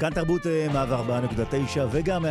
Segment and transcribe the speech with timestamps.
[0.00, 2.28] כאן תרבות 104.9 וגם 105.3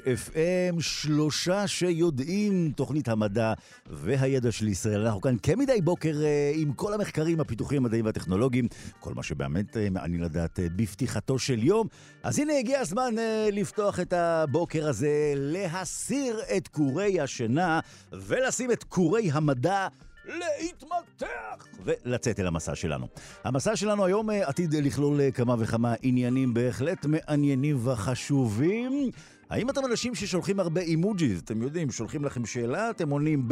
[0.00, 3.52] FM, שלושה שיודעים תוכנית המדע
[3.86, 5.00] והידע של ישראל.
[5.06, 8.68] אנחנו כאן כמדי בוקר אה, עם כל המחקרים, הפיתוחים המדעיים והטכנולוגיים,
[9.00, 11.86] כל מה שבאמת אה, מעניין לדעת אה, בפתיחתו של יום.
[12.22, 13.14] אז הנה הגיע הזמן
[13.52, 17.80] לפתוח את הבוקר הזה, להסיר את קורי השינה
[18.12, 19.88] ולשים את קורי המדע.
[20.26, 23.06] להתמתח ולצאת אל המסע שלנו.
[23.44, 29.10] המסע שלנו היום אה, עתיד לכלול אה, כמה וכמה עניינים בהחלט מעניינים וחשובים.
[29.50, 31.38] האם אתם אנשים ששולחים הרבה אימוג'יז?
[31.38, 33.48] אתם יודעים, שולחים לכם שאלה, אתם עונים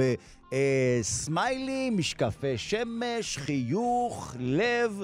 [0.50, 5.02] בסמיילי, אה, משקפי שמש, חיוך, לב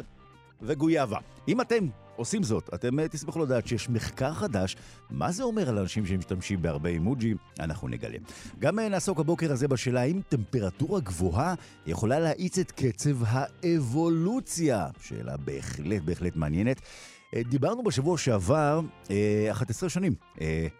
[0.62, 1.18] וגויאבה.
[1.48, 1.86] אם אתם
[2.18, 2.70] עושים זאת.
[2.74, 4.76] אתם אה, תשמחו לדעת שיש מחקר חדש,
[5.10, 8.18] מה זה אומר על אנשים שמשתמשים בהרבה אימוג'י, אנחנו נגלה.
[8.58, 11.54] גם אה, נעסוק הבוקר הזה בשאלה האם טמפרטורה גבוהה
[11.86, 14.86] יכולה להאיץ את קצב האבולוציה.
[15.02, 16.80] שאלה בהחלט בהחלט מעניינת.
[17.34, 18.80] אה, דיברנו בשבוע שעבר,
[19.50, 20.14] 11 שנים,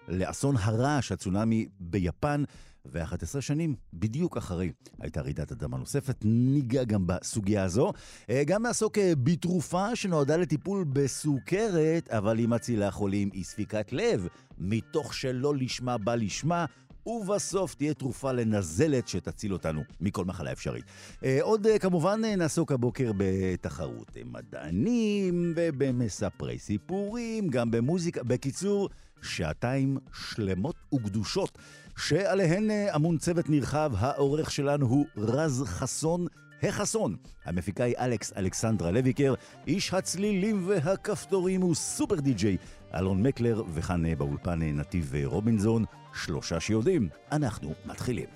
[0.09, 2.45] לאסון הרעש, הצונאמי ביפן.
[2.93, 6.17] ו-11 שנים, בדיוק אחרי, הייתה רעידת אדמה נוספת.
[6.25, 7.93] ניגע גם בסוגיה הזו.
[8.31, 14.27] אה, גם נעסוק אה, בתרופה שנועדה לטיפול בסוכרת, אבל היא מצילה חולים אי ספיקת לב,
[14.59, 16.65] מתוך שלא לשמה בא לשמה.
[17.07, 20.85] ובסוף תהיה תרופה לנזלת שתציל אותנו מכל מחלה אפשרית.
[21.25, 28.23] אה, עוד כמובן נעסוק הבוקר בתחרות מדענים ובמספרי סיפורים, גם במוזיקה.
[28.23, 28.89] בקיצור,
[29.23, 31.59] שעתיים שלמות וקדושות
[31.99, 33.93] שעליהן אה, אמון צוות נרחב.
[33.97, 36.27] העורך שלנו הוא רז חסון.
[36.63, 37.17] החסון.
[37.45, 39.35] המפיקה היא אלכס אלכסנדרה לויקר,
[39.67, 42.57] איש הצלילים והכפתורים הוא סופר די-ג'יי
[42.95, 47.09] אלון מקלר, וכאן אה, באולפן אה, נתיב רובינזון, שלושה שיודעים.
[47.33, 48.29] אנחנו מתחילים.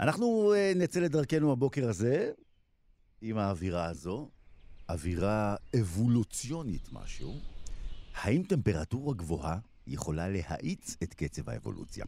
[0.00, 2.30] אנחנו נצא לדרכנו הבוקר הזה
[3.20, 4.28] עם האווירה הזו,
[4.88, 7.55] אווירה אבולוציונית משהו.
[8.16, 12.04] האם טמפרטורה גבוהה יכולה להאיץ את קצב האבולוציה?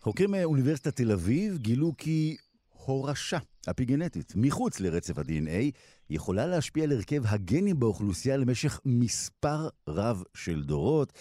[0.00, 2.36] חוקרים מאוניברסיטת תל אביב גילו כי
[2.84, 3.38] הורשה
[3.70, 5.70] אפיגנטית מחוץ לרצף ה-DNA
[6.10, 11.12] יכולה להשפיע על הרכב הגנים באוכלוסייה למשך מספר רב של דורות.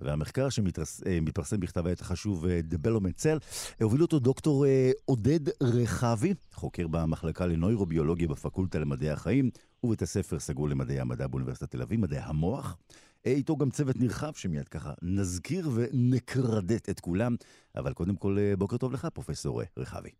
[0.00, 3.38] והמחקר שמתפרסם אה, בכתב העת החשוב אה, Development Cell,
[3.82, 9.50] הוביל אותו דוקטור אה, עודד רחבי, חוקר במחלקה לנוירוביולוגיה בפקולטה למדעי החיים
[9.84, 12.76] ובית הספר סגור למדעי המדע באוניברסיטת תל אביב, מדעי המוח.
[13.24, 17.36] איתו גם צוות נרחב שמיד ככה נזכיר ונקרדט את כולם.
[17.76, 20.10] אבל קודם כל, בוקר טוב לך, פרופסור רחבי.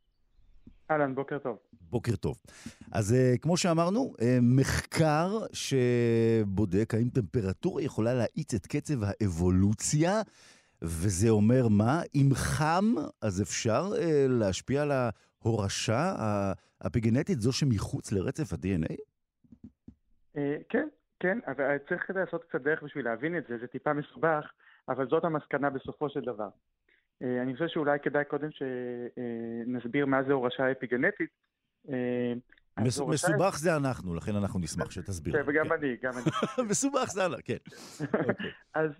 [0.91, 1.59] אהלן, בוקר טוב.
[1.81, 2.39] בוקר טוב.
[2.93, 10.23] אז uh, כמו שאמרנו, uh, מחקר שבודק האם טמפרטורה יכולה להאיץ את קצב האבולוציה,
[10.83, 12.03] וזה אומר מה?
[12.15, 13.99] אם חם, אז אפשר uh,
[14.29, 16.15] להשפיע על ההורשה
[16.81, 18.95] האפיגנטית, זו שמחוץ לרצף ה-DNA?
[20.69, 20.89] כן,
[21.21, 24.53] כן, אבל צריך לעשות קצת דרך בשביל להבין את זה, זה טיפה מסובך,
[24.89, 26.49] אבל זאת המסקנה בסופו של דבר.
[27.23, 31.31] אה, אני חושב שאולי כדאי קודם שנסביר מה זה הורשה אפיגנטית.
[31.89, 32.33] אה,
[32.85, 35.37] מסובך זה אנחנו, לכן אנחנו נשמח שתסביר.
[35.37, 35.73] כן, וגם כן.
[35.73, 36.31] אני, גם אני.
[36.71, 37.57] מסובך זה אנחנו, כן.
[38.01, 38.51] אוקיי.
[38.75, 38.91] אז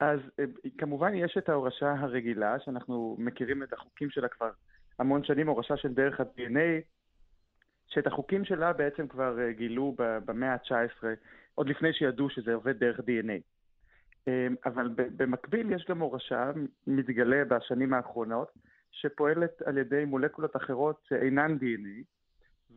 [0.00, 0.44] אז אה,
[0.78, 4.50] כמובן יש את ההורשה הרגילה, שאנחנו מכירים את החוקים שלה כבר
[4.98, 6.82] המון שנים, הורשה של דרך ה-DNA,
[7.88, 11.04] שאת החוקים שלה בעצם כבר גילו במאה ה-19,
[11.58, 13.40] עוד לפני שידעו שזה עובד דרך DNA.
[14.26, 16.50] אמ, אבל במקביל יש גם הורשה,
[16.86, 18.52] מתגלה בשנים האחרונות,
[18.90, 22.04] שפועלת על ידי מולקולות אחרות שאינן DNA,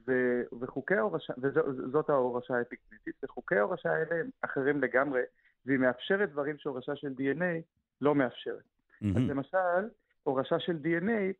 [0.08, 5.22] ו- וחוקי ההורשה, וזאת ההורשה האפיקנטית, וחוקי ההורשה האלה הם אחרים לגמרי,
[5.66, 7.62] והיא מאפשרת דברים שהורשה של DNA
[8.02, 8.64] לא מאפשרת.
[8.64, 9.06] Mm-hmm.
[9.18, 9.90] אז למשל,
[10.24, 11.34] הורשה של DNA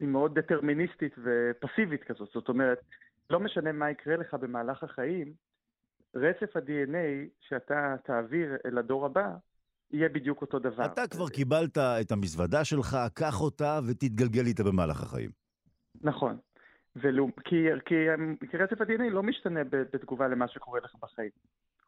[0.00, 2.80] היא מאוד דטרמיניסטית ופסיבית כזאת, זאת אומרת,
[3.30, 5.32] לא משנה מה יקרה לך במהלך החיים,
[6.20, 9.28] רצף ה-DNA שאתה תעביר אל הדור הבא,
[9.90, 10.84] יהיה בדיק אותו דבר.
[10.84, 15.30] אתה כבר קיבלת את המזוודה שלך, קח אותה ותתגלגל איתה במהלך החיים.
[16.00, 16.38] נכון.
[16.96, 17.94] ולא, כי, כי,
[18.50, 21.30] כי רצף ה-DNA לא משתנה בתגובה למה שקורה לך בחיים.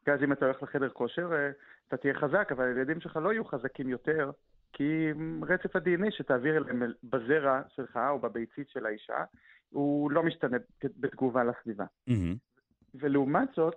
[0.05, 1.51] כי אז אם אתה הולך לחדר כושר, אה,
[1.87, 4.31] אתה תהיה חזק, אבל הילדים שלך לא יהיו חזקים יותר,
[4.73, 5.11] כי
[5.41, 9.23] רצף ה-DNA שתעביר אליהם בזרע שלך או בביצית של האישה,
[9.69, 11.85] הוא לא משתנה בתגובה לסביבה.
[12.09, 12.37] Mm-hmm.
[12.95, 13.75] ולעומת זאת,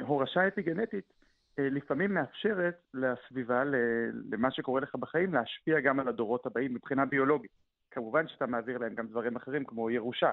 [0.00, 1.12] הורשה אפיגנטית
[1.58, 3.62] אה, לפעמים מאפשרת לסביבה,
[4.32, 7.50] למה שקורה לך בחיים, להשפיע גם על הדורות הבאים מבחינה ביולוגית.
[7.90, 10.30] כמובן שאתה מעביר להם גם דברים אחרים כמו ירושה,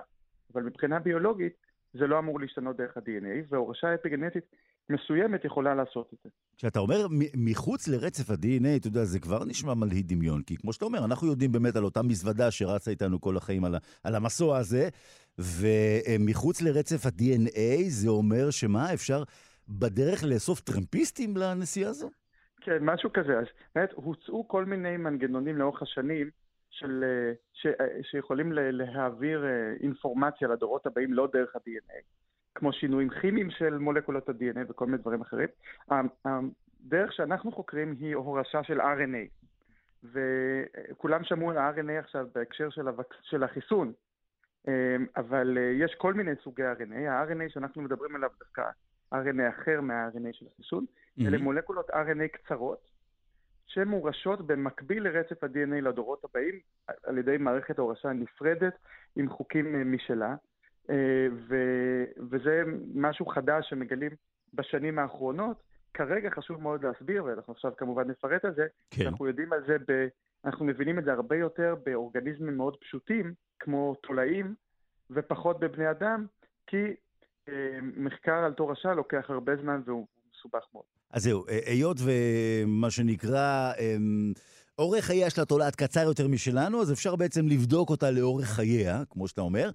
[0.54, 1.54] אבל מבחינה ביולוגית
[1.94, 4.44] זה לא אמור להשתנות דרך ה-DNA, והורשה אפיגנטית
[4.90, 6.30] מסוימת יכולה לעשות את זה.
[6.58, 10.86] כשאתה אומר מחוץ לרצף ה-DNA, אתה יודע, זה כבר נשמע מלהיט דמיון, כי כמו שאתה
[10.86, 14.90] אומר, אנחנו יודעים באמת על אותה מזוודה שרצה איתנו כל החיים על, על המסוע הזה,
[15.40, 19.24] ומחוץ לרצף ה-DNA זה אומר שמה, אפשר
[19.70, 22.10] בדרך לאסוף טרמפיסטים לנסיעה הזו?
[22.62, 23.40] כן, משהו כזה.
[23.40, 23.46] אז
[23.76, 26.30] באמת הוצאו כל מיני מנגנונים לאורך השנים
[26.70, 32.02] של, אה, ש, אה, שיכולים להעביר אה, אינפורמציה לדורות הבאים לא דרך ה-DNA,
[32.56, 35.48] כמו שינויים כימיים של מולקולות ה-DNA וכל מיני דברים אחרים.
[36.26, 39.46] הדרך שאנחנו חוקרים היא הורשה של RNA,
[40.04, 43.14] וכולם שמעו על ה-RNA עכשיו בהקשר של, הווק...
[43.22, 43.94] של החיסון,
[45.16, 47.10] אבל יש כל מיני סוגי RNA.
[47.10, 48.64] ה-RNA שאנחנו מדברים עליו דווקא
[49.14, 51.28] RNA אחר מה-RNA של החיסון, mm-hmm.
[51.28, 52.90] אלה מולקולות RNA קצרות,
[53.68, 56.60] שמורשות במקביל לרצף ה-DNA לדורות הבאים
[57.04, 58.74] על ידי מערכת הורשה נפרדת
[59.16, 60.36] עם חוקים אה, משלה.
[60.90, 60.96] אה,
[61.50, 62.64] ו- וזה
[62.96, 64.12] משהו חדש שמגלים
[64.54, 65.64] בשנים האחרונות.
[65.94, 69.08] כרגע חשוב מאוד להסביר, ואנחנו עכשיו כמובן נפרט על זה, כן.
[69.08, 70.08] אנחנו יודעים על זה, ב-
[70.46, 74.56] אנחנו מבינים את זה הרבה יותר באורגניזמים מאוד פשוטים, כמו תולעים,
[75.12, 76.26] ופחות בבני אדם,
[76.68, 76.78] כי
[77.50, 77.54] אה,
[77.98, 80.84] מחקר על תורשה לוקח הרבה זמן והוא מסובך מאוד.
[81.12, 84.34] אז זהו, אה, היות ומה שנקרא, אמ,
[84.80, 89.28] אורך חייה של התולעת קצר יותר משלנו, אז אפשר בעצם לבדוק אותה לאורך חייה, כמו
[89.28, 89.70] שאתה אומר,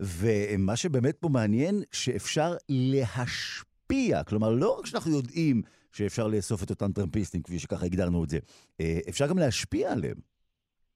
[0.00, 5.62] ומה שבאמת פה מעניין, שאפשר להשפיע, כלומר, לא רק שאנחנו יודעים
[5.92, 8.38] שאפשר לאסוף את אותם טרמפיסטים, כפי שככה הגדרנו את זה,
[8.80, 10.16] אה, אפשר גם להשפיע עליהם.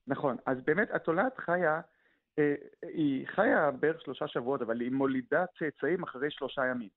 [0.07, 1.81] נכון, אז באמת התולעת חיה
[2.39, 6.89] אה, היא חיה בערך שלושה שבועות, אבל היא מולידה צאצאים אחרי שלושה ימים.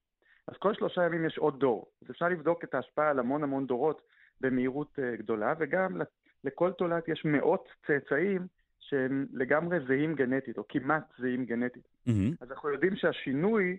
[0.47, 1.91] אז כל שלושה ימים יש עוד דור.
[2.01, 4.01] אז אפשר לבדוק את ההשפעה על המון המון דורות
[4.41, 6.01] במהירות אה, גדולה, וגם
[6.43, 8.47] לכל תולעת יש מאות צאצאים
[8.91, 11.87] שהם לגמרי זהים גנטית, או כמעט זהים גנטית.
[12.07, 12.11] Mm-hmm.
[12.41, 13.77] אז אנחנו יודעים שהשינוי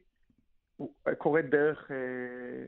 [1.18, 2.64] קורה דרך אה,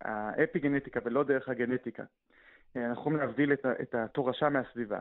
[0.00, 2.02] האפיגנטיקה ולא דרך הגנטיקה.
[2.76, 4.98] אנחנו יכולים להבדיל את התורשה מהסביבה.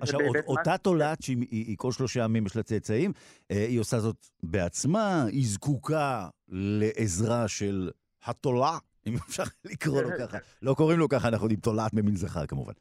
[0.00, 0.78] עכשיו, אותה מה...
[0.78, 3.12] תולעת שהיא היא, כל שלושה ימים יש לה צאצאים,
[3.50, 7.90] אה, היא עושה זאת בעצמה, היא זקוקה לעזרה של
[8.24, 10.38] התולע, אם אפשר לקרוא לו ככה.
[10.62, 12.72] לא קוראים לו ככה, אנחנו יודעים תולעת ממין זכר כמובן.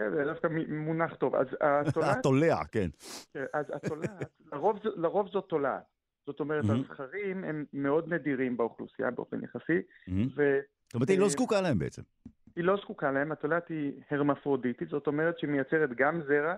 [0.00, 1.34] כן, זה דווקא מונח טוב.
[1.34, 1.46] אז
[1.88, 2.16] התולעת...
[2.18, 2.88] התולע, כן.
[3.32, 3.44] כן.
[3.52, 5.82] אז התולעת, לרוב, לרוב זאת תולעת.
[6.26, 9.78] זאת אומרת, הזכרים הם מאוד נדירים באוכלוסייה באופן יחסי.
[10.06, 12.02] זאת אומרת, היא לא זקוקה להם בעצם.
[12.56, 16.54] היא לא זקוקה להם, התולעת היא הרמפרודיטית, זאת אומרת שהיא מייצרת גם זרע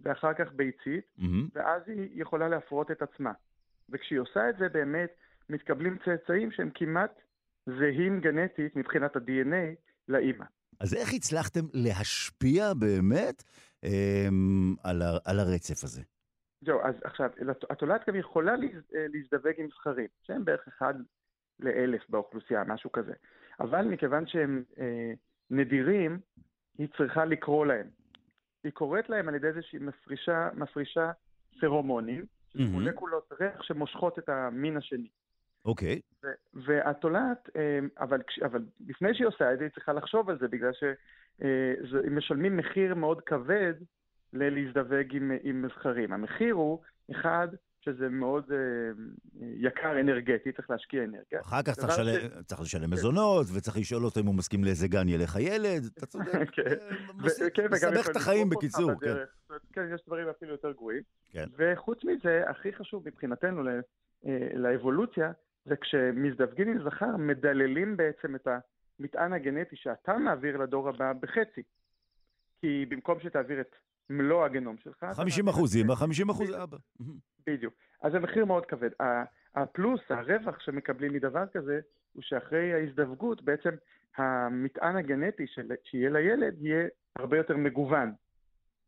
[0.00, 1.04] ואחר כך ביצית.
[1.54, 3.32] ואז היא יכולה להפרות את עצמה.
[3.90, 5.10] וכשהיא עושה את זה באמת
[5.50, 7.20] מתקבלים צאצאים שהם כמעט
[7.66, 9.74] זהים גנטית מבחינת ה-DNA
[10.08, 10.44] לאימא.
[10.80, 13.42] אז איך הצלחתם להשפיע באמת
[13.84, 16.02] אמ, על, ה- על הרצף הזה?
[16.64, 17.30] זהו, אז עכשיו,
[17.70, 18.52] התולעת גם יכולה
[18.92, 20.94] להזדווג עם זכרים, שהם בערך אחד
[21.60, 23.12] לאלף באוכלוסייה, משהו כזה.
[23.60, 25.12] אבל מכיוון שהם אה,
[25.50, 26.20] נדירים,
[26.78, 27.86] היא צריכה לקרוא להם.
[28.64, 31.10] היא קוראת להם על ידי זה שהיא מפרישה, מפרישה
[31.60, 32.62] פרומונים, mm-hmm.
[32.62, 35.08] מולקולות ריח שמושכות את המין השני.
[35.64, 36.00] אוקיי.
[36.00, 36.26] Okay.
[36.54, 40.72] והתולעת, אה, אבל, אבל לפני שהיא עושה את זה, היא צריכה לחשוב על זה, בגלל
[40.72, 43.74] שהם אה, מחיר מאוד כבד
[44.32, 46.12] ללהזדווג עם, עם זכרים.
[46.12, 46.78] המחיר הוא,
[47.10, 47.48] אחד,
[47.84, 48.54] שזה מאוד uh,
[49.40, 51.40] יקר אנרגטי, צריך להשקיע אנרגיה.
[51.40, 52.28] אחר כך צריך, לשל...
[52.28, 52.42] ש...
[52.46, 56.50] צריך לשלם מזונות, וצריך לשאול אותו אם הוא מסכים לאיזה גן ילך הילד, אתה צודק.
[56.56, 56.62] כן,
[57.54, 58.90] כן מסבך את החיים בקיצור.
[59.00, 59.14] כן.
[59.72, 61.02] כן, יש דברים אפילו יותר גרועים.
[61.30, 61.44] כן.
[61.56, 63.62] וחוץ מזה, הכי חשוב מבחינתנו
[64.26, 65.32] אה, לאבולוציה,
[65.64, 68.48] זה כשמזדווגים עם זכר, מדללים בעצם את
[69.00, 71.62] המטען הגנטי שאתה מעביר לדור הבא בחצי.
[72.60, 73.74] כי במקום שתעביר את
[74.10, 75.06] מלוא הגנום שלך...
[75.12, 76.76] 50 אחוז אמא, 50 אחוז אבא.
[77.46, 77.74] בדיוק.
[78.02, 78.90] אז זה מחיר מאוד כבד.
[79.54, 81.80] הפלוס, הרווח שמקבלים מדבר כזה,
[82.12, 83.70] הוא שאחרי ההזדווגות, בעצם
[84.16, 88.12] המטען הגנטי של, שיהיה לילד יהיה הרבה יותר מגוון.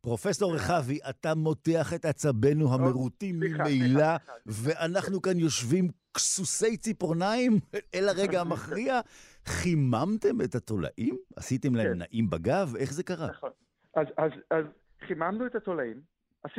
[0.01, 4.15] פרופסור רחבי, אתה מותח את עצבינו המרוטים ממילא,
[4.45, 7.51] ואנחנו כאן יושבים כסוסי ציפורניים
[7.95, 8.99] אל הרגע המכריע.
[9.45, 11.17] חיממתם את התולעים?
[11.35, 11.97] עשיתם להם כן.
[11.97, 12.75] נעים בגב?
[12.79, 13.27] איך זה קרה?
[13.27, 13.49] נכון.
[13.95, 14.65] אז, אז, אז
[15.07, 16.01] חיממנו את התולעים,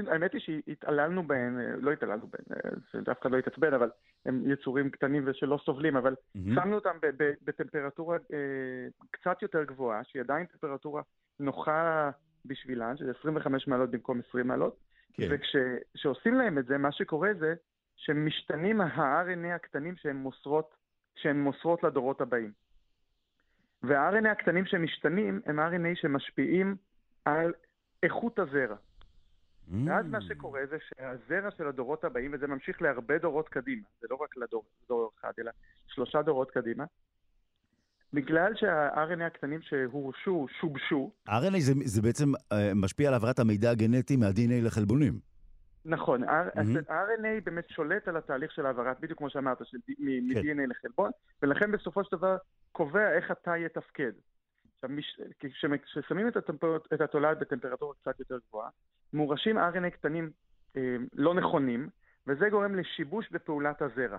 [0.06, 2.70] האמת היא שהתעללנו בהם, לא התעללנו בהם, אה,
[3.06, 3.90] שאף אחד לא התעצבן, אבל
[4.26, 6.54] הם יצורים קטנים ושלא סובלים, אבל mm-hmm.
[6.54, 6.96] שמנו אותם
[7.44, 11.02] בטמפרטורה אה, קצת יותר גבוהה, שהיא עדיין טמפרטורה
[11.40, 12.10] נוחה
[12.44, 14.76] בשבילן, שזה 25 מעלות במקום 20 מעלות,
[15.12, 15.28] כן.
[15.30, 17.54] וכשעושים להם את זה, מה שקורה זה
[17.96, 20.74] שמשתנים ה-RNA הקטנים שהן מוסרות
[21.14, 22.52] שהן מוסרות לדורות הבאים.
[23.82, 26.76] וה-RNA הקטנים שמשתנים הם RNA שמשפיעים
[27.24, 27.52] על
[28.02, 28.76] איכות הזרע.
[28.76, 29.74] Mm.
[29.86, 34.16] ואז מה שקורה זה שהזרע של הדורות הבאים, וזה ממשיך להרבה דורות קדימה, זה לא
[34.20, 34.64] רק לדור
[35.20, 35.50] אחד, אלא
[35.86, 36.84] שלושה דורות קדימה,
[38.12, 41.10] בגלל שה-RNA הקטנים שהורשו, שובשו.
[41.28, 45.18] RNA זה, זה בעצם uh, משפיע על העברת המידע הגנטי מה-DNA לחלבונים.
[45.86, 46.88] נכון, mm-hmm.
[46.88, 50.70] RNA באמת שולט על התהליך של העברת, בדיוק כמו שאמרת, של מ-DNA כן.
[50.70, 51.10] לחלבון,
[51.42, 52.36] ולכן בסופו של דבר
[52.72, 54.12] קובע איך התא יתפקד.
[54.74, 54.90] עכשיו,
[55.84, 56.36] כששמים את.
[56.94, 58.68] את התולעת בטמפרטורה קצת יותר גבוהה,
[59.12, 60.30] מורשים RNA קטנים
[60.76, 61.88] אה, לא נכונים,
[62.26, 64.18] וזה גורם לשיבוש בפעולת הזרע.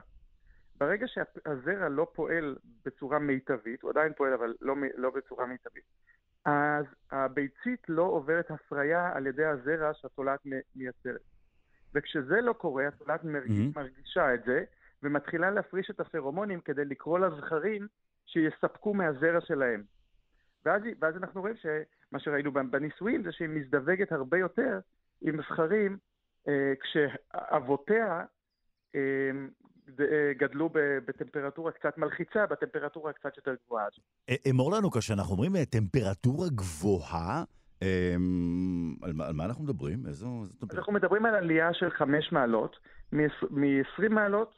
[0.77, 2.55] ברגע שהזרע לא פועל
[2.85, 5.83] בצורה מיטבית, הוא עדיין פועל אבל לא, לא בצורה מיטבית,
[6.45, 10.39] אז הביצית לא עוברת הפריה על ידי הזרע שהתולעת
[10.75, 11.21] מייצרת.
[11.95, 13.75] וכשזה לא קורה, התולעת mm-hmm.
[13.75, 14.63] מרגישה את זה,
[15.03, 17.87] ומתחילה להפריש את הפרומונים כדי לקרוא לזכרים
[18.25, 19.83] שיספקו מהזרע שלהם.
[20.65, 24.79] ואז, ואז אנחנו רואים שמה שראינו בניסויים זה שהיא מזדווגת הרבה יותר
[25.21, 25.97] עם זכרים
[26.47, 28.23] אה, כשאבותיה
[28.95, 29.31] אה,
[29.99, 30.69] אה, גדלו
[31.05, 33.85] בטמפרטורה קצת מלחיצה, בטמפרטורה קצת יותר גבוהה.
[34.29, 37.43] אה, אמור לנו, כשאנחנו אומרים אה, טמפרטורה גבוהה,
[39.01, 40.05] על מה, על מה אנחנו מדברים?
[40.07, 40.79] איזו, טמפרטורה?
[40.79, 42.75] אנחנו מדברים על עלייה של חמש מעלות,
[43.11, 44.51] מ-20 מעלות,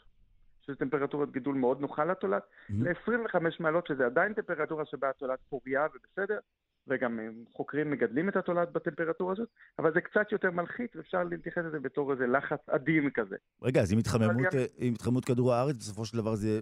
[0.62, 2.74] שזו טמפרטורת גידול מאוד נוחה לתולעת, mm-hmm.
[2.74, 6.40] ל-25 מעלות, שזה עדיין טמפרטורה שבה התולעת פוריה ובסדר,
[6.88, 7.20] וגם
[7.54, 9.50] חוקרים מגדלים את התולעת בטמפרטורה הזאת,
[9.80, 13.36] אבל זה קצת יותר מלחיץ, ואפשר להתייחס לזה בתור איזה לחץ עדין כזה.
[13.62, 14.54] רגע, אז עם התחממות.
[14.78, 16.60] עם התחממות כדור הארץ, בסופו של דבר זה,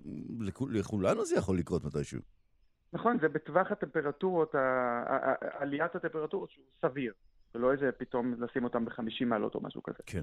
[0.70, 2.20] לכולנו זה יכול לקרות מתישהו.
[2.94, 4.56] נכון, זה בטווח הטמפרטורות,
[5.60, 7.14] עליית הטמפרטורות שהוא סביר,
[7.56, 10.00] ולא איזה פתאום לשים אותם ב-50 מעלות או משהו כזה.
[10.06, 10.22] כן.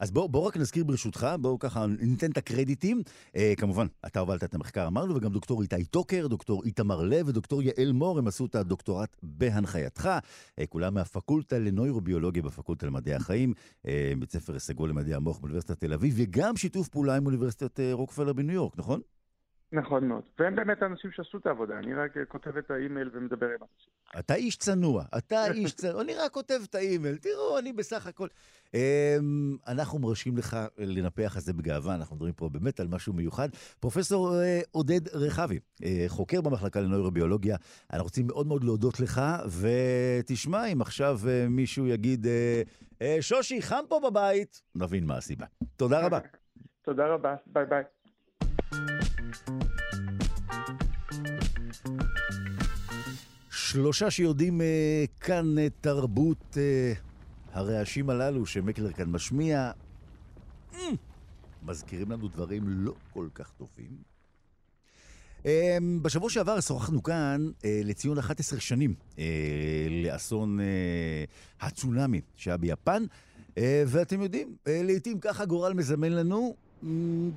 [0.00, 3.02] אז בואו בוא רק נזכיר ברשותך, בואו ככה ניתן את הקרדיטים.
[3.36, 7.62] אה, כמובן, אתה הובלת את המחקר, אמרנו, וגם דוקטור איתי טוקר, דוקטור איתמר לב ודוקטור
[7.62, 10.10] יעל מור, הם עשו את הדוקטורט בהנחייתך.
[10.58, 13.54] אה, כולם מהפקולטה לנוירוביולוגיה בפקולטה למדעי החיים,
[13.86, 17.90] אה, בית ספר סגול למדעי המוח באוניברסיטת תל אביב, וגם שיתוף פעולה עם אוניברסיטת אה,
[17.92, 19.00] רוקפלר בניו יורק, נכון?
[19.72, 20.22] נכון מאוד.
[20.38, 23.92] והם באמת האנשים שעשו את העבודה, אני רק כותב את האימייל ומדבר עם אנשים.
[24.18, 28.28] אתה איש צנוע, אתה איש צנוע, אני רק כותב את האימייל, תראו, אני בסך הכל...
[28.74, 33.48] אמ, אנחנו מרשים לך לנפח את זה בגאווה, אנחנו מדברים פה באמת על משהו מיוחד.
[33.80, 37.56] פרופסור אה, עודד רחבי, אה, חוקר במחלקה לנוירוביולוגיה,
[37.92, 39.20] אנחנו רוצים מאוד מאוד להודות לך,
[39.60, 42.26] ותשמע, אם עכשיו אה, מישהו יגיד,
[43.20, 45.46] שושי, חם פה בבית, נבין מה הסיבה.
[45.76, 46.18] תודה רבה.
[46.86, 47.82] תודה רבה, ביי ביי.
[53.78, 56.92] שלושה שיודעים אה, כאן אה, תרבות אה,
[57.52, 59.70] הרעשים הללו שמקלר כאן משמיע,
[60.74, 60.80] אה,
[61.62, 63.90] מזכירים לנו דברים לא כל כך טובים.
[65.46, 69.24] אה, בשבוע שעבר שוחחנו כאן אה, לציון 11 שנים אה,
[70.04, 71.24] לאסון אה,
[71.60, 73.04] הצונאמי שהיה ביפן,
[73.58, 76.54] אה, ואתם יודעים, אה, לעתים ככה גורל מזמן לנו
[76.84, 76.88] אה,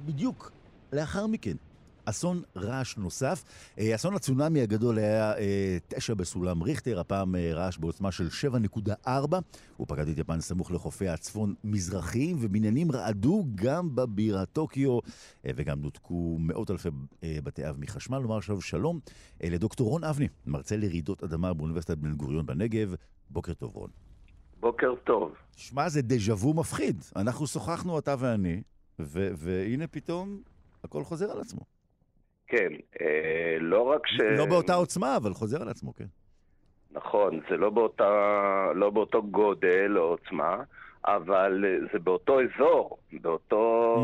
[0.06, 0.52] בדיוק
[0.94, 1.56] לאחר מכן.
[2.12, 3.44] אסון רעש נוסף.
[3.80, 8.28] אה, אסון הצונאמי הגדול היה אה, תשע בסולם ריכטר, הפעם אה, רעש בעוצמה של
[9.06, 9.10] 7.4.
[9.78, 15.00] הוא פקד את יפן סמוך לחופי הצפון-מזרחיים, ובניינים רעדו גם בבירה טוקיו,
[15.46, 16.90] וגם נותקו מאות אלפי
[17.44, 18.20] בתי אב מחשמל.
[18.20, 19.00] נאמר עכשיו שלום
[19.44, 22.96] לדוקטור רון אבני, מרצה לרעידות אדמה באוניברסיטת בן גוריון בנגב.
[23.30, 23.90] בוקר טוב, רון.
[24.60, 25.34] בוקר טוב.
[25.56, 27.04] שמע, זה דז'ה וו מפחיד.
[27.16, 28.62] אנחנו שוחחנו, אתה ואני,
[29.00, 30.42] והנה פתאום
[30.84, 31.81] הכל חוזר על עצמו.
[32.52, 34.20] כן, אה, לא רק ש...
[34.38, 36.06] לא באותה עוצמה, אבל חוזר על עצמו, כן.
[36.92, 40.64] נכון, זה לא, באותה, לא באותו גודל או עוצמה,
[41.06, 43.96] אבל זה באותו אזור, באותו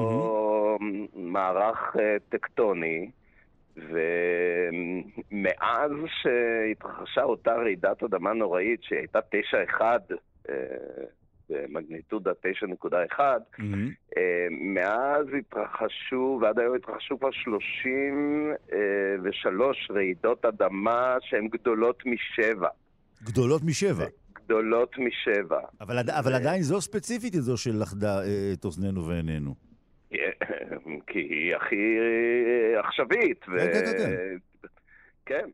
[0.79, 0.83] mm-hmm.
[1.15, 3.09] מערך אה, טקטוני,
[3.77, 3.91] ומאז
[6.21, 9.19] שהתרחשה אותה רעידת אדמה נוראית שהייתה
[9.79, 9.81] 9-1
[11.49, 13.61] במגניטודה 9.1, mm-hmm.
[14.17, 22.69] אה, מאז התרחשו, ועד היום התרחשו כבר 33 רעידות אדמה שהן גדולות משבע.
[23.23, 24.05] גדולות משבע?
[24.33, 25.59] גדולות משבע.
[25.81, 29.55] אבל, אבל עדיין זו ספציפית זו שלכדה אה, את אוזנינו ועינינו.
[31.07, 33.43] כי היא הכי אה, עכשווית.
[33.43, 34.37] כן, כן, כן.
[35.25, 35.49] כן,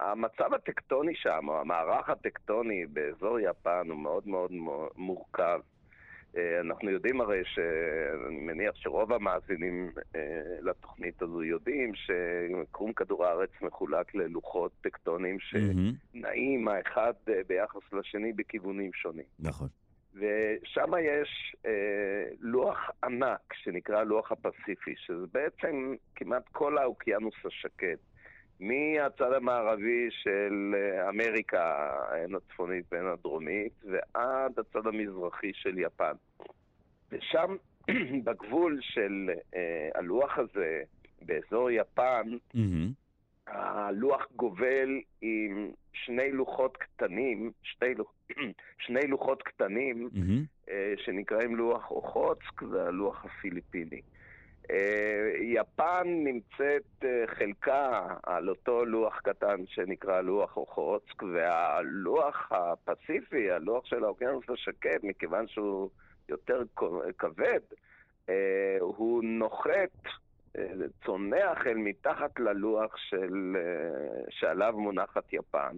[0.00, 4.52] המצב הטקטוני שם, או המערך הטקטוני באזור יפן הוא מאוד מאוד
[4.96, 5.60] מורכב.
[6.36, 7.42] אה, אנחנו יודעים הרי,
[8.28, 10.20] אני מניח שרוב המאזינים אה,
[10.60, 18.92] לתוכנית הזו יודעים שקרום כדור הארץ מחולק ללוחות טקטוניים שנעים האחד אה, ביחס לשני בכיוונים
[18.92, 19.24] שונים.
[19.38, 19.68] נכון.
[20.14, 27.98] ושם יש אה, לוח ענק שנקרא לוח הפסיפי, שזה בעצם כמעט כל האוקיינוס השקט.
[28.60, 36.12] מהצד המערבי של אה, אמריקה, הן הצפונית והן הדרומית, ועד הצד המזרחי של יפן.
[37.12, 37.56] ושם,
[38.24, 40.82] בגבול של אה, הלוח הזה,
[41.22, 42.90] באזור יפן, mm-hmm.
[43.46, 48.12] הלוח גובל עם שני לוחות קטנים, שני, לוח,
[48.86, 50.70] שני לוחות קטנים, mm-hmm.
[50.96, 54.00] שנקראים לוח אוחוצק והלוח הפיליפיני.
[54.70, 63.84] אה, יפן נמצאת אה, חלקה על אותו לוח קטן שנקרא לוח אוחוצק, והלוח הפסיפי, הלוח
[63.84, 65.90] של האוקיינוס השקט, מכיוון שהוא
[66.28, 66.62] יותר
[67.18, 67.60] כבד,
[68.80, 70.08] הוא נוחת
[71.04, 75.76] צונח אל מתחת ללוח של, אה, שעליו מונחת יפן,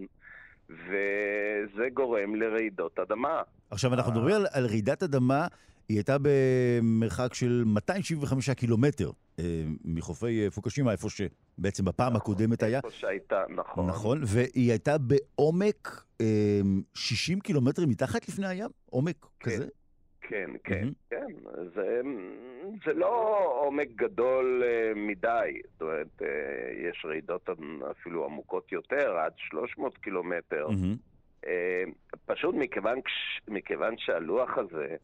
[0.69, 3.41] וזה גורם לרעידות אדמה.
[3.71, 5.47] עכשיו, אנחנו מדברים על, על רעידת אדמה,
[5.89, 12.63] היא הייתה במרחק של 275 קילומטר אה, מחופי אה, פוקושימה, איפה שבעצם בפעם נכון, הקודמת
[12.63, 12.77] היה.
[12.77, 13.87] איפה שהייתה, נכון.
[13.87, 16.61] נכון, והיא הייתה בעומק אה,
[16.93, 18.69] 60 קילומטרים מתחת לפני הים?
[18.89, 19.51] עומק כן.
[19.51, 19.67] כזה?
[20.31, 21.09] כן, כן, mm-hmm.
[21.09, 21.27] כן.
[21.75, 22.01] זה,
[22.85, 25.61] זה לא עומק גדול uh, מדי.
[25.71, 26.25] זאת אומרת, uh,
[26.89, 27.49] יש רעידות
[27.91, 30.67] אפילו עמוקות יותר, עד 300 קילומטר.
[30.67, 31.45] Mm-hmm.
[31.45, 31.47] Uh,
[32.25, 32.99] פשוט מכיוון,
[33.47, 34.95] מכיוון שהלוח הזה,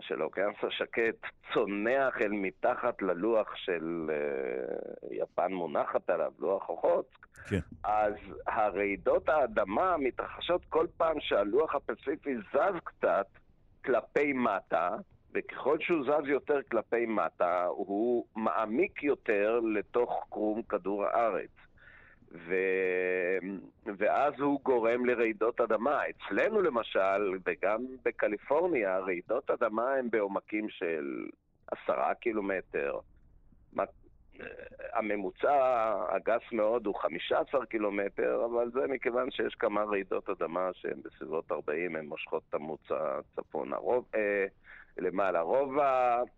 [0.00, 7.58] של האוקיינוס השקט, צונח אל מתחת ללוח של uh, יפן מונחת עליו, לוח אוחוצק, כן.
[7.84, 8.14] אז
[8.46, 13.26] הרעידות האדמה מתרחשות כל פעם שהלוח הפסיפי זז קצת,
[13.84, 14.96] כלפי מטה,
[15.34, 21.50] וככל שהוא זז יותר כלפי מטה, הוא מעמיק יותר לתוך קרום כדור הארץ.
[22.32, 22.54] ו...
[23.98, 26.00] ואז הוא גורם לרעידות אדמה.
[26.08, 31.26] אצלנו למשל, וגם בקליפורניה, רעידות אדמה הן בעומקים של
[31.66, 32.98] עשרה קילומטר,
[34.92, 41.52] הממוצע הגס מאוד הוא 15 קילומטר, אבל זה מכיוון שיש כמה רעידות אדמה שהן בסביבות
[41.52, 44.46] 40, הן מושכות את המוצא צפון הרוב, אה,
[44.98, 45.40] למעלה.
[45.40, 45.78] רוב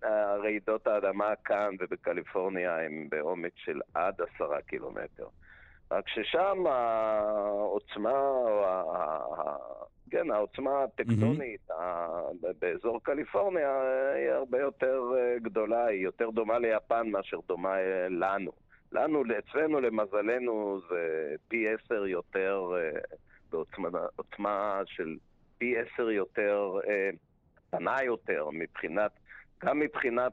[0.02, 5.26] הרעידות האדמה כאן ובקליפורניה הן בעומק של עד 10 קילומטר.
[5.90, 8.20] רק ששם העוצמה,
[10.10, 12.46] כן, העוצמה הטקטונית mm-hmm.
[12.58, 13.80] באזור קליפורניה
[14.14, 18.52] היא הרבה יותר אה, גדולה, היא יותר דומה ליפן מאשר דומה אה, לנו.
[18.92, 23.00] לנו, אצלנו, למזלנו, זה פי עשר יותר, אה,
[23.90, 25.16] בעוצמה של
[25.58, 26.78] פי עשר יותר,
[27.54, 29.10] קטנה יותר, מבחינת,
[29.64, 30.32] גם מבחינת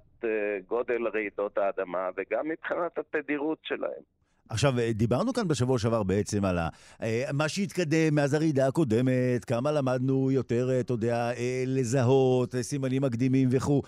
[0.67, 4.14] גודל רעידות האדמה וגם מבחינת התדירות שלהם.
[4.49, 6.59] עכשיו, אה, דיברנו כאן בשבוע שעבר בעצם על
[7.01, 11.31] אה, מה שהתקדם מאז הרעידה הקודמת, כמה למדנו יותר, אה, אתה יודע,
[11.67, 13.81] לזהות, סימנים מקדימים וכו'.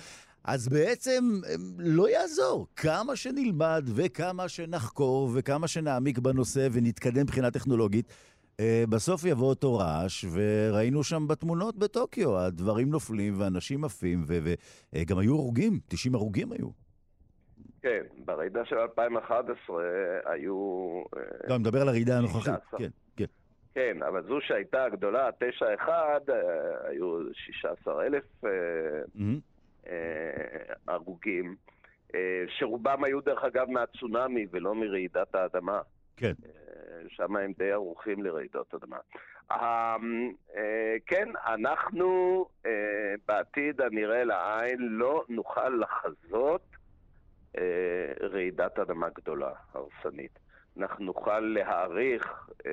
[0.43, 1.39] אז בעצם
[1.77, 2.67] לא יעזור.
[2.75, 8.07] כמה שנלמד וכמה שנחקור וכמה שנעמיק בנושא ונתקדם מבחינה טכנולוגית,
[8.89, 15.79] בסוף יבוא אותו רעש, וראינו שם בתמונות בטוקיו, הדברים נופלים ואנשים עפים, וגם היו הרוגים,
[15.87, 16.86] 90 הרוגים היו.
[17.87, 19.83] כן, ברעידה של 2011
[20.25, 21.01] היו...
[21.17, 23.25] אה, לא, אני מדבר על הרעידה הנוכחית, כן, כן.
[23.73, 26.09] כן, אבל זו שהייתה הגדולה, 9-1, אה,
[26.83, 28.23] היו 16,000
[29.87, 29.91] אה,
[30.87, 31.55] הרוגים,
[32.47, 35.81] שרובם היו דרך אגב מהצונאמי ולא מרעידת האדמה.
[36.17, 36.33] כן.
[37.09, 38.97] שם הם די ערוכים לרעידות אדמה.
[41.05, 42.45] כן, אנחנו
[43.27, 46.76] בעתיד הנראה לעין לא נוכל לחזות
[48.21, 50.39] רעידת אדמה גדולה, הרסנית.
[50.79, 52.71] אנחנו נוכל להעריך אה,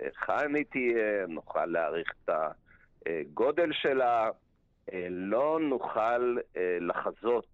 [0.00, 2.30] היכן היא תהיה, נוכל להעריך את
[3.06, 4.30] הגודל שלה,
[4.92, 6.36] אה, לא נוכל
[6.80, 7.46] לחזות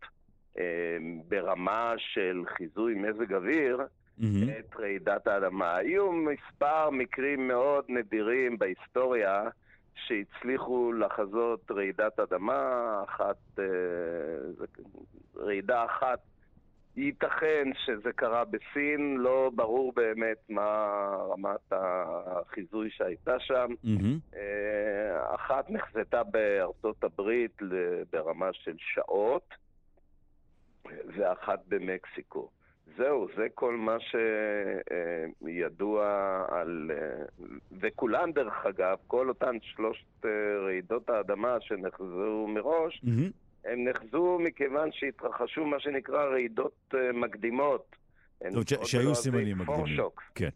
[1.29, 4.25] ברמה של חיזוי מזג אוויר mm-hmm.
[4.59, 5.77] את רעידת האדמה.
[5.77, 9.43] היו מספר מקרים מאוד נדירים בהיסטוריה
[9.95, 13.59] שהצליחו לחזות רעידת אדמה, אחת,
[15.37, 16.19] רעידה אחת
[16.99, 20.87] ייתכן שזה קרה בסין, לא ברור באמת מה
[21.31, 23.69] רמת החיזוי שהייתה שם.
[23.85, 24.37] Mm-hmm.
[25.35, 27.59] אחת נחזתה בארצות הברית
[28.13, 29.55] ברמה של שעות,
[31.17, 32.51] ואחת במקסיקו.
[32.97, 33.97] זהו, זה כל מה
[35.41, 36.07] שידוע
[36.49, 36.91] על...
[37.81, 40.25] וכולן, דרך אגב, כל אותן שלושת
[40.65, 43.48] רעידות האדמה שנחזו מראש, mm-hmm.
[43.65, 47.97] הם נחזו מכיוון שהתרחשו מה שנקרא רעידות אה, מקדימות
[48.49, 49.97] זאת אומרת שהיו סימנים מקדימים.
[50.35, 50.49] כן.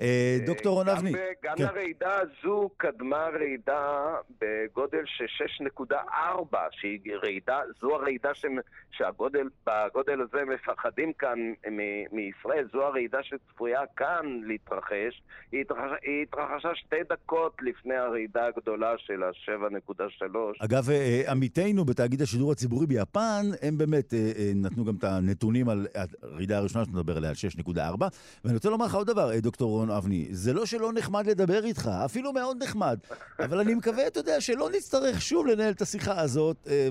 [0.00, 1.12] אה, אה, דוקטור רון אבני.
[1.42, 1.64] גם כן.
[1.64, 5.46] לרעידה הזו קדמה רעידה בגודל של
[5.80, 8.44] 6.4, שהיא רעידה, זו הרעידה ש...
[8.90, 11.38] שהגודל, בגודל הזה מפחדים כאן
[11.70, 11.78] מ...
[12.16, 15.22] מישראל, זו הרעידה שצפויה כאן להתרחש.
[15.52, 15.98] היא, התרחש...
[16.02, 20.64] היא התרחשה שתי דקות לפני הרעידה הגדולה של ה-7.3.
[20.64, 24.14] אגב, אה, עמיתינו בתאגיד השידור הציבורי ביפן, הם באמת
[24.54, 25.86] נתנו גם את הנתונים על
[26.22, 28.04] הרעידה הראשונה שאתה מדבר עליה, על 6.4.
[28.44, 31.90] ואני רוצה לומר לך עוד דבר, דוקטור רון אבני, זה לא שלא נחמד לדבר איתך,
[32.04, 32.98] אפילו מאוד נחמד,
[33.38, 36.88] אבל אני מקווה, אתה יודע, שלא נצטרך שוב לנהל את השיחה הזאת אה,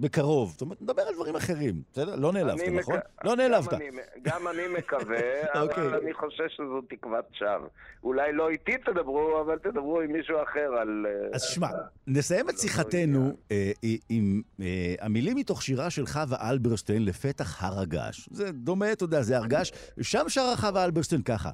[0.00, 0.50] בקרוב.
[0.50, 2.16] זאת אומרת, נדבר על דברים אחרים, בסדר?
[2.16, 2.96] לא נעלבת, נכון?
[2.96, 3.02] מק...
[3.24, 3.72] לא נעלבת.
[3.72, 3.78] גם,
[4.22, 6.02] גם אני מקווה, אבל okay.
[6.02, 7.68] אני חושב שזו תקוות שווא.
[8.04, 11.06] אולי לא איתי תדברו, אבל תדברו עם מישהו אחר על...
[11.32, 11.68] אז שמע,
[12.06, 13.72] נסיים את שיחתנו אה,
[14.08, 18.28] עם אה, המילים מתוך שירה של חווה אלברשטיין לפתח הר הגעש.
[18.30, 19.72] זה דומה, אתה יודע, זה הרגש.
[20.02, 21.50] שם שרה חווה אלברשטיין ככה.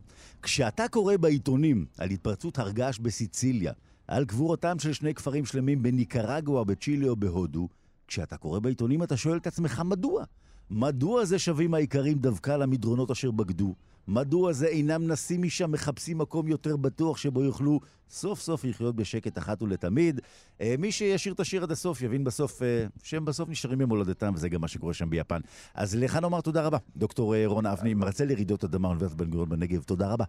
[0.60, 3.72] כשאתה קורא בעיתונים על התפרצות הרגש בסיציליה,
[4.08, 7.68] על גבורתם של שני כפרים שלמים בניקרגואה, בצ'ילה או בהודו,
[8.08, 10.24] כשאתה קורא בעיתונים אתה שואל את עצמך מדוע?
[10.70, 13.74] מדוע זה שווים העיקרים דווקא למדרונות אשר בגדו?
[14.08, 19.38] מדוע זה אינם נסים משם מחפשים מקום יותר בטוח שבו יוכלו סוף סוף לחיות בשקט
[19.38, 20.20] אחת ולתמיד?
[20.60, 24.48] אה, מי שישיר את השיר עד הסוף יבין בסוף אה, שהם בסוף נשארים במולדתם, וזה
[24.48, 25.40] גם מה שקורה שם ביפן.
[25.74, 29.48] אז לך נאמר תודה רבה, דוקטור אה, רון אבני, מרצה לרעידות אדמה, אוניברסיטת בן גוריון
[29.48, 29.82] בנגב.
[29.82, 30.24] תודה רבה.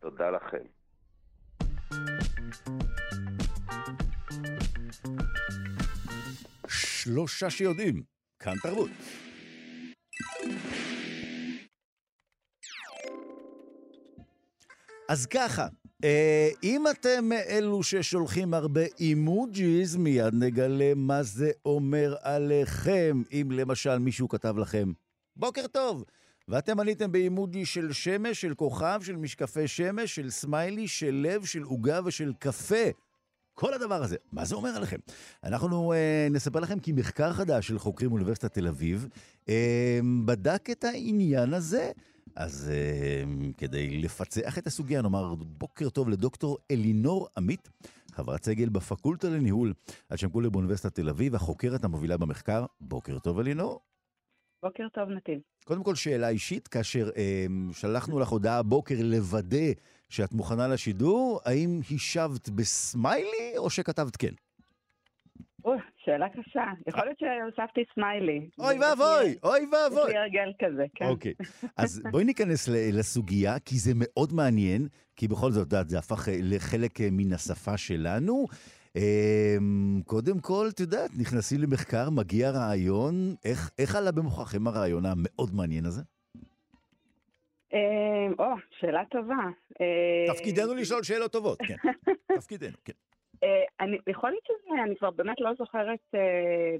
[0.00, 0.64] תודה לכם.
[6.68, 8.02] שלושה שיודעים,
[8.38, 8.90] כאן תרבות.
[15.08, 15.66] אז ככה,
[16.04, 23.22] אה, אם אתם מאלו ששולחים הרבה אימוג'יז, מיד נגלה מה זה אומר עליכם.
[23.32, 24.92] אם למשל מישהו כתב לכם,
[25.36, 26.04] בוקר טוב,
[26.50, 31.62] ואתם עניתם באימוג'י של שמש, של כוכב, של משקפי שמש, של סמיילי, של לב, של
[31.62, 32.84] עוגה ושל קפה.
[33.54, 34.96] כל הדבר הזה, מה זה אומר עליכם?
[35.44, 39.08] אנחנו אה, נספר לכם כי מחקר חדש של חוקרים מאוניברסיטת תל אביב
[39.48, 41.90] אה, בדק את העניין הזה.
[42.36, 47.68] אז uh, כדי לפצח את הסוגיה, נאמר בוקר טוב לדוקטור אלינור עמית,
[48.12, 49.72] חברת סגל בפקולטה לניהול
[50.08, 52.66] על שם כולי באוניברסיטת תל אביב, החוקרת המובילה במחקר.
[52.80, 53.80] בוקר טוב, אלינור.
[54.62, 55.40] בוקר טוב, נתיב.
[55.64, 59.72] קודם כל, שאלה אישית, כאשר uh, שלחנו לך הודעה הבוקר לוודא
[60.08, 64.34] שאת מוכנה לשידור, האם השבת בסמיילי או שכתבת כן?
[65.64, 65.72] או,
[66.04, 66.64] שאלה קשה.
[66.86, 68.48] יכול להיות שהוספתי סמיילי.
[68.58, 70.02] אוי ואבוי, אוי ואבוי.
[70.02, 71.04] יש לי הרגל כזה, כן.
[71.04, 71.34] אוקיי.
[71.76, 77.00] אז בואי ניכנס לסוגיה, כי זה מאוד מעניין, כי בכל זאת, זה הפך אה, לחלק
[77.00, 78.46] אה, מן השפה שלנו.
[78.96, 85.54] אמ, קודם כל, את יודעת, נכנסים למחקר, מגיע רעיון, איך, איך עלה במוחכם הרעיון המאוד
[85.54, 86.02] מעניין הזה?
[87.72, 88.44] אמ, או,
[88.80, 89.48] שאלה טובה.
[90.34, 91.76] תפקידנו לשאול שאלות טובות, כן.
[92.38, 92.92] תפקידנו, כן.
[93.44, 96.18] אה, אני, יכול להיות שזה, אני כבר באמת לא זוכרת uh,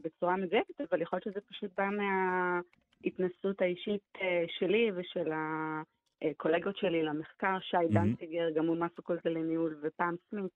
[0.05, 4.21] בצורה מדויקת, אבל יכול להיות שזה פשוט בא מההתנסות האישית uh,
[4.59, 7.95] שלי ושל הקולגות שלי למחקר, שי mm-hmm.
[7.95, 10.53] דנציגר, גם הוא מהפקולטה לניהול, ופעם סמית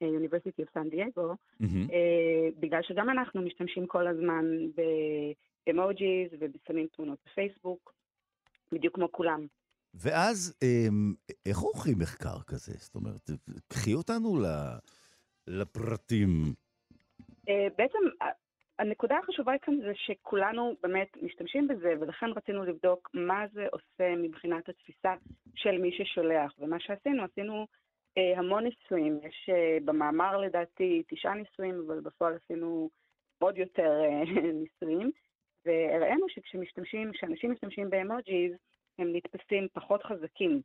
[0.00, 1.64] מאוניברסיטי אוף סן דייגו, mm-hmm.
[1.64, 4.44] uh, בגלל שגם אנחנו משתמשים כל הזמן
[5.66, 7.92] באמוג'יז ובשמים תמונות בפייסבוק,
[8.72, 9.46] בדיוק כמו כולם.
[9.94, 10.58] ואז,
[11.46, 12.72] איך עורכים מחקר כזה?
[12.72, 13.30] זאת אומרת,
[13.68, 14.38] קחי אותנו.
[15.48, 16.30] לפרטים?
[17.48, 17.98] אה, בעצם
[18.78, 24.68] הנקודה החשובה כאן זה שכולנו באמת משתמשים בזה, ולכן רצינו לבדוק מה זה עושה מבחינת
[24.68, 25.14] התפיסה
[25.54, 26.52] של מי ששולח.
[26.58, 27.64] ומה שעשינו, עשינו אה,
[28.36, 29.20] המון ניסויים.
[29.22, 32.90] יש אה, במאמר לדעתי תשעה ניסויים, אבל בפועל עשינו
[33.38, 34.22] עוד יותר אה,
[34.62, 35.10] ניסויים.
[35.66, 38.52] והראינו שכשמשתמשים, כשאנשים משתמשים באמוג'יז,
[38.98, 40.60] הם נתפסים פחות חזקים.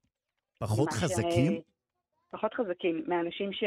[0.57, 1.51] פחות חזקים?
[1.51, 1.61] ש...
[2.31, 3.63] פחות חזקים מאנשים ש...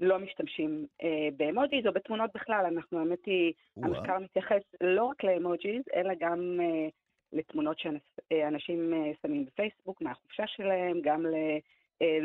[0.00, 2.66] לא משתמשים אה, באמוג'יז או בתמונות בכלל.
[2.74, 3.86] אנחנו, האמת היא, ווא.
[3.86, 6.88] המחקר מתייחס לא רק לאמוג'יז, אלא גם אה,
[7.32, 11.60] לתמונות שאנשים אה, שמים בפייסבוק מהחופשה שלהם, גם ללוגויים
[12.02, 12.18] אה,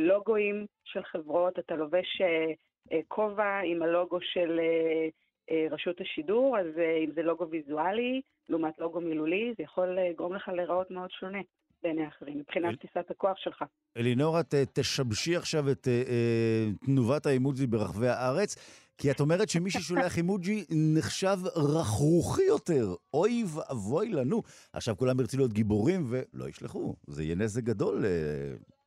[0.83, 1.59] של חברות.
[1.59, 2.53] אתה לובש אה,
[2.91, 5.07] אה, כובע עם הלוגו של אה,
[5.51, 10.35] אה, רשות השידור, אז אה, אם זה לוגו ויזואלי לעומת לוגו מילולי, זה יכול לגרום
[10.35, 11.41] לך להיראות מאוד שונה.
[11.83, 13.63] בעיני אחרים, מבחינת תפיסת הכוח שלך.
[13.97, 18.55] אלינור, את אה, תשבשי עכשיו את אה, אה, תנובת האימוג'י ברחבי הארץ,
[18.97, 22.95] כי את אומרת שמי ששולח אימוג'י נחשב רכרוכי יותר.
[23.13, 24.41] אוי ואבוי לנו.
[24.73, 26.95] עכשיו כולם ירצו להיות גיבורים ולא ישלחו.
[27.07, 28.05] זה יהיה נזק גדול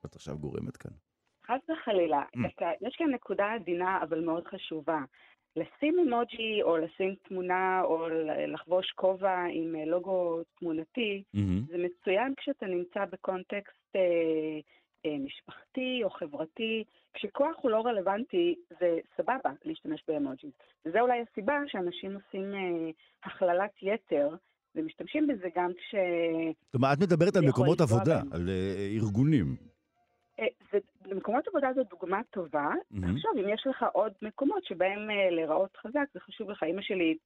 [0.05, 0.91] את עכשיו גורמת כאן.
[1.47, 2.23] חס וחלילה.
[2.37, 2.65] Mm.
[2.81, 5.01] יש כאן נקודה עדינה, אבל מאוד חשובה.
[5.57, 8.09] לשים אימוג'י או לשים תמונה או
[8.53, 11.69] לחבוש כובע עם אה, לוגו תמונתי, mm-hmm.
[11.69, 14.01] זה מצוין כשאתה נמצא בקונטקסט אה,
[15.07, 16.85] אה, משפחתי או חברתי.
[17.15, 20.51] כשכוח הוא לא רלוונטי, זה סבבה להשתמש באמוג'י.
[20.87, 22.91] וזה אולי הסיבה שאנשים עושים אה,
[23.25, 24.29] הכללת יתר.
[24.77, 25.95] ומשתמשים בזה גם כש...
[26.75, 28.33] אומרת, את מדברת על מקומות עבודה, בהם.
[28.33, 29.57] על uh, ארגונים.
[30.41, 30.79] אה, זה,
[31.49, 32.69] עבודה זו דוגמה טובה.
[32.69, 33.17] Mm-hmm.
[33.17, 36.63] עכשיו, אם יש לך עוד מקומות שבהם uh, להיראות חזק, זה חשוב לך.
[36.63, 37.17] אימא שלי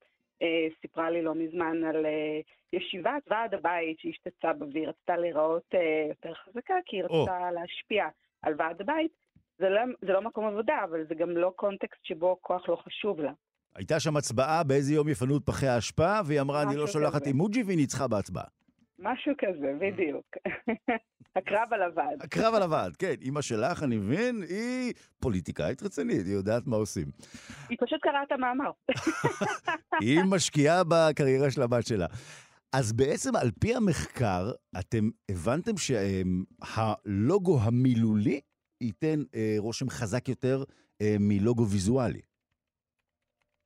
[0.42, 0.44] uh,
[0.80, 6.08] סיפרה לי לא מזמן על uh, ישיבת ועד הבית שהשתתפה בה, והיא רצתה להיראות uh,
[6.08, 7.52] יותר חזקה, כי היא רצתה oh.
[7.52, 8.08] להשפיע
[8.42, 9.10] על ועד הבית.
[9.58, 13.20] זה לא, זה לא מקום עבודה, אבל זה גם לא קונטקסט שבו כוח לא חשוב
[13.20, 13.32] לה.
[13.74, 17.62] הייתה שם הצבעה באיזה יום יפנו את פחי האשפה, והיא אמרה, אני לא שולחת אימוג'י,
[17.62, 18.44] והיא ניצחה בהצבעה.
[18.98, 20.26] משהו כזה, בדיוק.
[21.36, 22.22] הקרב על הוועד.
[22.22, 23.14] הקרב על הוועד, כן.
[23.20, 27.06] אימא שלך, אני מבין, היא פוליטיקאית רצינית, היא יודעת מה עושים.
[27.68, 28.70] היא פשוט קראה את המאמר.
[30.02, 32.06] היא משקיעה בקריירה של הבת שלה.
[32.72, 38.40] אז בעצם, על פי המחקר, אתם הבנתם שהלוגו המילולי
[38.80, 40.64] ייתן אה, רושם חזק יותר
[41.02, 42.20] אה, מלוגו ויזואלי.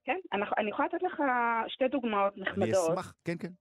[0.05, 0.19] כן,
[0.59, 1.23] אני יכולה לתת לך
[1.69, 2.69] שתי דוגמאות נחמדות.
[2.69, 3.53] אני אשמח, כן, כן.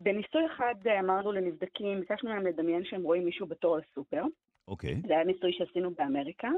[0.00, 4.22] בניסוי אחד אה, אמרנו לנבדקים, ביקשנו להם לדמיין שהם רואים מישהו בתור לסופר.
[4.68, 5.02] אוקיי.
[5.06, 6.48] זה היה ניסוי שעשינו באמריקה,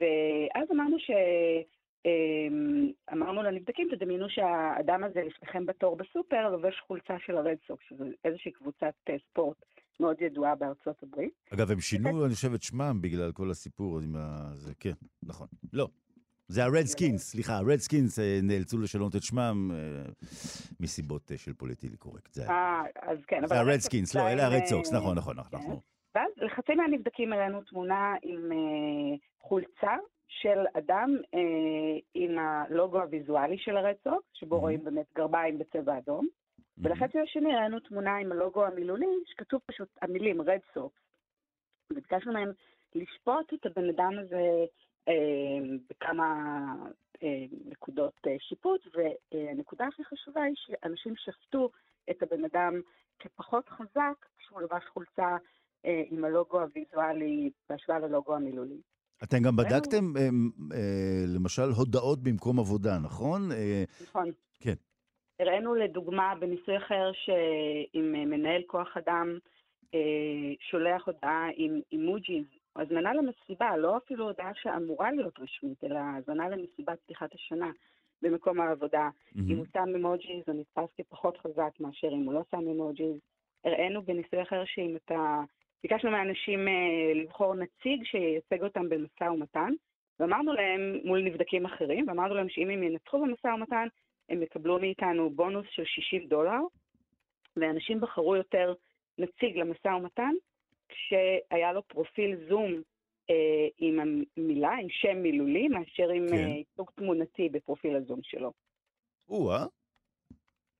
[0.00, 1.10] ואז אמרנו ש...
[2.04, 8.04] אמ, אמרנו לנבדקים, תדמיינו שהאדם הזה לפניכם בתור בסופר לובש חולצה של הרד סוקס, שזו
[8.24, 9.56] איזושהי קבוצת אה, ספורט
[10.00, 11.32] מאוד ידועה בארצות הברית.
[11.54, 14.52] אגב, הם שינו, אני חושב, את שמם בגלל כל הסיפור עם ה...
[14.56, 15.46] זה, כן, נכון.
[15.72, 15.88] לא,
[16.50, 19.76] זה ה Redskins, סליחה, ה Redskins אה, נאלצו לשנות את שמם אה,
[20.80, 22.38] מסיבות אה, של politically correct.
[22.38, 23.46] אה, אז כן.
[23.46, 25.60] זה ה Redskins, לא, אלה ה Red Sox, נכון, נכון, נכון.
[25.60, 25.68] כן.
[26.14, 28.52] ואז לחצי מהנבדקים הראינו תמונה עם
[29.40, 29.96] חולצה
[30.28, 31.16] של אדם
[32.14, 36.28] עם הלוגו הוויזואלי של ה Red Sox, שבו רואים באמת גרביים בצבע אדום,
[36.78, 41.00] ולחצי השני ראינו תמונה עם הלוגו המילולי, שכתוב פשוט המילים Red Sox.
[41.92, 42.52] וביקשנו מהם
[42.94, 44.64] לשפוט את הבן אדם הזה
[45.90, 46.34] בכמה
[47.22, 51.70] אה, נקודות אה, שיפוט, והנקודה הכי חשובה היא שאנשים שפטו
[52.10, 52.80] את הבן אדם
[53.18, 55.36] כפחות חזק כשהוא לבש חולצה
[55.84, 58.80] עם הלוגו הוויזואלי בהשוואה ללוגו המילולי.
[59.24, 60.12] אתם גם בדקתם,
[61.34, 63.48] למשל, הודעות במקום עבודה, נכון?
[64.02, 64.30] נכון.
[64.60, 64.74] כן.
[65.40, 69.38] הראינו לדוגמה בניסוי אחר שאם מנהל כוח אדם
[70.70, 72.44] שולח הודעה עם אימוג'יז
[72.76, 77.70] הזמנה למסיבה, לא אפילו הודעה שאמורה להיות רשמית, אלא הזמנה למסיבת פתיחת השנה
[78.22, 79.08] במקום העבודה.
[79.08, 79.40] Mm-hmm.
[79.48, 83.12] אם הוא שם אמוג'י זה נתפס כפחות חזק מאשר אם הוא לא שם אמוג'י.
[83.64, 85.40] הראינו בניסוי אחר שאם אתה...
[85.82, 89.72] ביקשנו מאנשים uh, לבחור נציג שייצג אותם במשא ומתן,
[90.20, 93.86] ואמרנו להם, מול נבדקים אחרים, ואמרנו להם שאם הם ינצחו במשא ומתן,
[94.28, 96.60] הם יקבלו מאיתנו בונוס של 60 דולר,
[97.56, 98.74] ואנשים בחרו יותר
[99.18, 100.32] נציג למשא ומתן,
[100.90, 102.82] כשהיה לו פרופיל זום
[103.30, 106.34] אה, עם המילה, עם שם מילולי, מאשר עם כן.
[106.34, 108.52] אה, ייצוג תמונתי בפרופיל הזום שלו.
[109.28, 109.64] או-אה.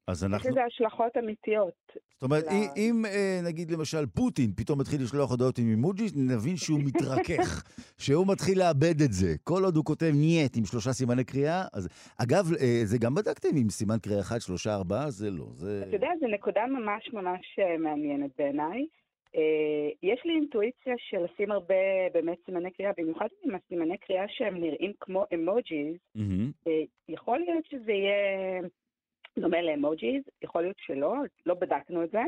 [0.07, 0.49] אז אנחנו...
[0.49, 1.93] יש לזה השלכות אמיתיות.
[2.13, 2.49] זאת אומרת, ל...
[2.77, 7.65] אם אה, נגיד למשל פוטין פתאום מתחיל לשלוח הודעות עם אימוג'י, נבין שהוא מתרכך,
[7.99, 9.35] שהוא מתחיל לאבד את זה.
[9.45, 11.89] כל עוד הוא כותב нет עם שלושה סימני קריאה, אז...
[12.23, 15.47] אגב, אה, זה גם בדקתם עם סימן קריאה אחד, שלושה, ארבעה, זה לא.
[15.53, 15.85] זה...
[15.89, 18.87] אתה יודע, זו נקודה ממש ממש מעניינת בעיניי.
[19.37, 21.75] אה, יש לי אינטואיציה של לשים הרבה
[22.15, 26.71] באמת סימני קריאה, במיוחד עם הסימני קריאה שהם נראים כמו אמוג'יז, mm-hmm.
[27.09, 28.61] יכול להיות שזה יהיה
[29.39, 31.15] דומה לאמוג'יז, יכול להיות שלא,
[31.47, 32.23] לא בדקנו את זה,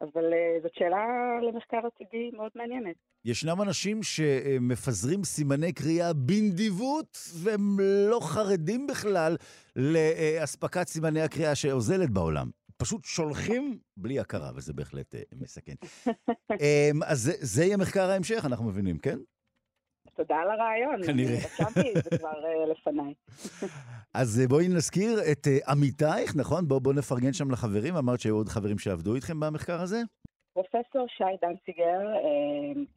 [0.00, 1.06] אבל uh, זאת שאלה
[1.42, 2.96] למחקר עתידי מאוד מעניינת.
[3.24, 7.76] ישנם אנשים שמפזרים סימני קריאה בנדיבות, והם
[8.10, 9.36] לא חרדים בכלל
[9.76, 12.50] לאספקת סימני הקריאה שאוזלת בעולם.
[12.80, 15.74] פשוט שולחים בלי הכרה, וזה בהחלט uh, מסכן.
[16.52, 19.18] um, אז זה, זה יהיה מחקר ההמשך, אנחנו מבינים, כן?
[20.16, 21.06] תודה על הרעיון.
[21.06, 21.36] כנראה.
[21.36, 23.14] רשמתי את זה כבר uh, לפניי.
[24.14, 26.68] אז uh, בואי נזכיר את עמיתייך, נכון?
[26.68, 27.96] בואו בוא נפרגן שם לחברים.
[27.96, 30.02] אמרת שהיו עוד חברים שעבדו איתכם במחקר הזה?
[30.52, 32.00] פרופסור שי דנציגר,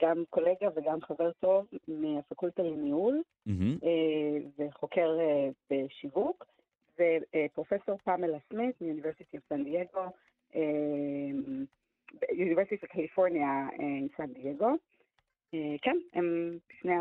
[0.02, 3.86] גם קולגה וגם חבר טוב מהפקולטה לניהול, mm-hmm.
[4.60, 5.10] וחוקר
[5.72, 6.46] בשיווק.
[6.99, 10.06] ופרופסור פמלה סמית מאוניברסיטי סן דייגו,
[12.39, 13.67] אוניברסיטת קליפורניה
[14.17, 14.75] סן דייגו.
[15.82, 16.93] כן, הם שני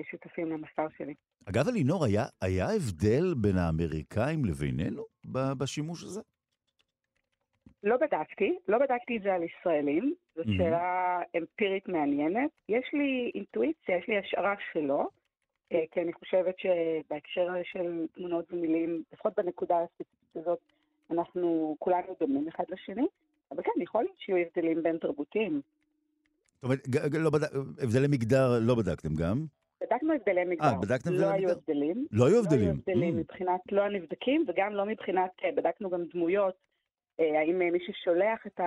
[0.00, 1.14] השותפים למחקר שלי.
[1.48, 5.02] אגב, אלינור, היה, היה הבדל בין האמריקאים לבינינו
[5.58, 6.20] בשימוש הזה?
[7.82, 10.56] לא בדקתי, לא בדקתי את זה על ישראלים, זאת mm-hmm.
[10.56, 12.50] שאלה אמפירית מעניינת.
[12.68, 15.08] יש לי אינטואיציה, יש לי השערה שלא,
[15.70, 20.58] כי אני חושבת שבהקשר של תמונות ומילים, לפחות בנקודה הספציפית הזאת,
[21.10, 23.06] אנחנו כולנו דומים אחד לשני,
[23.50, 25.60] אבל כן, יכול להיות שיהיו הבדלים בין תרבותיים.
[26.54, 26.78] זאת אומרת,
[27.12, 27.48] לא בדק,
[27.82, 29.44] הבדלי מגדר לא בדקתם גם?
[29.80, 30.64] בדקנו הבדלי מגדר.
[30.64, 31.30] אה, בדקתם הבדלי מגדר?
[31.30, 32.06] לא היו הבדלים.
[32.12, 32.60] לא היו הבדלים?
[32.60, 33.20] לא היו הבדלים mm.
[33.20, 36.54] מבחינת לא הנבדקים, וגם לא מבחינת, אה, בדקנו גם דמויות,
[37.20, 38.60] אה, האם מי ששולח את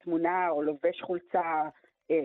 [0.00, 1.68] התמונה או לובש חולצה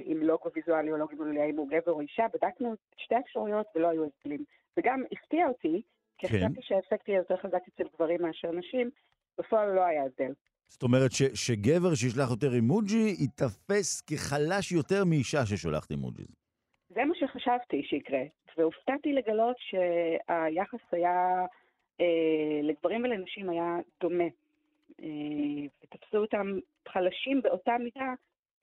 [0.05, 3.87] עם לוגו ויזואלי או לוגו ויזואלי, האם הוא גבר או אישה, בדקנו שתי אפשרויות ולא
[3.87, 4.43] היו הבדלים.
[4.77, 5.81] וגם הפתיע אותי,
[6.17, 6.37] כי כן.
[6.37, 8.89] חשבתי שהאפקט יהיה יותר חזק אצל גברים מאשר נשים,
[9.37, 10.33] בפועל לא היה הבדל.
[10.67, 16.25] זאת אומרת ש, שגבר שישלח יותר אימוג'י ייתפס כחלש יותר מאישה ששולחת אימוג'י.
[16.89, 18.23] זה מה שחשבתי שיקרה,
[18.57, 21.45] והופתעתי לגלות שהיחס היה,
[22.01, 24.23] אה, לגברים ולנשים היה דומה.
[25.01, 25.07] אה,
[25.83, 26.47] ותפסו אותם
[26.87, 28.13] חלשים באותה מידה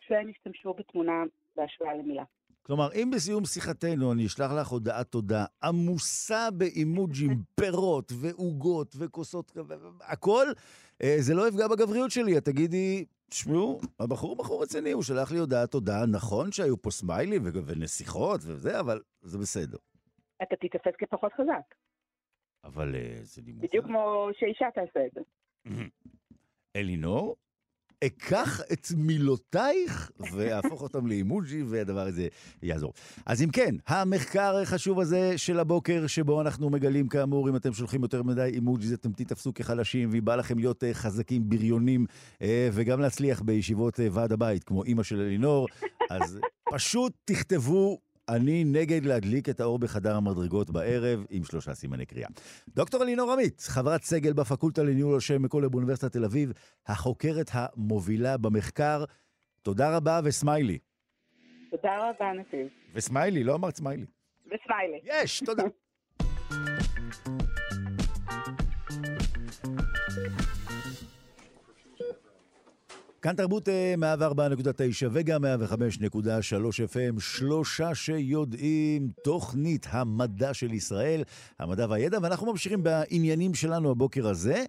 [0.04, 1.22] כשהם השתמשו בתמונה
[1.56, 2.24] בהשוואה למילה.
[2.62, 9.52] כלומר, אם בסיום שיחתנו אני אשלח לך הודעת תודה עמוסה באימוג'ים, פירות ועוגות וכוסות,
[10.00, 10.46] הכל,
[11.02, 12.38] אה, זה לא יפגע בגבריות שלי.
[12.38, 16.90] את תגידי, תשמעו, הבחור הוא בחור רציני, הוא שלח לי הודעת תודה, נכון שהיו פה
[16.90, 19.78] סמיילים ונסיכות וזה, אבל זה בסדר.
[20.42, 21.74] אתה תתאפס כפחות חזק.
[22.64, 23.62] אבל אה, זה לימוד.
[23.62, 25.20] בדיוק כמו שאישה תעשה את זה.
[26.76, 27.36] אלינור,
[28.06, 32.28] אקח את מילותייך ואהפוך אותם לאימוג'י, והדבר הזה
[32.62, 32.92] יעזור.
[33.26, 38.02] אז אם כן, המחקר החשוב הזה של הבוקר, שבו אנחנו מגלים כאמור, אם אתם שולחים
[38.02, 42.06] יותר מדי אימוג'יז, אתם תתפסו כחלשים, והיא באה לכם להיות אה, חזקים, בריונים,
[42.42, 45.66] אה, וגם להצליח בישיבות אה, ועד הבית, כמו אימא של אלינור,
[46.10, 46.38] אז
[46.72, 52.28] פשוט תכתבו אני נגד להדליק את האור בחדר המדרגות בערב עם שלושה סימני קריאה.
[52.68, 56.52] דוקטור אלינור עמית, חברת סגל בפקולטה לניהול השם מקולה באוניברסיטת תל אביב,
[56.86, 59.04] החוקרת המובילה במחקר.
[59.62, 60.78] תודה רבה וסמיילי.
[61.70, 62.68] תודה רבה, נתיב.
[62.94, 64.06] וסמיילי, לא אמרת סמיילי.
[64.46, 65.00] וסמיילי.
[65.04, 65.64] יש, תודה.
[73.24, 75.48] כאן תרבות 104.9 אה, וגם 105.3
[76.92, 81.22] FM, שלושה שיודעים, תוכנית המדע של ישראל,
[81.58, 84.64] המדע והידע, ואנחנו ממשיכים בעניינים שלנו הבוקר הזה.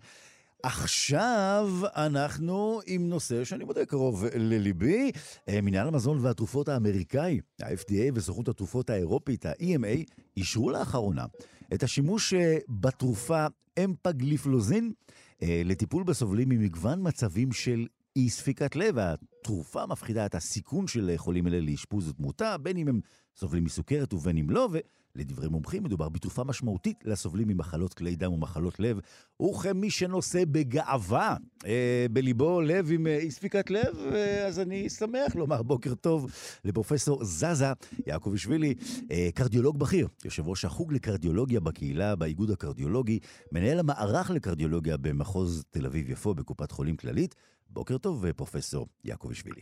[0.63, 5.11] עכשיו אנחנו עם נושא שאני מודה קרוב לליבי,
[5.49, 11.25] אה, מנהל המזון והתרופות האמריקאי, ה-FDA וסוכנות התרופות האירופית, ה-EMA, אישרו לאחרונה
[11.73, 13.45] את השימוש אה, בתרופה
[13.83, 14.91] אמפגליפלוזין
[15.41, 18.95] לטיפול בסובלים ממגוון מצבים של אי ספיקת לב.
[18.97, 22.99] התרופה מפחידה את הסיכון של חולים אלה לאשפוז ותמותה, בין אם הם
[23.37, 24.69] סובלים מסוכרת ובין אם לא,
[25.15, 28.99] ולדברי מומחים מדובר בתרופה משמעותית לסובלים ממחלות כלי דם ומחלות לב,
[29.41, 35.35] וכמי שנושא בגאווה אה, בליבו לב עם אה, אי ספיקת לב, אה, אז אני שמח
[35.35, 36.31] לומר בוקר טוב
[36.65, 37.65] לפרופסור זזה
[38.07, 38.73] יעקובישווילי,
[39.11, 43.19] אה, קרדיולוג בכיר, יושב ראש החוג לקרדיולוגיה בקהילה באיגוד הקרדיולוגי,
[43.51, 47.35] מנהל המערך לקרדיולוגיה במחוז תל אביב-יפו בקופת חולים כללית.
[47.69, 49.61] בוקר טוב, פרופסור יעקב שבילי.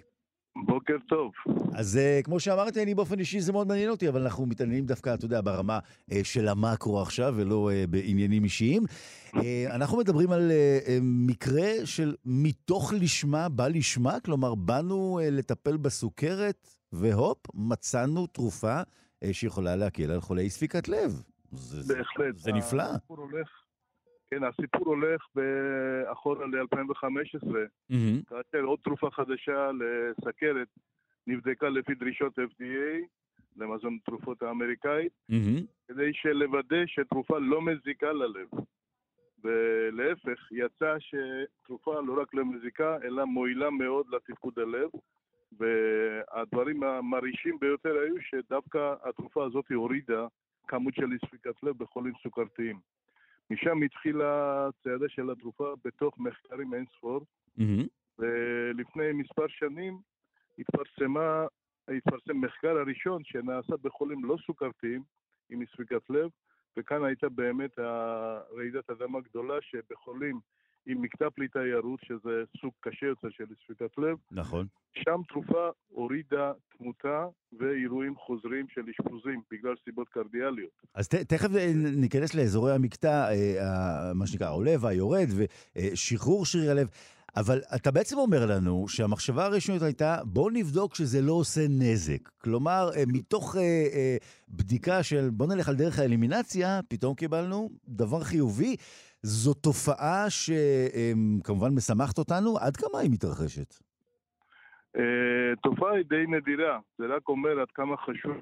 [0.65, 1.31] בוקר טוב.
[1.73, 5.13] אז uh, כמו שאמרתי, אני באופן אישי זה מאוד מעניין אותי, אבל אנחנו מתעניינים דווקא,
[5.13, 8.83] אתה יודע, ברמה uh, של המאקרו עכשיו, ולא בעניינים אישיים.
[9.69, 10.51] אנחנו מדברים על
[11.01, 18.81] מקרה של מתוך לשמה בא לשמה, כלומר, באנו לטפל בסוכרת, והופ, מצאנו תרופה
[19.31, 21.23] שיכולה להקל על חולי ספיקת לב.
[21.87, 22.37] בהחלט.
[22.37, 22.83] זה נפלא.
[22.83, 23.62] הסיפור הולך
[24.33, 25.27] כן, הסיפור הולך
[26.11, 27.47] אחורה ל-2015,
[27.91, 28.29] mm-hmm.
[28.29, 30.67] כאשר עוד תרופה חדשה לסכרת
[31.27, 33.05] נבדקה לפי דרישות FDA,
[33.57, 35.61] למזון תרופות האמריקאית, mm-hmm.
[35.87, 38.47] כדי לוודא שתרופה לא מזיקה ללב.
[39.43, 44.89] ולהפך, יצא שתרופה לא רק לא מזיקה, אלא מועילה מאוד לתפקוד הלב.
[45.59, 50.27] והדברים המרעישים ביותר היו שדווקא התרופה הזאת הורידה
[50.67, 51.17] כמות של אי
[51.63, 52.79] לב בחולים סוכרתיים.
[53.49, 57.21] משם התחילה הצעדה של התרופה בתוך מחקרים אין ספור,
[57.59, 57.87] mm-hmm.
[58.19, 59.97] ולפני מספר שנים
[60.59, 61.45] התפרסמה,
[61.87, 65.03] התפרסם מחקר הראשון שנעשה בחולים לא סוכרתיים
[65.49, 66.29] עם ספיקת לב,
[66.77, 67.79] וכאן הייתה באמת
[68.57, 70.39] רעידת אדמה גדולה שבחולים
[70.85, 74.17] עם מקטע פליטה ירוץ, שזה סוג קשה יותר של ספיקת לב.
[74.31, 74.67] נכון.
[74.93, 77.25] שם תרופה הורידה תמותה
[77.59, 80.71] ואירועים חוזרים של אשפוזים בגלל סיבות קרדיאליות.
[80.95, 81.49] אז ת, תכף
[81.95, 85.27] ניכנס לאזורי המקטע, אה, מה שנקרא, העולה והיורד,
[85.75, 86.87] ושחרור שריר הלב.
[87.35, 92.29] אבל אתה בעצם אומר לנו שהמחשבה הראשונית הייתה, בוא נבדוק שזה לא עושה נזק.
[92.37, 94.17] כלומר, אה, מתוך אה, אה,
[94.49, 98.75] בדיקה של בוא נלך על דרך האלימינציה, פתאום קיבלנו דבר חיובי.
[99.23, 103.73] זו תופעה שכמובן משמחת אותנו, עד כמה היא מתרחשת?
[104.97, 108.35] אה, תופעה היא די נדירה, זה רק אומר עד כמה חשוב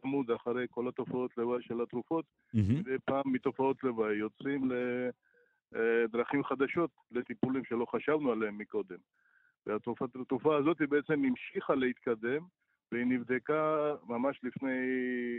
[0.00, 2.24] צמוד אחרי כל התופעות לוואי של התרופות,
[2.54, 2.98] מדי.
[3.04, 4.70] פעם מתופעות לוואי יוצרים
[5.72, 8.98] לדרכים חדשות לטיפולים שלא חשבנו עליהם מקודם.
[9.66, 12.42] והתרופה הזאת בעצם המשיכה להתקדם,
[12.92, 14.78] והיא נבדקה ממש לפני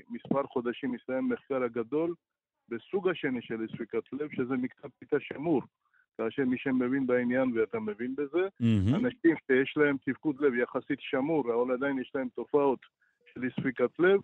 [0.10, 2.14] מספר חודשים, מסתיים מחקר הגדול
[2.70, 5.62] בסוג השני של ספיקת לב, שזה מקצת פיתה שמור.
[6.18, 8.96] כאשר מי שמבין בעניין ואתה מבין בזה, mm-hmm.
[8.96, 12.80] אנשים שיש להם תפקוד לב יחסית שמור, אבל עדיין יש להם תופעות
[13.34, 14.20] של ספיקת לב,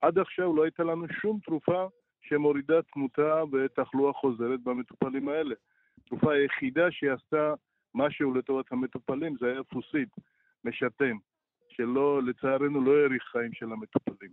[0.00, 1.86] עד עכשיו לא הייתה לנו שום תרופה
[2.22, 5.54] שמורידה תמותה ותחלואה חוזרת במטופלים האלה.
[5.98, 7.54] התרופה היחידה שעשתה
[7.94, 10.08] משהו לטובת המטופלים זה היה פוסיד,
[10.64, 11.16] משתן,
[11.68, 14.30] שלא, לצערנו, לא האריך חיים של המטופלים.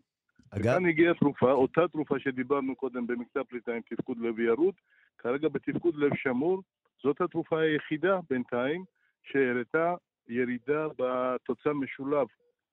[0.52, 0.62] אגב...
[0.62, 4.74] וכאן הגיעה תרופה, אותה תרופה שדיברנו קודם במקטע פליטה עם תפקוד לב ירוד,
[5.18, 6.62] כרגע בתפקוד לב שמור,
[7.04, 8.84] זאת התרופה היחידה בינתיים
[9.24, 9.96] שהראתה
[10.28, 12.28] ירידה בתוצאה משולב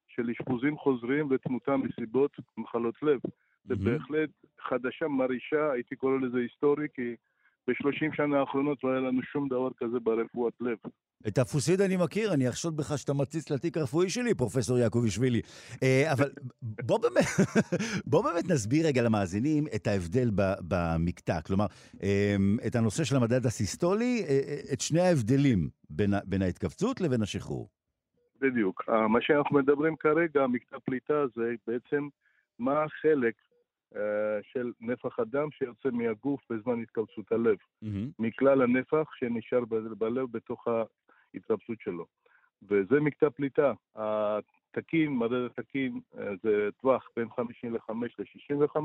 [0.08, 3.20] של אשפוזים חוזרים ותמותה מסיבות מחלות לב.
[3.64, 7.16] זה בהחלט חדשה מרעישה, הייתי קורא לזה היסטורי, כי
[7.68, 10.78] ב-30 שנה האחרונות לא היה לנו שום דבר כזה ברפואת לב.
[11.28, 15.40] את הפוסיד אני מכיר, אני אחשוד בך שאתה מציץ לתיק הרפואי שלי, פרופסור יעקובישווילי.
[15.82, 16.30] אה, אבל
[16.88, 17.26] בוא באמת,
[18.06, 20.30] בוא באמת נסביר רגע למאזינים את ההבדל
[20.68, 21.40] במקטע.
[21.40, 21.66] כלומר,
[22.02, 27.22] אמ, את הנושא של המדד הסיסטולי, אה, אה, את שני ההבדלים בין, בין ההתכווצות לבין
[27.22, 27.68] השחרור.
[28.40, 28.88] בדיוק.
[28.88, 32.08] מה שאנחנו מדברים כרגע, מקטע פליטה, זה בעצם
[32.58, 33.34] מה החלק
[34.42, 38.09] של נפח הדם שיוצא מהגוף בזמן התכווצות הלב, mm-hmm.
[38.18, 39.64] מכלל הנפח שנשאר
[39.99, 40.68] בלב בתוך
[41.34, 42.07] ההתרפסות שלו.
[42.62, 43.72] וזה מקטע פליטה.
[43.97, 46.01] התקין, מדד התקין,
[46.42, 48.80] זה טווח בין 55 ל-65,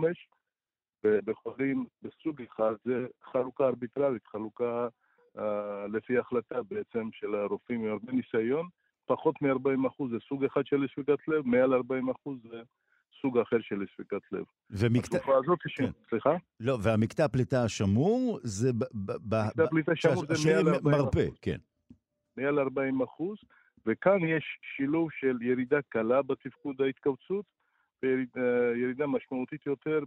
[1.03, 4.88] ובחולים בסוג אחד זה חלוקה ארביטרלית, חלוקה
[5.38, 5.41] uh,
[5.93, 8.68] לפי החלטה בעצם של הרופאים עם הרבה ניסיון.
[9.05, 11.80] פחות מ-40% זה סוג אחד של שביתת לב, מעל 40%
[12.49, 12.62] זה
[13.22, 14.43] סוג אחר של ספיקת לב.
[14.70, 15.17] ומקטע...
[15.17, 15.78] התקופה הזאת, ש...
[15.78, 15.91] כן.
[16.09, 16.36] סליחה?
[16.59, 18.72] לא, והמקטע פליטה השמור זה...
[18.74, 21.57] מקטע פליטה שמור זה מעל 40 מרפא, כן.
[22.38, 23.38] מעל 40 אחוז,
[23.86, 24.43] וכאן יש
[24.76, 27.45] שילוב של ירידה קלה בתפקוד ההתכווצות,
[28.03, 29.99] וירידה משמעותית יותר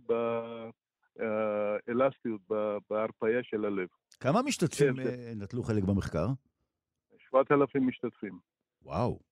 [1.16, 2.40] באלסטיות,
[2.90, 3.88] בהרפאיה של הלב.
[4.20, 5.02] כמה משתתפים כן,
[5.36, 6.26] נטלו חלק במחקר?
[7.30, 8.38] 7,000 משתתפים.
[8.82, 9.31] וואו.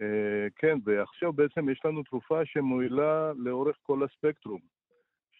[0.00, 4.60] אה, כן, ועכשיו בעצם יש לנו תרופה שמועילה לאורך כל הספקטרום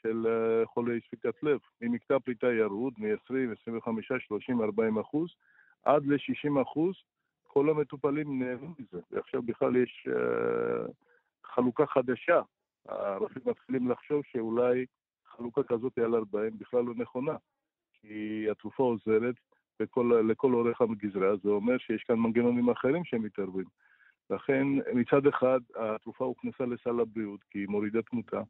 [0.02, 5.30] של אה, חולי שפיקת לב, עם מקטע פליטה ירוד מ-20, 25, 30, 40 אחוז,
[5.84, 6.94] עד ל-60 אחוז,
[7.56, 10.92] כל המטופלים נהנו מזה, ועכשיו בכלל יש uh,
[11.44, 12.40] חלוקה חדשה.
[12.88, 14.86] הרופאים מתחילים לחשוב שאולי
[15.26, 17.36] חלוקה כזאת על 40 בכלל לא נכונה,
[17.92, 19.34] כי התרופה עוזרת
[19.80, 23.66] בכל, לכל אורך הגזרה, זה אומר שיש כאן מנגנונים אחרים שמתערבים.
[24.30, 28.42] לכן מצד אחד התרופה הוכנסה לסל הבריאות כי היא מורידה תמותה,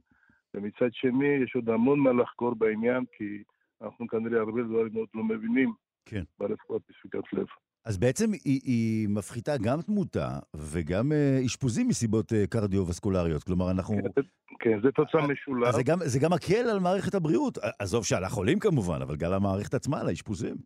[0.55, 3.43] ומצד שני יש עוד המון מה לחקור בעניין כי
[3.83, 5.73] אנחנו כנראה הרבה דברים עוד לא מבינים
[6.05, 6.23] כן.
[6.39, 7.47] ברפואת בספיקת לב.
[7.85, 13.43] אז בעצם היא, היא מפחיתה גם תמותה וגם אה, אשפוזים מסיבות אה, קרדיו-וסקולריות.
[13.43, 13.97] כלומר, אנחנו...
[13.97, 14.23] כן,
[14.61, 15.71] כן זה תוצאה אה, משולב.
[15.73, 17.59] זה גם, זה גם מקל על מערכת הבריאות.
[17.79, 20.57] עזוב שעל החולים כמובן, אבל גם על המערכת עצמה, על האשפוזים.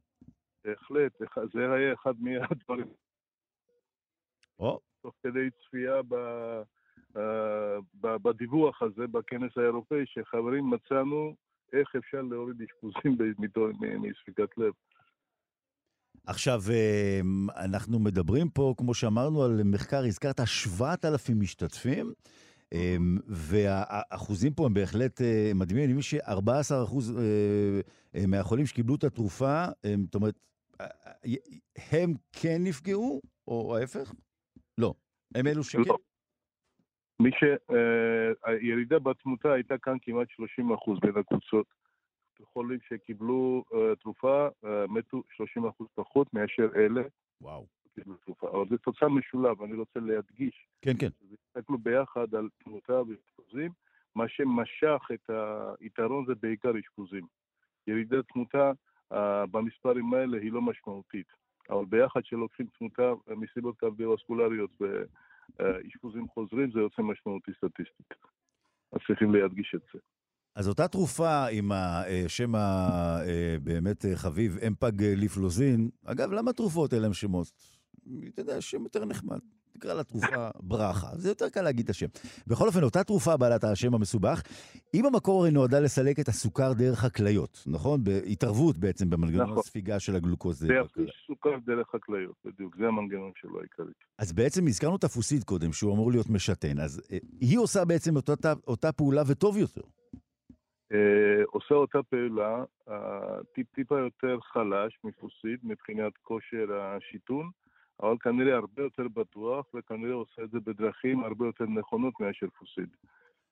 [0.64, 1.12] בהחלט,
[1.52, 2.86] זה היה אחד מהדברים.
[4.58, 6.14] או, תוך כדי צפייה ב,
[7.16, 7.20] uh,
[8.00, 11.34] ב, בדיווח הזה בכנס האירופאי, שחברים מצאנו
[11.72, 13.16] איך אפשר להוריד אשפוזים
[14.00, 14.72] מספיקת לב.
[16.26, 17.20] עכשיו, אה,
[17.64, 22.12] אנחנו מדברים פה, כמו שאמרנו, על מחקר, הזכרת 7,000 משתתפים,
[22.72, 22.96] אה,
[23.26, 25.20] והאחוזים פה הם בהחלט
[25.54, 25.84] מדהימים.
[25.84, 27.12] אני מבין ש-14%
[28.28, 29.64] מהחולים שקיבלו את התרופה,
[30.04, 30.38] זאת אומרת,
[31.90, 34.12] הם כן נפגעו, או ההפך?
[34.78, 34.94] לא.
[35.34, 35.82] הם אלו שכן?
[35.86, 35.96] לא.
[37.20, 37.44] מי ש...
[37.44, 41.66] אה, הירידה בתמותה הייתה כאן כמעט 30 אחוז בין הקבוצות.
[42.44, 47.02] חולים שקיבלו uh, תרופה uh, מתו 30 אחוז פחות מאשר אלה.
[47.40, 47.66] וואו.
[47.94, 48.50] קיבלו תרופה.
[48.50, 50.66] אבל זו תוצאה משולב, אני רוצה להדגיש.
[50.82, 51.08] כן, כן.
[51.32, 53.70] הסתכלו ביחד על תמותה ואשפוזים.
[54.14, 55.30] מה שמשך את
[55.80, 57.26] היתרון זה בעיקר אשפוזים.
[57.86, 58.72] ירידת תמותה
[59.50, 61.26] במספרים האלה היא לא משמעותית.
[61.70, 68.14] אבל ביחד שלוקחים תמותה מסיבות קרדיו-אסקולריות ואשפוזים חוזרים, זה יוצא משמעותי סטטיסטית.
[68.92, 69.98] אז צריכים להדגיש את זה.
[70.56, 77.46] אז אותה תרופה עם השם הבאמת חביב, אמפג ליפלוזין, אגב, למה תרופות אלה הם שמות?
[78.28, 79.38] אתה יודע, שם יותר נחמד.
[79.76, 81.06] נקרא לתרופה ברכה.
[81.16, 82.06] זה יותר קל להגיד את השם.
[82.46, 84.42] בכל אופן, אותה תרופה בעלת השם המסובך,
[84.94, 88.04] אם המקור הרי נועדה לסלק את הסוכר דרך הכליות, נכון?
[88.04, 89.58] בהתערבות בעצם במנגנון נכון.
[89.58, 90.58] הספיגה של הגלוקוז.
[90.58, 93.92] זה יפריש סוכר דרך הכליות, בדיוק, זה המנגנון שלו העיקרי.
[94.18, 98.16] אז בעצם הזכרנו את הפוסיד קודם, שהוא אמור להיות משתן, אז אה, היא עושה בעצם
[98.16, 99.82] אותה, אותה פעולה וטוב יותר.
[100.92, 102.64] אה, עושה אותה פעולה,
[103.54, 107.50] טיפ-טיפה יותר חלש מפוסיד מבחינת כושר השיתון,
[108.02, 112.88] אבל כנראה הרבה יותר בטוח, וכנראה עושה את זה בדרכים הרבה יותר נכונות מאשר פוסיד.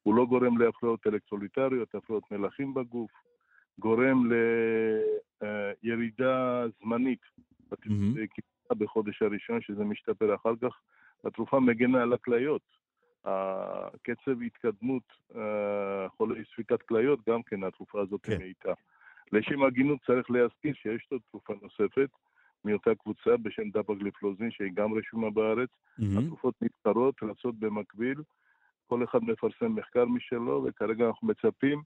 [0.02, 3.10] הוא לא גורם להפרעות אלקטרוליטריות, הפרעות מלחים בגוף,
[3.78, 4.30] גורם
[5.82, 7.20] לירידה זמנית
[7.72, 8.74] mm-hmm.
[8.74, 10.80] בחודש הראשון, שזה משתפר אחר כך.
[11.24, 12.62] התרופה מגנה על הכליות.
[13.24, 15.02] הקצב התקדמות
[15.36, 18.38] אה, חולי ספיקת כליות, גם כן התרופה הזאת כן.
[18.38, 18.72] מאיתה.
[19.32, 22.10] לשם הגינות צריך להזכיר שיש לו תרופה נוספת
[22.64, 25.68] מאותה קבוצה בשם דפגליפלוזין, שהיא גם רשומה בארץ.
[25.68, 26.20] Mm-hmm.
[26.24, 28.22] התרופות נבחרות, רצות במקביל,
[28.86, 31.82] כל אחד מפרסם מחקר משלו, וכרגע אנחנו מצפים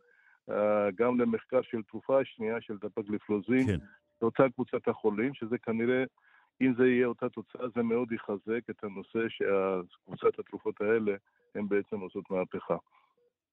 [0.50, 0.54] uh,
[0.94, 3.78] גם למחקר של תרופה השנייה של דפגליפלוזין, כן.
[4.22, 6.04] לאותה קבוצת החולים, שזה כנראה
[6.62, 11.12] אם זה יהיה אותה תוצאה, זה מאוד יחזק את הנושא שקבוצת התרופות האלה,
[11.54, 12.76] הן בעצם עושות מהפכה.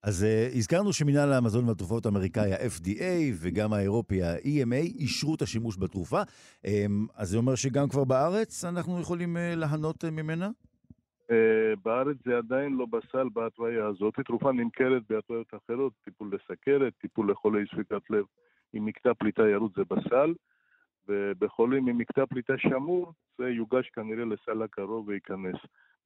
[0.04, 6.22] אז uh, הזכרנו שמינהל המזון והתרופות האמריקאי, ה-FDA, וגם האירופי, ה-EMA, אישרו את השימוש בתרופה.
[6.22, 6.70] Um,
[7.16, 10.50] אז זה אומר שגם כבר בארץ אנחנו יכולים uh, ליהנות uh, ממנה?
[11.32, 11.34] Uh,
[11.86, 14.14] בארץ זה עדיין לא בסל בהתוויה הזאת.
[14.26, 18.26] תרופה נמכרת בהתוויות אחרות, טיפול לסכרת, טיפול לחולי ספיקת לב
[18.74, 20.34] עם מקטע פליטה ירוד זה בסל.
[21.10, 25.56] ובחולים עם מקטע פליטה שמור, זה יוגש כנראה לסל הקרוב וייכנס.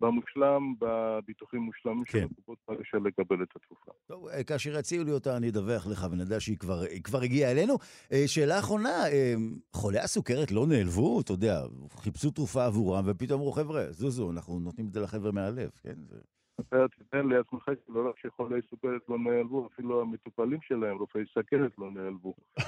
[0.02, 2.20] במושלם, בביטוחים מושלמים כן.
[2.20, 3.92] של הקופות, כבר אפשר לקבל את התרופה.
[4.06, 7.78] טוב, אה, כאשר יציעו לי אותה, אני אדווח לך ונדע שהיא כבר, כבר הגיעה אלינו.
[8.12, 9.34] אה, שאלה אחרונה, אה,
[9.74, 11.22] חולי הסוכרת לא נעלבו?
[11.22, 11.62] אתה יודע,
[11.98, 15.96] חיפשו תרופה עבורם, ופתאום אמרו, חבר'ה, זוזו, אנחנו נותנים את זה לחבר'ה מהלב, כן?
[16.10, 16.18] זה...
[16.60, 21.92] אתה תיתן לעצמך שלא רק שחולי סוכרת לא נעלבו, אפילו המטופלים שלהם, רופאי סכרת לא
[21.92, 22.34] נעלבו.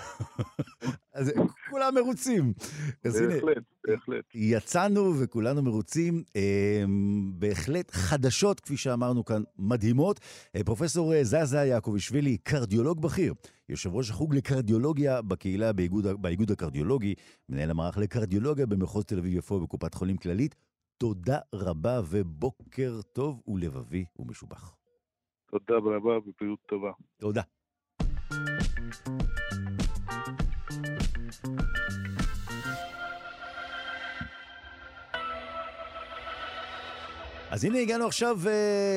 [1.14, 1.34] אז
[1.70, 2.54] כולם מרוצים.
[3.04, 4.26] בהחלט, בהחלט.
[4.34, 6.24] יצאנו וכולנו מרוצים.
[6.36, 10.20] אמ, בהחלט חדשות, כפי שאמרנו כאן, מדהימות.
[10.56, 13.34] אה, פרופסור אה, זזה יעקובישווילי, קרדיולוג בכיר,
[13.70, 17.14] יושב ראש החוג לקרדיולוגיה בקהילה באיגוד, באיגוד הקרדיולוגי,
[17.50, 20.56] מנהל המערך לקרדיולוגיה במחוז תל אביב-יפו בקופת חולים כללית.
[20.98, 24.76] תודה רבה ובוקר טוב ולבבי ומשובח.
[25.52, 26.92] תודה רבה ובריאות טובה.
[27.20, 27.42] תודה.
[37.56, 38.48] אז הנה הגענו עכשיו uh,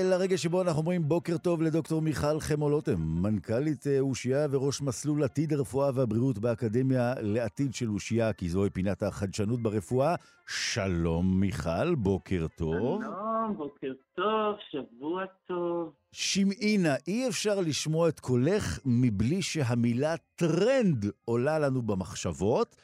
[0.05, 5.53] לרגע שבו אנחנו אומרים בוקר טוב לדוקטור מיכל חמולוטם, מנכ"לית uh, אושייה וראש מסלול עתיד
[5.53, 10.15] הרפואה והבריאות באקדמיה לעתיד של אושייה, כי זוהי פינת החדשנות ברפואה.
[10.47, 13.03] שלום מיכל, בוקר טוב.
[13.03, 15.93] שלום, בוקר טוב, שבוע טוב.
[16.13, 22.77] שמעי נא, אי אפשר לשמוע את קולך מבלי שהמילה טרנד עולה לנו במחשבות.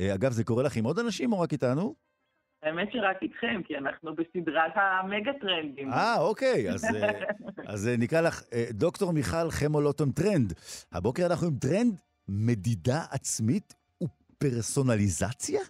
[0.00, 2.09] אה, אגב, זה קורה לך עם עוד אנשים או רק איתנו?
[2.62, 5.92] האמת שרק איתכם, כי אנחנו בסדרת המגה טרנדים.
[5.92, 7.10] אה, אוקיי, אז, אה,
[7.72, 10.52] אז אה, נקרא לך אה, דוקטור מיכל חמו לוטם טרנד.
[10.92, 15.60] הבוקר אנחנו עם טרנד מדידה עצמית ופרסונליזציה?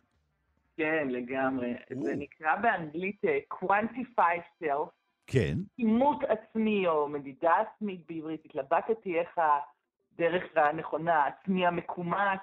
[0.76, 1.74] כן, לגמרי.
[1.90, 2.02] או.
[2.04, 3.22] זה נקרא באנגלית
[3.54, 4.88] quantify self.
[5.26, 5.54] כן.
[5.78, 8.44] אימות עצמי או מדידה עצמית בעברית.
[8.44, 12.40] התלבטתי איך הדרך הנכונה, עצמי המקומט,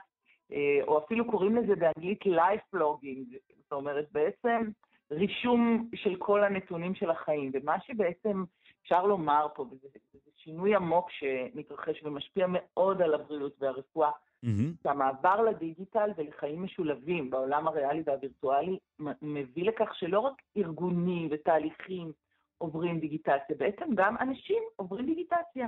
[0.87, 4.69] או אפילו קוראים לזה באנגלית life logging, זאת אומרת, בעצם
[5.11, 7.51] רישום של כל הנתונים של החיים.
[7.53, 8.43] ומה שבעצם
[8.81, 14.09] אפשר לומר פה, וזה זה שינוי עמוק שמתרחש ומשפיע מאוד על הבריאות והרפואה,
[14.45, 14.83] mm-hmm.
[14.83, 18.77] שהמעבר לדיגיטל ולחיים משולבים בעולם הריאלי והווירטואלי
[19.21, 22.11] מביא לכך שלא רק ארגונים ותהליכים
[22.57, 25.67] עוברים דיגיטציה, בעצם גם אנשים עוברים דיגיטציה.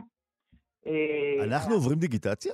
[0.87, 2.53] אה, אנחנו עוברים דיגיטציה?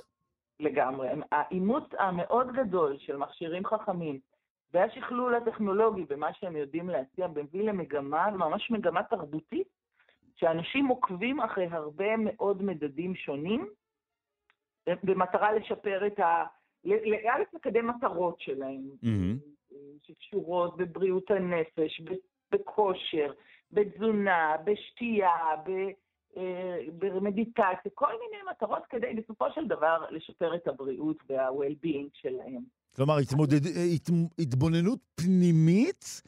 [0.60, 1.08] לגמרי.
[1.32, 4.20] האימוץ המאוד גדול של מכשירים חכמים,
[4.72, 9.68] והשכלול הטכנולוגי במה שהם יודעים להציע מביא למגמה, ממש מגמה תרבותית,
[10.36, 13.68] שאנשים עוקבים אחרי הרבה מאוד מדדים שונים,
[15.02, 16.44] במטרה לשפר את ה...
[16.86, 19.74] א', לקדם מטרות שלהם, mm-hmm.
[20.02, 22.00] שקשורות בבריאות הנפש,
[22.50, 23.32] בכושר,
[23.72, 25.36] בתזונה, בשתייה,
[25.66, 25.70] ב...
[26.36, 32.62] אה, במדיטציה, כל מיני מטרות כדי בסופו של דבר לשפר את הבריאות וה-well-being שלהם.
[32.96, 33.60] כלומר, התמודד...
[34.38, 36.22] התבוננות פנימית,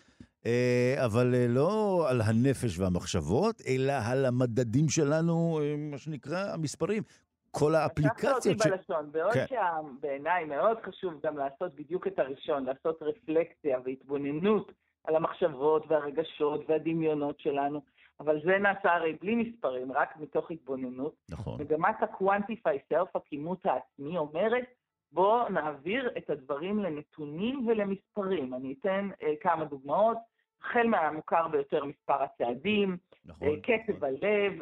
[0.46, 7.02] אה, אבל אה, לא על הנפש והמחשבות, אלא על המדדים שלנו, מה שנקרא, המספרים.
[7.50, 8.66] כל האפליקציות ש...
[8.66, 9.44] בלשון, בעוד כן.
[9.48, 14.72] שבעיניי מאוד חשוב גם לעשות בדיוק את הראשון, לעשות רפלקציה והתבוננות
[15.04, 17.80] על המחשבות והרגשות והדמיונות שלנו,
[18.20, 21.14] אבל זה נעשה הרי בלי מספרים, רק מתוך התבוננות.
[21.30, 21.60] נכון.
[21.60, 24.64] מגמת ה-quantify self, הכימות העצמי, אומרת,
[25.12, 28.54] בואו נעביר את הדברים לנתונים ולמספרים.
[28.54, 30.18] אני אתן אה, כמה דוגמאות.
[30.62, 34.08] החל מהמוכר ביותר מספר הצעדים, נכון, אה, קצב נכון.
[34.08, 34.52] הלב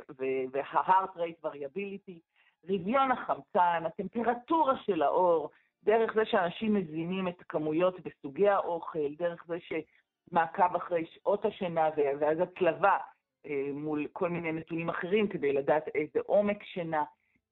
[0.53, 2.19] וה-heart rate variability,
[2.69, 5.51] רביון החמצן, הטמפרטורה של האור,
[5.85, 11.89] דרך זה שאנשים מזינים את הכמויות בסוגי האוכל, דרך זה שמעקב אחרי שעות השינה
[12.21, 12.97] ואז הצלבה
[13.75, 17.05] מול כל מיני נתונים אחרים כדי לדעת איזה עומק שינה.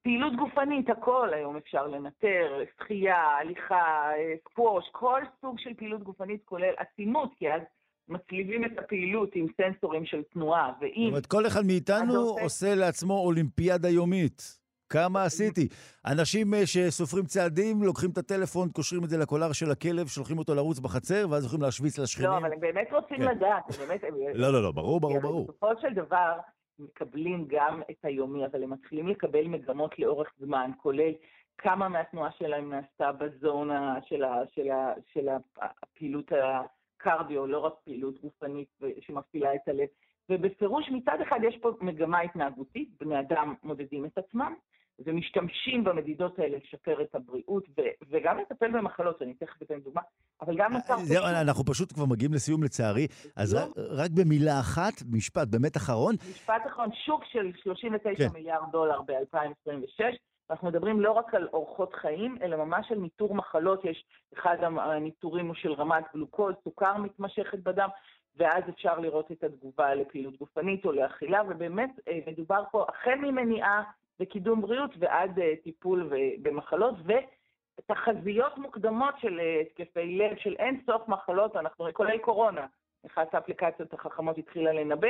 [0.02, 6.40] פעילות גופנית, הכל היום אפשר לנטר, שחייה, הליכה, אה, סקווש, כל סוג של פעילות גופנית
[6.44, 7.60] כולל עצימות, כי אז
[8.08, 11.02] מצליבים את הפעילות עם סנסורים של תנועה, ואם...
[11.04, 14.63] זאת אומרת, כל אחד מאיתנו עושה לעצמו אולימפיאדה יומית.
[14.94, 15.68] כמה עשיתי.
[16.06, 20.54] אנשים אה, שסופרים צעדים, לוקחים את הטלפון, קושרים את זה לקולר של הכלב, שולחים אותו
[20.54, 22.30] לרוץ בחצר, ואז יכולים להשוויץ לשכנים.
[22.30, 23.28] לא, אבל הם באמת רוצים כן.
[23.36, 24.02] לדעת, הם באמת...
[24.34, 25.44] לא, לא, לא, ברור, ברור, ברור.
[25.44, 26.32] בסופו של דבר,
[26.78, 31.12] מקבלים גם את היומי, אבל הם מתחילים לקבל מגמות לאורך זמן, כולל
[31.58, 35.28] כמה מהתנועה שלהם נעשתה בזונה של, ה, של, ה, של
[35.58, 38.68] הפעילות הקרדיו, לא רק פעילות גופנית
[39.00, 39.88] שמפעילה את הלב.
[40.30, 44.54] ובפירוש מצד אחד יש פה מגמה התנהגותית, בני אדם מודדים את עצמם,
[44.98, 50.00] ומשתמשים במדידות האלה לשפר את הבריאות ו- וגם לטפל במחלות, אני תכף אתן דוגמה,
[50.40, 50.96] אבל גם נוצר...
[50.96, 51.36] זהו, פשוט...
[51.40, 56.14] אנחנו פשוט כבר מגיעים לסיום לצערי, אז רק, רק במילה אחת, משפט באמת אחרון.
[56.30, 58.32] משפט אחרון, שוק של 39 כן.
[58.32, 60.04] מיליארד דולר ב-2026,
[60.50, 64.04] אנחנו מדברים לא רק על אורחות חיים, אלא ממש על ניטור מחלות, יש
[64.38, 67.88] אחד הניטורים הוא של רמת גלוקוז, סוכר מתמשכת בדם,
[68.36, 73.82] ואז אפשר לראות את התגובה לפעילות גופנית או לאכילה, ובאמת אה, מדובר פה החל ממניעה
[74.20, 76.10] וקידום בריאות ועד uh, טיפול
[76.42, 82.66] במחלות, ותחזיות מוקדמות של uh, התקפי לב, של אין סוף מחלות, אנחנו, כולל קורונה.
[83.06, 85.08] אחת האפליקציות החכמות התחילה לנבא,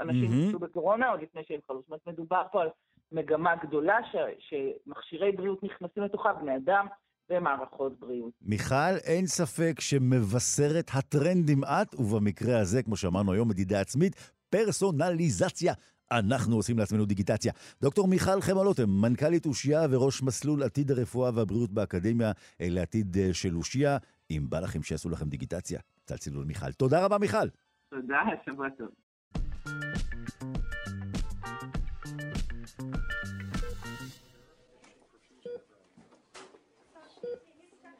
[0.00, 0.58] אנשים mm-hmm.
[0.58, 1.80] בקורונה עוד לפני שהם חלו.
[1.80, 2.68] זאת אומרת, מדובר פה על
[3.12, 6.86] מגמה גדולה ש, שמכשירי בריאות נכנסים לתוכה, בני אדם
[7.30, 8.32] ומערכות בריאות.
[8.42, 15.72] מיכל, אין ספק שמבשרת הטרנדים את, ובמקרה הזה, כמו שאמרנו היום, מדידה עצמית, פרסונליזציה.
[16.18, 17.52] אנחנו עושים לעצמנו דיגיטציה.
[17.80, 23.56] דוקטור מיכל חמלוטם, מנכ"לית אושיה וראש מסלול עתיד הרפואה והבריאות באקדמיה אה, לעתיד אה, של
[23.56, 23.98] אושיה.
[24.30, 26.72] אם בא לכם שיעשו לכם דיגיטציה, צלצלו למיכל.
[26.72, 27.48] תודה רבה, מיכל.
[27.90, 28.88] תודה, שבוע טוב.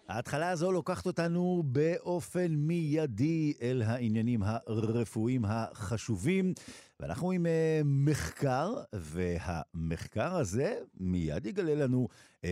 [0.08, 6.54] ההתחלה הזו לוקחת אותנו באופן מיידי אל העניינים הרפואיים החשובים,
[7.00, 7.48] ואנחנו עם uh,
[7.84, 12.08] מחקר, והמחקר הזה מיד יגלה לנו
[12.42, 12.46] um,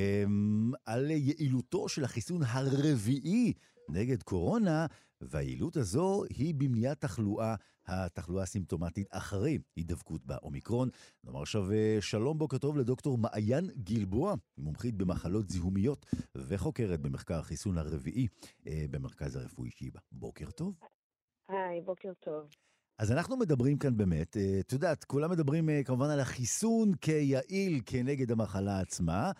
[0.86, 3.52] על יעילותו של החיסון הרביעי
[3.88, 4.86] נגד קורונה,
[5.28, 7.54] והיעילות הזו היא במניעת תחלואה,
[7.86, 10.88] התחלואה הסימפטומטית אחרי הידבקות באומיקרון.
[11.24, 17.78] נאמר עכשיו אה, שלום, בוקר טוב לדוקטור מעיין גלבוע, מומחית במחלות זיהומיות וחוקרת במחקר החיסון
[17.78, 18.28] הרביעי
[18.66, 20.00] אה, במרכז הרפואי שיבא.
[20.12, 20.74] בוקר טוב.
[21.48, 22.48] היי, בוקר טוב.
[22.98, 28.30] אז אנחנו מדברים כאן באמת, אה, את יודעת, כולם מדברים כמובן על החיסון כיעיל כנגד
[28.30, 29.32] המחלה עצמה.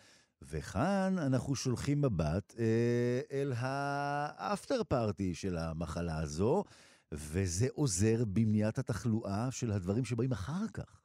[0.51, 6.65] וכאן אנחנו שולחים מבט אה, אל האפטר פארטי של המחלה הזו,
[7.13, 11.03] וזה עוזר במניעת התחלואה של הדברים שבאים אחר כך.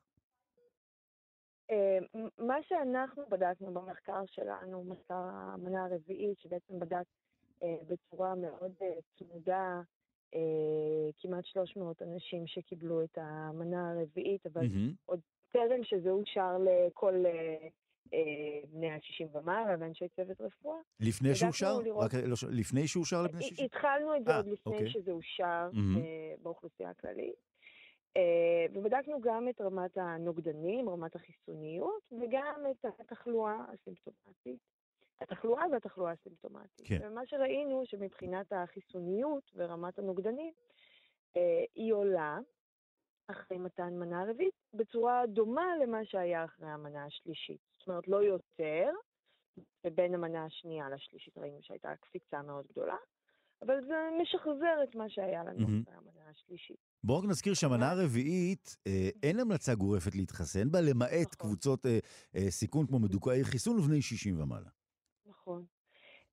[1.72, 1.98] אה,
[2.38, 7.06] מה שאנחנו בדקנו במחקר שלנו, מחקר המנה הרביעית, שבעצם בדק
[7.64, 9.82] אה, בצורה מאוד אה, צמודה
[11.18, 14.96] כמעט 300 אנשים שקיבלו את המנה הרביעית, אבל mm-hmm.
[15.06, 15.20] עוד
[15.52, 17.24] טרם שזה אושר לכל
[18.72, 20.78] בני ה-60 ומעלה ואנשי צוות רפואה.
[20.99, 21.80] לפני שאושר?
[21.80, 22.03] לראות...
[22.05, 23.66] רק לא, לפני שאושר לבני 60?
[23.66, 24.89] התחלנו את זה 아, אה, עוד לפני אוקיי.
[24.89, 26.43] שזה אושר mm-hmm.
[26.43, 27.36] באוכלוסייה הכללית.
[28.18, 34.60] אה, ובדקנו גם את רמת הנוגדנים, רמת החיסוניות, וגם את התחלואה הסימפטומטית.
[35.22, 36.88] התחלואה והתחלואה הסימפטומטית.
[36.88, 36.99] כן.
[37.03, 40.53] ומה שראינו שמבחינת החיסוניות ורמת הנוגדנים,
[41.76, 42.38] היא עולה
[43.28, 47.59] אחרי מתן מנה רביעית בצורה דומה למה שהיה אחרי המנה השלישית.
[47.80, 48.89] זאת אומרת, לא יותר,
[49.86, 52.95] ובין המנה השנייה לשלישית ראינו שהייתה קפיצה מאוד גדולה,
[53.61, 55.84] אבל זה משחזר את מה שהיה לנו mm-hmm.
[55.84, 56.78] אחרי המנה השלישית.
[57.03, 61.38] בואו רק נזכיר שהמנה הרביעית, אה, אין המלצה גורפת להתחסן בה, למעט נכון.
[61.38, 61.99] קבוצות אה,
[62.36, 64.69] אה, סיכון כמו מדוכאי חיסון ובני 60 ומעלה.
[65.25, 65.65] נכון.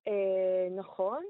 [0.07, 1.23] אה, נכון,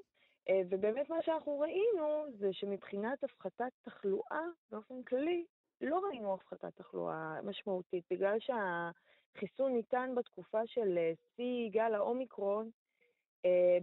[0.49, 4.41] אה, ובאמת מה שאנחנו ראינו זה שמבחינת הפחתת תחלואה
[4.71, 5.45] באופן כללי,
[5.81, 8.89] לא ראינו הפחתת תחלואה משמעותית, בגלל שה...
[9.37, 12.69] חיסון ניתן בתקופה של אה, שיא גל האומיקרון,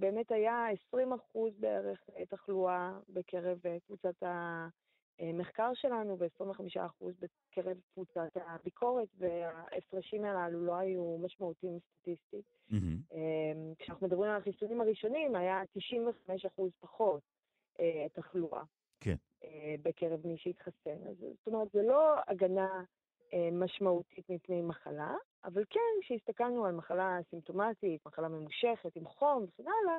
[0.01, 10.25] באמת היה 20 אחוז בערך תחלואה בקרב קבוצת המחקר שלנו ו-25% בקרב קבוצת הביקורת, וההפרשים
[10.25, 12.45] הללו לא היו משמעותיים סטטיסטית.
[12.71, 13.17] Mm-hmm.
[13.79, 17.23] כשאנחנו מדברים על החיסונים הראשונים, היה 95% פחות
[18.13, 18.63] תחלואה.
[19.01, 19.17] כן.
[19.83, 21.07] בקרב מי שהתחסן.
[21.11, 22.85] אז זאת אומרת, זה לא הגנה
[23.53, 25.15] משמעותית מפני מחלה,
[25.45, 29.99] אבל כן, כשהסתכלנו על מחלה סימפטומטית, מחלה ממושכת עם חום וכן הלאה,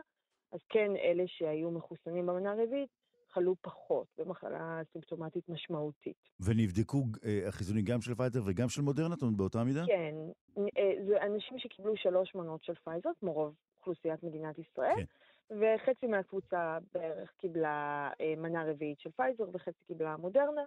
[0.52, 2.90] אז כן, אלה שהיו מחוסנים במנה הרביעית
[3.34, 6.18] חלו פחות במחלה סימפטומטית משמעותית.
[6.40, 9.84] ונבדקו אה, החיסונים גם של פייזר וגם של מודרנה, זאת אומרת, באותה מידה?
[9.86, 10.16] כן,
[10.58, 15.04] אה, זה אנשים שקיבלו שלוש מנות של פייזר, כמו רוב אוכלוסיית מדינת ישראל, כן.
[15.52, 20.62] וחצי מהקבוצה בערך קיבלה אה, מנה רביעית של פייזר וחצי קיבלה מודרנה,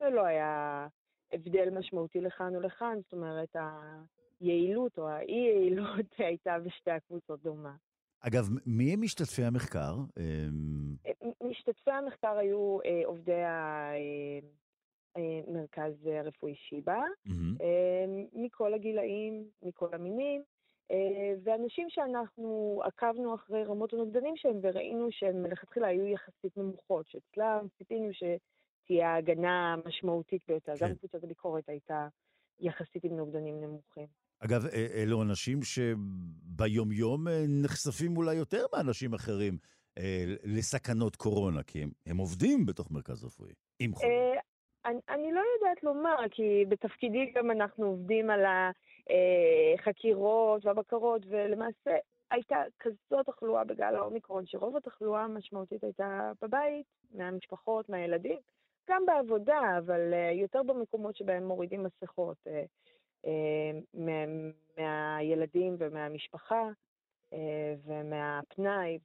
[0.00, 0.86] ולא היה
[1.32, 3.56] הבדל משמעותי לכאן ולכאן, זאת אומרת,
[4.40, 7.74] היעילות או האי-יעילות הייתה בשתי הקבוצות דומה.
[8.20, 9.94] אגב, מי הם משתתפי המחקר?
[10.18, 10.94] אמ,
[11.50, 13.42] משתתפי המחקר היו אה, עובדי
[15.14, 17.62] המרכז אה, הרפואי שיבא, mm-hmm.
[18.32, 20.42] מכל הגילאים, מכל המינים,
[21.44, 28.10] ואנשים שאנחנו עקבנו אחרי רמות הנוגדנים שלהם וראינו שהן מלכתחילה היו יחסית נמוכות, שאצלם ציפינו
[28.12, 30.76] שתהיה הגנה משמעותית ביותר.
[30.76, 30.86] כן.
[30.86, 32.08] גם קבוצת הביקורת הייתה
[32.60, 34.06] יחסית עם נוגדנים נמוכים.
[34.40, 39.58] אגב, אלו אנשים שביומיום אה, נחשפים אולי יותר מאנשים אחרים
[39.98, 44.12] אה, לסכנות קורונה, כי הם, הם עובדים בתוך מרכז רפואי, עם חולים.
[44.86, 48.44] אה, אני, אני לא יודעת לומר, כי בתפקידי גם אנחנו עובדים על
[49.78, 51.96] החקירות והבקרות, ולמעשה
[52.30, 58.38] הייתה כזאת תחלואה בגל האומיקרון, שרוב התחלואה המשמעותית הייתה בבית, מהמשפחות, מהילדים,
[58.90, 60.00] גם בעבודה, אבל
[60.32, 62.36] יותר במקומות שבהם מורידים מסכות.
[62.46, 62.62] אה,
[63.94, 64.12] מה,
[64.78, 66.68] מהילדים ומהמשפחה
[67.32, 68.98] אה, ומהפנאי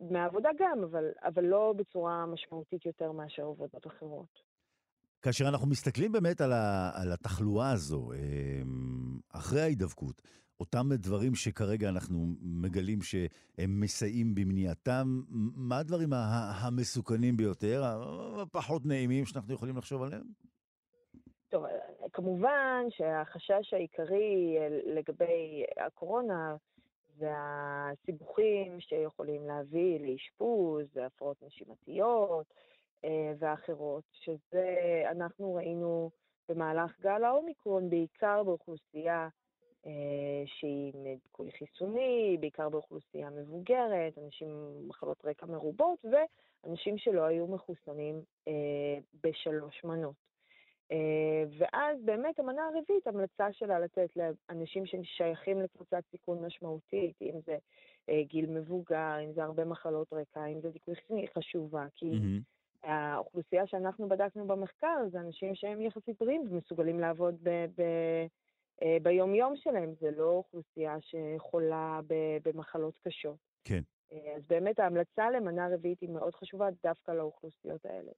[0.00, 4.42] ומהעבודה גם, אבל, אבל לא בצורה משמעותית יותר מאשר עבודות אחרות.
[5.22, 8.18] כאשר אנחנו מסתכלים באמת על, ה, על התחלואה הזו, אה,
[9.32, 10.22] אחרי ההידבקות,
[10.60, 15.22] אותם דברים שכרגע אנחנו מגלים שהם מסייעים במניעתם,
[15.56, 17.82] מה הדברים המסוכנים ביותר,
[18.42, 20.22] הפחות נעימים שאנחנו יכולים לחשוב עליהם?
[21.48, 21.64] טוב,
[22.12, 24.56] כמובן שהחשש העיקרי
[24.94, 26.56] לגבי הקורונה
[27.18, 32.46] זה הסיבוכים שיכולים להביא לאשפוז, והפרעות נשימתיות
[33.04, 36.10] אה, ואחרות, שזה אנחנו ראינו
[36.48, 39.28] במהלך גל האומיקרון, בעיקר באוכלוסייה
[39.86, 40.92] אה, שהיא
[41.22, 48.98] דיכוי חיסוני, בעיקר באוכלוסייה מבוגרת, אנשים עם מחלות רקע מרובות, ואנשים שלא היו מחוסנים אה,
[49.24, 50.26] בשלוש מנות.
[50.92, 57.58] אה, ואז באמת המנה הרביעית, המלצה שלה לתת לאנשים ששייכים לקבוצת סיכון משמעותית, אם זה
[58.08, 62.88] אה, גיל מבוגר, אם זה הרבה מחלות רקע, אם זה דיכוי חיסוני, חשובה, כי mm-hmm.
[62.88, 68.26] האוכלוסייה שאנחנו בדקנו במחקר זה אנשים שהם יחסית בריאים ומסוגלים לעבוד ב- ב-
[68.82, 72.00] אה, ביום-יום שלהם, זה לא אוכלוסייה שחולה
[72.44, 73.36] במחלות קשות.
[73.64, 73.80] כן.
[74.36, 78.12] אז באמת ההמלצה למנה רביעית היא מאוד חשובה דווקא לאוכלוסיות האלה.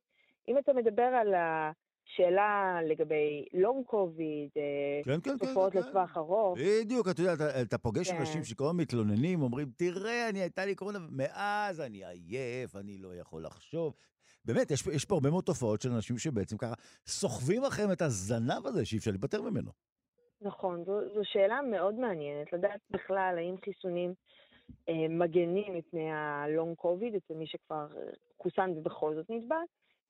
[0.49, 1.73] אם אתה מדבר על ה...
[2.17, 4.63] שאלה לגבי לונג קוביד, אה,
[5.05, 6.21] כן, כן, כן, תופעות כן, לטווח כן.
[6.21, 6.59] ארוך.
[6.59, 8.17] בדיוק, אתה יודע, אתה, אתה פוגש כן.
[8.17, 13.15] אנשים שכל הזמן מתלוננים, אומרים, תראה, אני הייתה לי קורונה, מאז אני עייף, אני לא
[13.15, 13.95] יכול לחשוב.
[14.45, 16.75] באמת, יש, יש פה הרבה מאוד תופעות של אנשים שבעצם ככה
[17.07, 19.71] סוחבים לכם את הזנב הזה שאי אפשר להיפטר ממנו.
[20.41, 24.15] נכון, זו, זו שאלה מאוד מעניינת, לדעת בכלל האם חיסונים
[24.89, 27.87] אה, מגנים מפני הלונג קוביד אצל מי שכבר
[28.43, 29.57] חוסן ובכל זאת נדבק.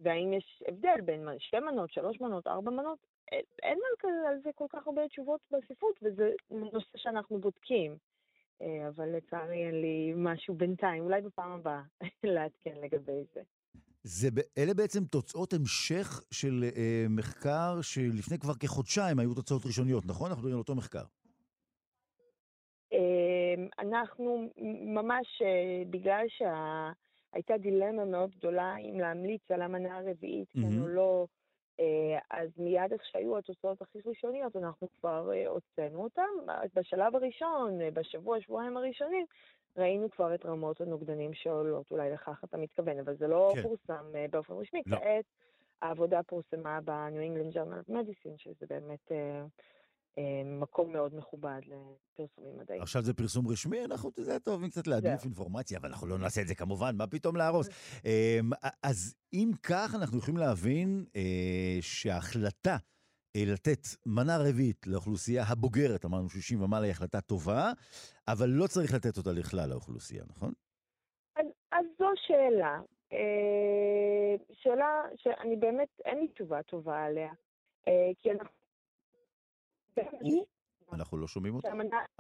[0.01, 2.99] והאם יש הבדל בין שתי מנות, שלוש מנות, ארבע מנות,
[3.63, 3.79] אין
[4.29, 7.97] על זה כל כך הרבה תשובות בספרות, וזה נושא שאנחנו בודקים.
[8.63, 11.83] אה, אבל לצערי אין לי משהו בינתיים, אולי בפעם הבאה
[12.35, 13.43] לעדכן לגבי זה.
[14.03, 14.29] זה,
[14.59, 20.31] אלה בעצם תוצאות המשך של אה, מחקר שלפני כבר כחודשיים היו תוצאות ראשוניות, נכון?
[20.31, 21.05] אנחנו מדברים על אותו מחקר.
[22.93, 24.51] אה, אנחנו
[24.95, 26.91] ממש, אה, בגלל שה...
[27.33, 30.61] הייתה דילמה מאוד גדולה אם להמליץ על המנה הרביעית, mm-hmm.
[30.61, 31.27] כן או לא.
[31.81, 36.23] אה, אז מיד איך שהיו התוצאות הכי ראשוניות, אנחנו כבר אה, הוצאנו אותן.
[36.75, 39.27] בשלב הראשון, אה, בשבוע, שבועיים הראשונים,
[39.77, 43.63] ראינו כבר את רמות הנוגדנים שעולות, אולי לכך אתה מתכוון, אבל זה לא כן.
[43.63, 44.83] פורסם באופן רשמי.
[44.87, 44.97] לא.
[44.97, 45.25] כעת
[45.83, 49.45] העבודה פורסמה ב-New England Journal of Medicine, שזה באמת אה,
[50.45, 52.83] מקום מאוד מכובד לפרסומים מדעיים.
[52.83, 56.47] עכשיו זה פרסום רשמי, אנחנו, זה טוב קצת להדליף אינפורמציה, אבל אנחנו לא נעשה את
[56.47, 57.69] זה כמובן, מה פתאום להרוס?
[58.05, 58.51] אמ,
[58.83, 62.77] אז אם כך, אנחנו יכולים להבין אה, שההחלטה
[63.37, 67.73] לתת מנה רביעית לאוכלוסייה הבוגרת, אמרנו 60 ומעלה היא החלטה טובה,
[68.29, 70.53] אבל לא צריך לתת אותה לכלל האוכלוסייה, נכון?
[71.37, 72.81] אז, אז זו שאלה.
[73.13, 77.33] אה, שאלה שאני באמת, אין לי תשובה טובה עליה.
[77.89, 78.58] אה, כי אנחנו...
[80.93, 81.69] אנחנו לא שומעים אותה?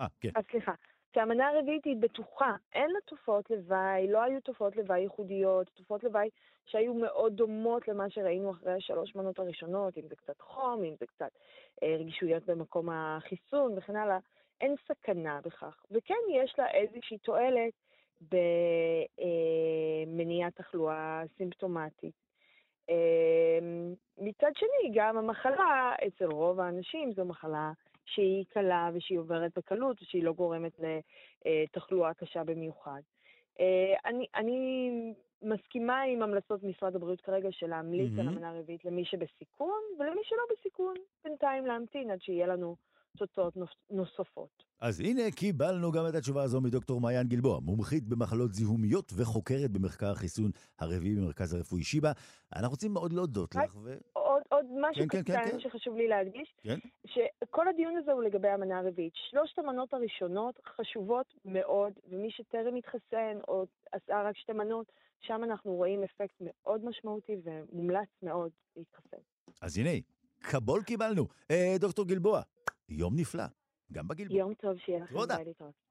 [0.00, 0.30] אה, כן.
[0.34, 0.72] אז סליחה.
[1.14, 6.28] שהמנה הרביעית היא בטוחה, אין לה תופעות לוואי, לא היו תופעות לוואי ייחודיות, תופעות לוואי
[6.66, 11.06] שהיו מאוד דומות למה שראינו אחרי השלוש מנות הראשונות, אם זה קצת חום, אם זה
[11.06, 11.30] קצת
[11.82, 14.18] אה, רגישויות במקום החיסון וכן הלאה,
[14.60, 15.82] אין סכנה בכך.
[15.90, 17.72] וכן, יש לה איזושהי תועלת
[20.06, 22.27] במניעת אה, תחלואה סימפטומטית.
[22.90, 23.58] אה,
[24.18, 27.72] מצד שני, גם המחלה אצל רוב האנשים זו מחלה
[28.04, 30.72] שהיא קלה ושהיא עוברת בקלות ושהיא לא גורמת
[31.44, 33.00] לתחלואה קשה במיוחד.
[33.60, 34.90] אה, אני, אני
[35.42, 38.20] מסכימה עם המלצות משרד הבריאות כרגע של להמליץ mm-hmm.
[38.20, 42.76] על המנה הרביעית למי שבסיכון, ולמי שלא בסיכון, בינתיים להמתין עד שיהיה לנו
[43.18, 43.54] תוצאות
[43.90, 44.64] נוספות.
[44.80, 50.10] אז הנה, קיבלנו גם את התשובה הזו מדוקטור מעיין גלבוע, מומחית במחלות זיהומיות וחוקרת במחקר
[50.10, 52.12] החיסון הרביעי במרכז הרפואי שיבא.
[52.56, 53.76] אנחנו רוצים מאוד להודות לך.
[53.84, 53.96] ו...
[54.12, 55.60] עוד, עוד משהו כן, קטן כן, כן, כן.
[55.60, 56.78] שחשוב לי להדגיש, כן?
[57.06, 59.12] שכל הדיון הזה הוא לגבי המנה הרביעית.
[59.30, 65.72] שלושת המנות הראשונות חשובות מאוד, ומי שטרם התחסן או עשה רק שתי מנות, שם אנחנו
[65.72, 69.22] רואים אפקט מאוד משמעותי ומומלץ מאוד להתחסן.
[69.62, 69.90] אז הנה,
[70.40, 71.26] קבול קיבלנו.
[71.50, 72.42] אה, דוקטור גלבוע,
[72.88, 73.44] יום נפלא,
[73.92, 74.38] גם בגלבוע.
[74.38, 75.16] יום טוב, שיהיה לכם
[75.46, 75.88] להתראות.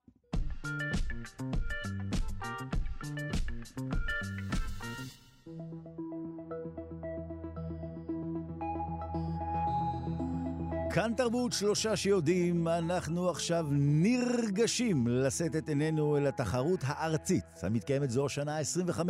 [10.94, 18.26] כאן תרבות שלושה שיודעים, אנחנו עכשיו נרגשים לשאת את עינינו אל התחרות הארצית המתקיימת זו
[18.26, 19.00] השנה ה-25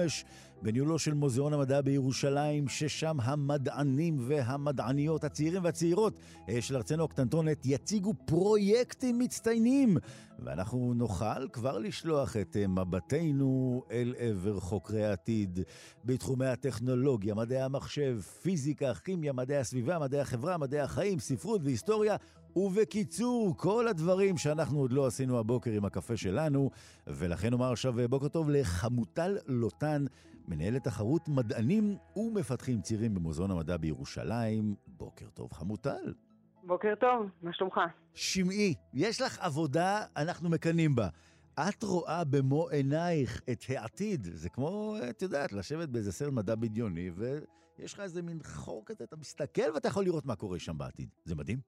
[0.63, 8.15] בניהולו של מוזיאון המדע בירושלים, ששם המדענים והמדעניות הצעירים והצעירות אה, של ארצנו הקטנטונת יציגו
[8.27, 9.97] פרויקטים מצטיינים.
[10.39, 15.61] ואנחנו נוכל כבר לשלוח את אה, מבטנו אל עבר חוקרי העתיד
[16.05, 22.17] בתחומי הטכנולוגיה, מדעי המחשב, פיזיקה, כימיה, מדעי הסביבה, מדעי החברה, מדעי החיים, ספרות והיסטוריה.
[22.57, 26.71] ובקיצור, כל הדברים שאנחנו עוד לא עשינו הבוקר עם הקפה שלנו,
[27.07, 30.05] ולכן אומר עכשיו בוקר טוב לחמוטל לוטן,
[30.49, 34.75] מנהלת תחרות מדענים ומפתחים צעירים במוזיאון המדע בירושלים.
[34.87, 36.15] בוקר טוב, חמוטל.
[36.63, 37.81] בוקר טוב, מה שלומך?
[38.15, 41.09] שמעי, יש לך עבודה, אנחנו מקנאים בה.
[41.55, 44.25] את רואה במו עינייך את העתיד.
[44.25, 49.05] זה כמו, את יודעת, לשבת באיזה סרט מדע בדיוני, ויש לך איזה מין חור כזה,
[49.05, 51.09] אתה מסתכל ואתה יכול לראות מה קורה שם בעתיד.
[51.25, 51.59] זה מדהים.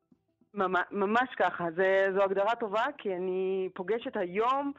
[0.90, 4.72] ממש ככה, זה, זו הגדרה טובה, כי אני פוגשת היום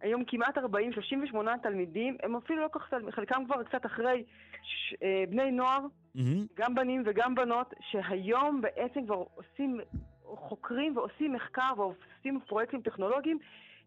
[0.00, 4.24] היום כמעט 40, 38 תלמידים, הם אפילו לא כך, חלקם כבר קצת אחרי
[4.62, 5.80] ש, אה, בני נוער,
[6.16, 6.20] mm-hmm.
[6.54, 9.80] גם בנים וגם בנות, שהיום בעצם כבר עושים,
[10.24, 13.38] חוקרים ועושים מחקר ועושים פרויקטים טכנולוגיים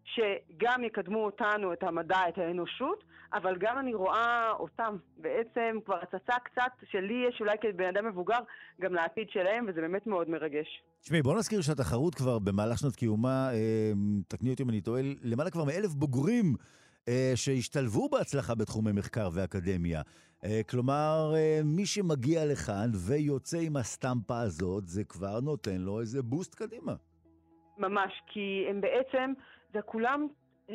[0.04, 6.34] שגם יקדמו אותנו, את המדע, את האנושות, אבל גם אני רואה אותם בעצם כבר הצצה
[6.44, 8.38] קצת שלי יש אולי כבן אדם מבוגר
[8.80, 10.82] גם לעתיד שלהם, וזה באמת מאוד מרגש.
[11.00, 13.92] תשמעי, בוא נזכיר שהתחרות כבר במהלך שנות קיומה, אה,
[14.28, 16.54] תקני אותי אם אני טועה, למעלה כבר מאלף בוגרים
[17.08, 20.02] אה, שהשתלבו בהצלחה בתחומי מחקר ואקדמיה.
[20.44, 26.22] אה, כלומר, אה, מי שמגיע לכאן ויוצא עם הסטמפה הזאת, זה כבר נותן לו איזה
[26.22, 26.94] בוסט קדימה.
[27.78, 29.32] ממש, כי הם בעצם,
[29.72, 30.26] זה כולם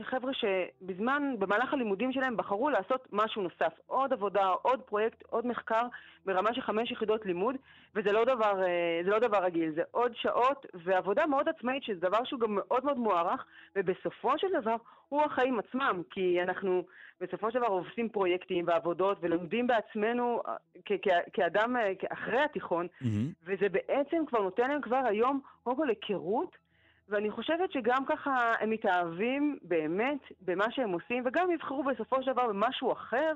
[0.04, 3.74] חבר'ה שבזמן, במהלך הלימודים שלהם בחרו לעשות משהו נוסף.
[3.86, 5.88] עוד עבודה, עוד פרויקט, עוד מחקר
[6.26, 7.56] ברמה של חמש יחידות לימוד,
[7.96, 12.24] וזה לא דבר, אה, לא דבר רגיל, זה עוד שעות ועבודה מאוד עצמאית, שזה דבר
[12.24, 14.76] שהוא גם מאוד מאוד מוערך, ובסופו של דבר
[15.10, 16.84] הוא החיים עצמם, כי אנחנו
[17.22, 20.96] בסופו של דבר עושים פרויקטים ועבודות ולומדים בעצמנו אה,
[21.34, 23.06] כאדם אה, אחרי התיכון, mm-hmm.
[23.44, 26.65] וזה בעצם כבר נותן להם כבר היום קודם כל היכרות
[27.10, 32.48] ואני חושבת שגם ככה הם מתאהבים באמת במה שהם עושים, וגם יבחרו בסופו של דבר
[32.48, 33.34] במשהו אחר,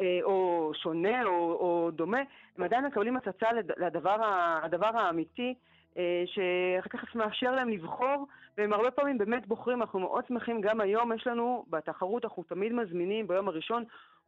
[0.00, 2.20] אה, או שונה, או, או דומה,
[2.58, 3.46] הם עדיין מקבלים הצצה
[3.76, 4.16] לדבר
[4.62, 5.54] הדבר האמיתי,
[5.98, 8.26] אה, שאחר כך מאפשר להם לבחור,
[8.58, 12.72] והם הרבה פעמים באמת בוחרים, אנחנו מאוד שמחים, גם היום יש לנו בתחרות, אנחנו תמיד
[12.72, 13.84] מזמינים ביום הראשון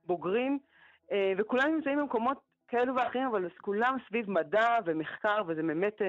[0.07, 0.59] בוגרים,
[1.13, 2.39] אה, וכולם נמצאים במקומות
[2.75, 6.03] כאלו ואחרים, אבל כולם סביב מדע ומחקר, וזה באמת,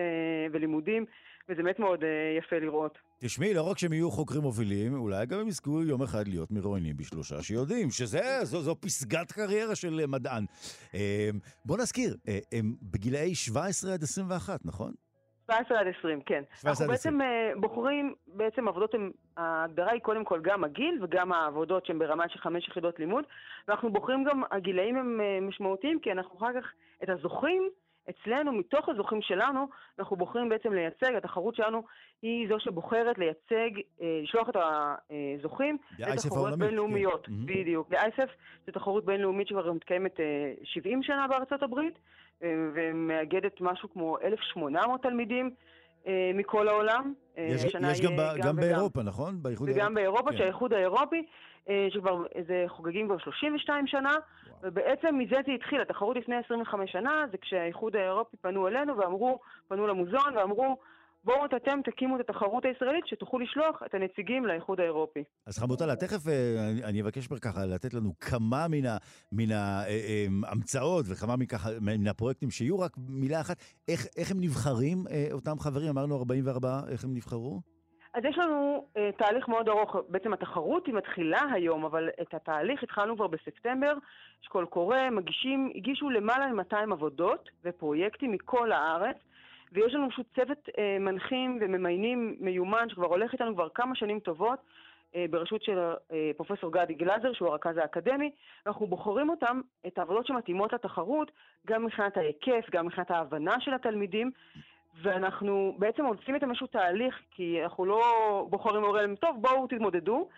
[0.52, 1.06] ולימודים.
[1.50, 2.06] וזה באמת מאוד uh,
[2.40, 2.98] יפה לראות.
[3.20, 6.98] תשמעי, לא רק שהם יהיו חוקרים מובילים, אולי גם הם יזכו יום אחד להיות מרואיינים
[6.98, 10.46] בשלושה שיודעים, שזה, זו, זו פסגת קריירה של uh, מדען.
[11.66, 12.16] בוא נזכיר,
[12.52, 14.94] הם בגילאי 17 עד 21, נכון?
[15.46, 16.44] 17 עד 20, כן.
[16.62, 17.62] 17 אנחנו עד בעצם 20.
[17.62, 22.40] בוחרים, בעצם עבודות, הם, ההגדרה היא קודם כל גם הגיל וגם העבודות שהן ברמה של
[22.40, 23.26] חמש יחידות לימוד,
[23.68, 26.72] ואנחנו בוחרים גם, הגילאים הם משמעותיים, כי אנחנו אחר כך,
[27.04, 27.70] את הזוכים,
[28.10, 29.68] אצלנו, מתוך הזוכים שלנו,
[30.00, 31.84] אנחנו בוחרים בעצם לייצג, התחרות שלנו
[32.22, 37.26] היא זו שבוחרת לייצג, אה, לשלוח את הזוכים לתחרויות בינלאומיות.
[37.26, 37.46] כן.
[37.46, 37.90] בדיוק.
[37.90, 38.30] ב-ISF
[38.66, 40.20] זו תחרות בינלאומית שכבר מתקיימת
[40.64, 42.00] 70 שנה בארצות הברית,
[42.42, 45.50] ומאגדת משהו כמו 1,800 תלמידים.
[46.34, 47.14] מכל העולם.
[47.38, 49.44] יש, יש גם, גם, גם באירופה, נכון?
[49.44, 49.96] באיחוד וגם האירופי.
[49.96, 50.38] באירופה, כן.
[50.38, 51.26] שהאיחוד האירופי
[51.70, 54.58] אה, שכבר איזה חוגגים כבר 32 שנה, וואו.
[54.64, 55.82] ובעצם מזה זה התחיל.
[55.82, 60.78] התחרות לפני 25 שנה זה כשהאיחוד האירופי פנו אלינו ואמרו, פנו למוזיאון ואמרו,
[61.26, 65.24] בואו אתם תקימו את התחרות הישראלית שתוכלו לשלוח את הנציגים לאיחוד האירופי.
[65.48, 68.66] אז חמוטלה, תכף אה, אני אבקש ככה לתת לנו כמה
[69.32, 73.58] מן ההמצאות אה, וכמה מככה, מן הפרויקטים שיהיו, רק מילה אחת,
[73.88, 74.98] איך, איך הם נבחרים,
[75.32, 75.90] אותם חברים?
[75.90, 77.62] אמרנו 44, איך הם נבחרו?
[78.14, 82.84] אז יש לנו uh, תהליך מאוד ארוך, בעצם התחרות היא מתחילה היום, אבל את התהליך
[82.84, 83.94] התחלנו כבר בספטמבר,
[84.42, 89.16] יש קול קורא, מגישים, הגישו למעלה מ-200 עבודות ופרויקטים מכל הארץ,
[89.72, 94.60] ויש לנו פשוט צוות uh, מנחים וממיינים מיומן שכבר הולך איתנו כבר כמה שנים טובות,
[94.60, 98.32] uh, בראשות של uh, פרופסור גדי גלזר, שהוא הרכז האקדמי,
[98.68, 101.32] אנחנו בוחרים אותם, את העבודות שמתאימות לתחרות,
[101.68, 104.32] גם מבחינת ההיקף, גם מבחינת ההבנה של התלמידים.
[105.02, 108.02] ואנחנו בעצם עושים איתם איזשהו תהליך, כי אנחנו לא
[108.50, 110.30] בוחרים הורים, טוב, בואו תתמודדו,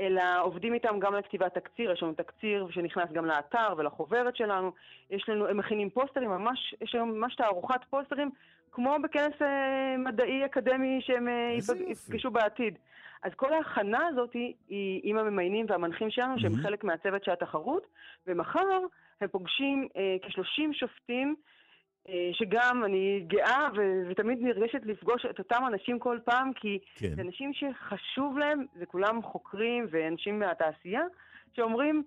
[0.00, 4.72] אלא עובדים איתם גם על כתיבת תקציר, יש לנו תקציר שנכנס גם לאתר ולחוברת שלנו,
[5.10, 8.30] יש לנו, הם מכינים פוסטרים, ממש, יש לנו ממש תערוכת פוסטרים,
[8.72, 11.56] כמו בכנס אה, מדעי אקדמי שהם אה,
[11.88, 12.78] יפגשו בעתיד.
[13.22, 14.32] אז כל ההכנה הזאת
[14.68, 16.56] היא, עם הממיינים והמנחים שלנו, שהם.
[16.62, 17.86] חלק מהצוות של התחרות,
[18.26, 18.60] ומחר
[19.20, 21.34] הם פוגשים אה, כ-30 שופטים
[22.08, 27.14] אה, שגם אני גאה ו- ותמיד נרגשת לפגוש את אותם אנשים כל פעם, כי כן.
[27.14, 31.02] זה אנשים שחשוב להם, זה כולם חוקרים ואנשים מהתעשייה,
[31.56, 32.02] שאומרים,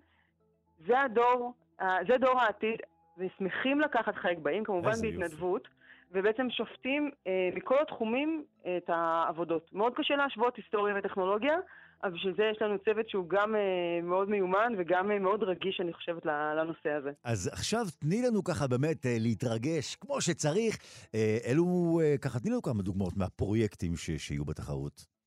[0.79, 2.79] זה הדור, זה דור העתיד,
[3.17, 5.61] ושמחים לקחת חלק באים, כמובן בהתנדבות.
[5.61, 5.80] יופי.
[6.11, 9.69] ובעצם שופטים אה, מכל התחומים אה, את העבודות.
[9.73, 11.55] מאוד קשה להשוות היסטוריה וטכנולוגיה,
[12.03, 15.81] אז בשביל זה יש לנו צוות שהוא גם אה, מאוד מיומן וגם אה, מאוד רגיש,
[15.81, 17.11] אני חושבת, לנושא הזה.
[17.23, 20.77] אז עכשיו תני לנו ככה באמת אה, להתרגש כמו שצריך.
[21.15, 25.20] אה, אלו, אה, ככה תני לנו כמה דוגמאות מהפרויקטים ש, שיהיו בתחרות.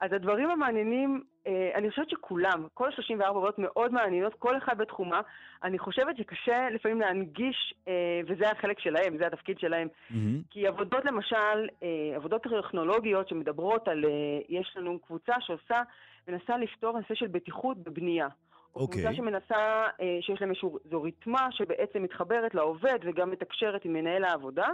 [0.00, 5.20] אז הדברים המעניינים, אה, אני חושבת שכולם, כל ה-34 עבודות מאוד מעניינות, כל אחד בתחומה.
[5.62, 9.88] אני חושבת שקשה לפעמים להנגיש, אה, וזה החלק שלהם, זה התפקיד שלהם.
[9.88, 10.14] Mm-hmm.
[10.50, 14.04] כי עבודות למשל, אה, עבודות טכנולוגיות שמדברות על,
[14.48, 15.82] יש לנו קבוצה שעושה,
[16.28, 18.28] מנסה לפתור נושא של בטיחות בבנייה.
[18.74, 18.86] או okay.
[18.86, 19.16] קבוצה אוקיי.
[19.16, 19.86] שמנסה,
[20.20, 20.52] שיש להם
[20.84, 24.66] איזו ריתמה שבעצם מתחברת לעובד וגם מתקשרת עם מנהל העבודה,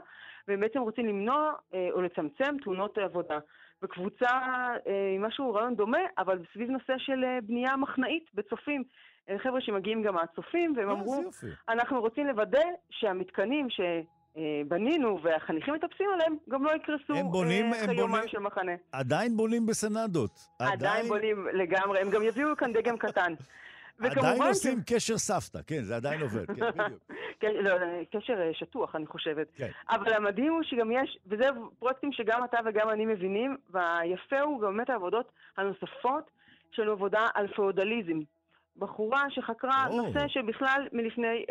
[0.49, 1.53] והם בעצם רוצים למנוע
[1.93, 3.39] או לצמצם תאונות עבודה.
[3.83, 4.31] וקבוצה
[4.87, 8.83] אה, עם משהו, רעיון דומה, אבל סביב נושא של אה, בנייה מחנאית בצופים.
[9.39, 11.23] חבר'ה שמגיעים גם מהצופים, והם אמרו,
[11.69, 18.73] אנחנו רוצים לוודא שהמתקנים שבנינו והחניכים מטפסים עליהם, גם לא יקרסו אחרי יומיים של מחנה.
[18.93, 20.31] עדיין בונים בסנדות.
[20.59, 23.35] עדיין בונים לגמרי, הם גם יביאו כאן דגם קטן.
[24.11, 24.93] עדיין עושים ש...
[24.93, 27.03] קשר סבתא, כן, זה עדיין עובד, כן, בדיוק.
[27.41, 27.73] כן, לא,
[28.13, 29.47] קשר אה, שטוח, אני חושבת.
[29.57, 29.71] כן.
[29.91, 31.45] אבל המדהים הוא שגם יש, וזה
[31.79, 36.31] פרויקטים שגם אתה וגם אני מבינים, והיפה הוא גם באמת העבודות הנוספות,
[36.79, 38.21] לנו עבודה על פאודליזם.
[38.77, 39.97] בחורה שחקרה או.
[39.97, 41.45] נושא שבכלל מלפני אה,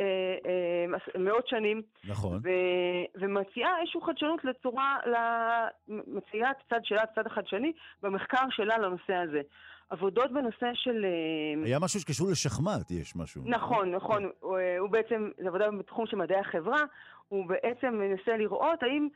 [0.45, 1.81] אה, מאות שנים.
[2.07, 2.39] נכון.
[2.43, 2.49] ו,
[3.15, 4.97] ומציעה איזושהי חדשנות לצורה,
[5.87, 7.71] מציעה את הצד שלה, את הצד החדשני,
[8.01, 9.41] במחקר שלה לנושא הזה.
[9.91, 11.05] עבודות בנושא של...
[11.05, 13.41] אה, היה משהו שקשור לשחמט, יש משהו.
[13.45, 14.29] נכון, נכון.
[14.39, 16.79] הוא, אה, הוא בעצם, זו עבודה בתחום של מדעי החברה,
[17.27, 19.07] הוא בעצם מנסה לראות האם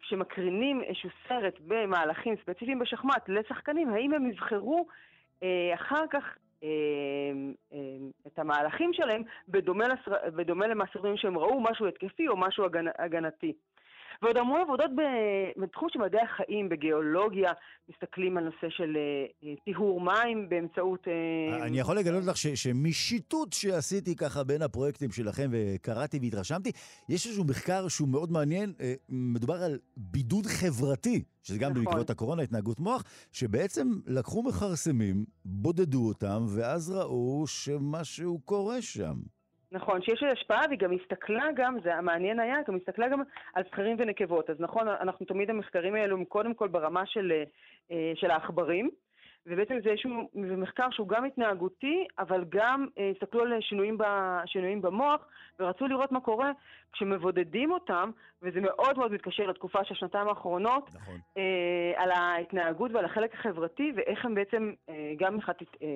[0.00, 4.86] כשמקרינים איזשהו סרט במהלכים ספציפיים בשחמט לשחקנים, האם הם יבחרו
[5.42, 6.24] אה, אחר כך
[6.62, 6.68] אה,
[7.72, 7.78] אה,
[8.26, 10.30] את המהלכים שלהם בדומה, לסר...
[10.36, 12.86] בדומה למסורים שהם ראו, משהו התקפי או משהו הגנ...
[12.98, 13.52] הגנתי.
[14.22, 14.90] ועוד המון עבודות
[15.56, 17.52] בתחום של מדעי החיים, בגיאולוגיה,
[17.88, 21.08] מסתכלים על נושא של אה, טיהור מים באמצעות...
[21.08, 26.72] אה, אני יכול לגלות לך שמשיטוט שעשיתי ככה בין הפרויקטים שלכם וקראתי והתרשמתי,
[27.08, 31.84] יש איזשהו מחקר שהוא מאוד מעניין, אה, מדובר על בידוד חברתי, שזה גם נכון.
[31.84, 39.14] בעקבות הקורונה, התנהגות מוח, שבעצם לקחו מכרסמים, בודדו אותם, ואז ראו שמשהו קורה שם.
[39.72, 43.22] נכון, שיש לזה השפעה, והיא גם הסתכלה גם, זה המעניין היה, גם הסתכלה גם
[43.54, 44.50] על זכרים ונקבות.
[44.50, 47.32] אז נכון, אנחנו תמיד המחקרים האלו הם קודם כל ברמה של,
[47.90, 48.90] אה, של העכברים,
[49.46, 54.04] ובעצם זה איזשהו מחקר שהוא גם התנהגותי, אבל גם אה, הסתכלו על שינויים, ב,
[54.46, 55.26] שינויים במוח,
[55.60, 56.52] ורצו לראות מה קורה
[56.92, 58.10] כשמבודדים אותם,
[58.42, 61.18] וזה מאוד מאוד מתקשר לתקופה של השנתיים האחרונות, נכון.
[61.36, 65.86] אה, על ההתנהגות ועל החלק החברתי, ואיך הם בעצם, אה, גם מבחינת אה,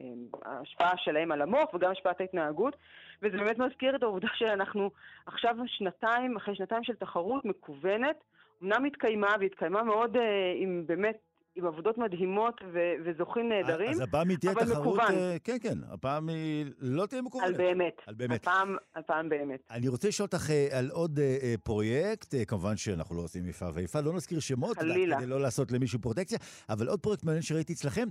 [0.00, 0.04] אה,
[0.44, 2.76] ההשפעה שלהם על המוח וגם השפעת ההתנהגות,
[3.22, 4.90] וזה באמת מזכיר את העובדה שאנחנו
[5.26, 8.24] עכשיו שנתיים, אחרי שנתיים של תחרות מקוונת,
[8.62, 11.18] אמנם התקיימה, והתקיימה מאוד אה, עם באמת
[11.56, 15.14] עם עבודות מדהימות ו- וזוכים נהדרים, אז הפעם היא תהיה תחרות, מקוון.
[15.14, 17.46] אה, כן, כן, הפעם היא לא תהיה מקוונת.
[17.46, 18.02] על באמת.
[18.06, 18.42] על באמת.
[18.42, 19.60] הפעם, הפעם באמת.
[19.70, 24.00] אני רוצה לשאול אותך אה, על עוד אה, פרויקט, כמובן שאנחנו לא עושים איפה ואיפה,
[24.00, 25.16] לא נזכיר שמות, חלילה.
[25.16, 26.38] כדי לא לעשות למישהו פרוטקציה,
[26.68, 28.08] אבל עוד פרויקט מעניין שראיתי אצלכם,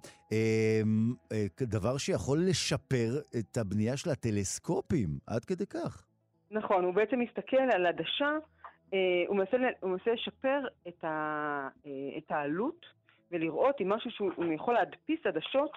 [1.61, 6.05] דבר שיכול לשפר את הבנייה של הטלסקופים, עד כדי כך.
[6.51, 8.37] נכון, הוא בעצם מסתכל על עדשה,
[9.27, 9.37] הוא
[9.83, 11.67] מנסה לשפר את, ה,
[12.17, 12.94] את העלות.
[13.32, 15.71] ולראות אם משהו שהוא יכול להדפיס עדשות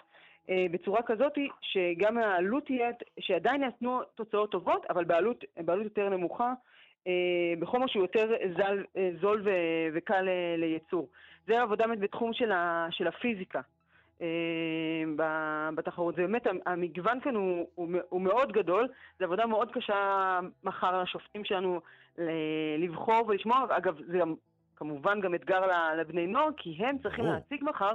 [0.51, 2.91] אה, בצורה כזאת שגם העלות תהיה,
[3.21, 6.53] שעדיין יתנו תוצאות טובות, אבל בעלות, בעלות יותר נמוכה,
[7.07, 9.51] אה, בחומר שהוא יותר זל, אה, זול ו,
[9.95, 11.09] וקל אה, לייצור.
[11.47, 13.61] זה עבודה בתחום של, ה, של הפיזיקה.
[14.23, 14.27] אה,
[15.75, 16.15] בתחרות.
[16.15, 18.89] זה באמת, המגוון כאן הוא, הוא, הוא מאוד גדול,
[19.19, 21.81] זו עבודה מאוד קשה מחר לשופטים שלנו
[22.79, 23.67] לבחור ולשמוע.
[23.71, 24.35] אגב, זה גם
[24.79, 25.61] כמובן גם אתגר
[25.97, 27.25] לבני נוער, כי הם צריכים.
[27.25, 27.95] להציג מחר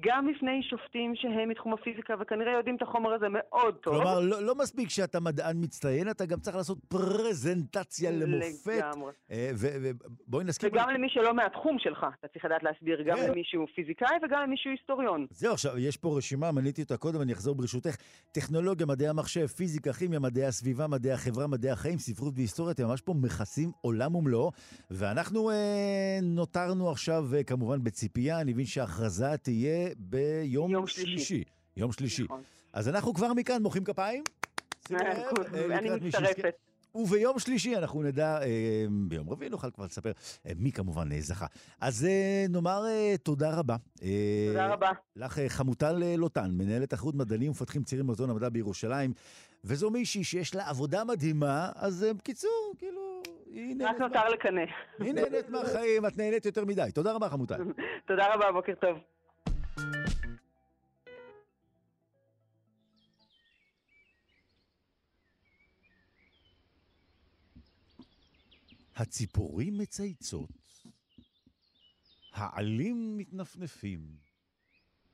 [0.00, 3.94] גם בפני שופטים שהם מתחום הפיזיקה, וכנראה יודעים את החומר הזה מאוד טוב.
[3.94, 8.66] כלומר, לא, לא מספיק שאתה מדען מצטיין, אתה גם צריך לעשות פרזנטציה למופת.
[8.66, 9.12] לגמרי.
[9.30, 10.70] אה, ובואי נסכים...
[10.72, 13.30] וגם למי שלא מהתחום שלך, אתה צריך לדעת להסביר גם כן.
[13.30, 15.26] למי שהוא פיזיקאי וגם למי שהוא היסטוריון.
[15.30, 17.96] זהו, עכשיו, יש פה רשימה, מניתי אותה קודם, אני אחזור ברשותך.
[18.32, 23.00] טכנולוגיה, מדעי המחשב, פיזיקה, כימיה, מדעי הסביבה, מדעי החברה, מדעי החיים, ספרות והיסטוריה, אתם ממש
[23.00, 24.52] פה מכסים עולם ומלואו.
[24.90, 31.10] ואנחנו אה, נותרנו עכשיו, אה, כמובן, בציפייה, אני מבין שההכרזה תהיה ביום יום שלישי.
[31.10, 31.44] שלישי.
[31.76, 32.22] יום שלישי.
[32.24, 32.42] נכון.
[32.72, 34.22] אז אנחנו כבר מכאן מוחאים כפיים.
[34.92, 36.54] אה, אני מצטרפת.
[36.94, 40.12] וביום שלישי אנחנו נדע, אה, ביום רביעי נוכל כבר לספר
[40.46, 41.46] אה, מי כמובן זכה.
[41.80, 42.06] אז
[42.48, 42.82] נאמר
[43.22, 43.76] תודה רבה.
[44.48, 44.90] תודה רבה.
[45.16, 49.12] לך חמוטל לוטן, מנהלת תחרות מדענים ומפתחים צעירים במזון המדע בירושלים,
[49.64, 53.96] וזו מישהי שיש לה עבודה מדהימה, אז בקיצור, כאילו, היא נהנית...
[53.96, 54.62] רק נותר לקנא.
[54.98, 56.90] היא נהנית מהחיים, את נהנית יותר מדי.
[56.94, 57.56] תודה רבה, חמוטל.
[58.06, 58.98] תודה רבה, בוקר טוב.
[68.96, 70.50] הציפורים מצייצות,
[72.32, 74.16] העלים מתנפנפים,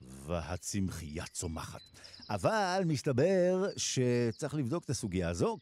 [0.01, 1.81] והצמחייה צומחת.
[2.31, 5.59] אבל מסתבר שצריך לבדוק את הסוגיה הזו.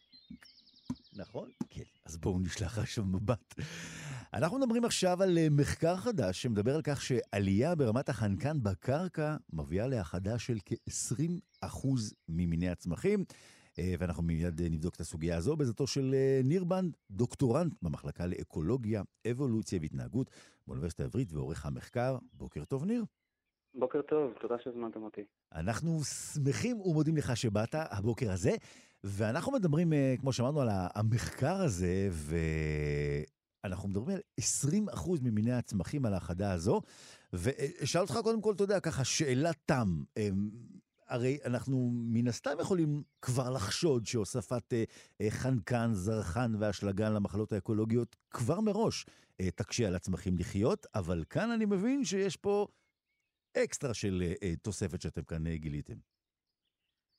[1.12, 1.51] נכון?
[1.71, 1.83] כן.
[2.05, 3.55] אז בואו נשלח עכשיו מבט.
[4.35, 9.87] אנחנו מדברים עכשיו על אה, מחקר חדש שמדבר על כך שעלייה ברמת החנקן בקרקע מביאה
[9.87, 11.89] להאחדה של כ-20%
[12.29, 13.25] ממיני הצמחים.
[13.79, 18.27] אה, ואנחנו מיד אה, נבדוק את הסוגיה הזו בעזרתו של אה, ניר בנד, דוקטורנט במחלקה
[18.27, 20.31] לאקולוגיה, אבולוציה והתנהגות
[20.66, 22.16] באוניברסיטה העברית ועורך המחקר.
[22.33, 23.05] בוקר טוב, ניר.
[23.75, 25.21] בוקר טוב, תודה שהזמנתם אותי.
[25.55, 28.51] אנחנו שמחים ומודים לך שבאת הבוקר הזה,
[29.05, 32.09] ואנחנו מדברים, כמו שאמרנו, על המחקר הזה,
[33.62, 34.23] ואנחנו מדברים על
[34.95, 36.81] 20% ממיני הצמחים על ההאחדה הזו,
[37.33, 40.03] ואשאל אותך קודם כל, אתה יודע, ככה, שאלת תם.
[41.11, 44.85] הרי אנחנו מן הסתם יכולים כבר לחשוד שהוספת אה,
[45.21, 49.07] אה, חנקן, זרחן ואשלגן למחלות האקולוגיות כבר מראש
[49.41, 52.67] אה, תקשה על הצמחים לחיות, אבל כאן אני מבין שיש פה
[53.65, 54.23] אקסטרה של
[54.63, 55.95] תוספת שאתם כאן גיליתם.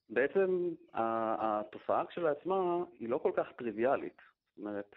[0.09, 4.21] בעצם התופעה כשלעצמה היא לא כל כך טריוויאלית.
[4.49, 4.95] זאת אומרת,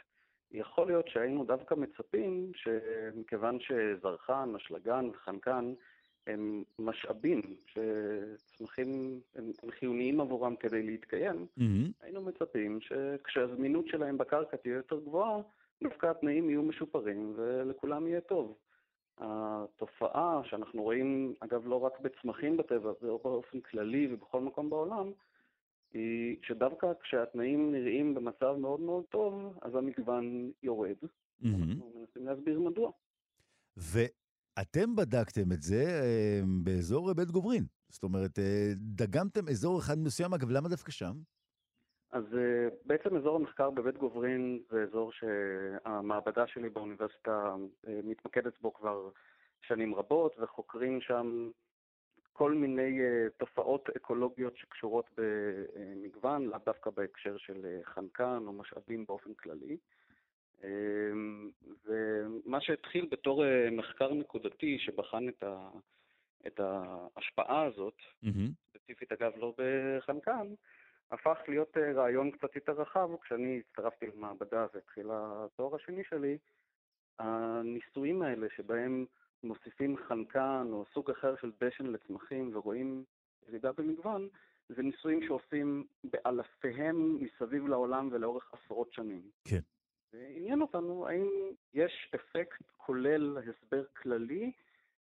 [0.50, 5.74] יכול להיות שהיינו דווקא מצפים שמכיוון שזרחן, אשלגן וחנקן
[6.26, 11.62] הם משאבים שצמחים הם, הם חיוניים עבורם כדי להתקיים, mm-hmm.
[12.00, 15.40] היינו מצפים שכשהזמינות שלהם בקרקע תהיה יותר גבוהה,
[15.82, 18.58] דווקא התנאים יהיו משופרים ולכולם יהיה טוב.
[19.18, 25.12] התופעה שאנחנו רואים, אגב, לא רק בצמחים בטבע, זה באופן כללי ובכל מקום בעולם,
[25.92, 30.96] היא שדווקא כשהתנאים נראים במצב מאוד מאוד טוב, אז המגוון יורד.
[31.02, 31.46] Mm-hmm.
[31.46, 32.90] אנחנו מנסים להסביר מדוע.
[34.60, 37.64] אתם בדקתם את זה אה, באזור בית גוברין.
[37.88, 41.12] זאת אומרת, אה, דגמתם אזור אחד מסוים, אגב, למה דווקא שם?
[42.10, 47.54] אז אה, בעצם אזור המחקר בבית גוברין זה אזור שהמעבדה שלי באוניברסיטה
[48.04, 49.08] מתמקדת בו כבר
[49.62, 51.50] שנים רבות, וחוקרים שם
[52.32, 52.98] כל מיני
[53.36, 59.76] תופעות אקולוגיות שקשורות במגוון, לאו דווקא בהקשר של חנקן או משאבים באופן כללי.
[60.64, 61.50] אמ,
[61.84, 65.44] ומה שהתחיל בתור אה, מחקר נקודתי שבחן את
[66.46, 68.28] את ההשפעה הזאת, mm-hmm.
[68.70, 70.54] ספציפית אגב לא בחנקן,
[71.10, 76.38] הפך להיות אה, רעיון קצת יותר רחב כשאני הצטרפתי למעבדה והתחיל התואר השני שלי.
[77.18, 79.06] הניסויים האלה שבהם
[79.42, 83.04] מוסיפים חנקן או סוג אחר של דשן לצמחים ורואים
[83.48, 84.28] ירידה במגוון,
[84.68, 89.22] זה ניסויים שעושים באלפיהם מסביב לעולם ולאורך עשרות שנים.
[89.44, 89.60] כן.
[90.14, 91.28] ועניין אותנו האם
[91.74, 94.52] יש אפקט כולל הסבר כללי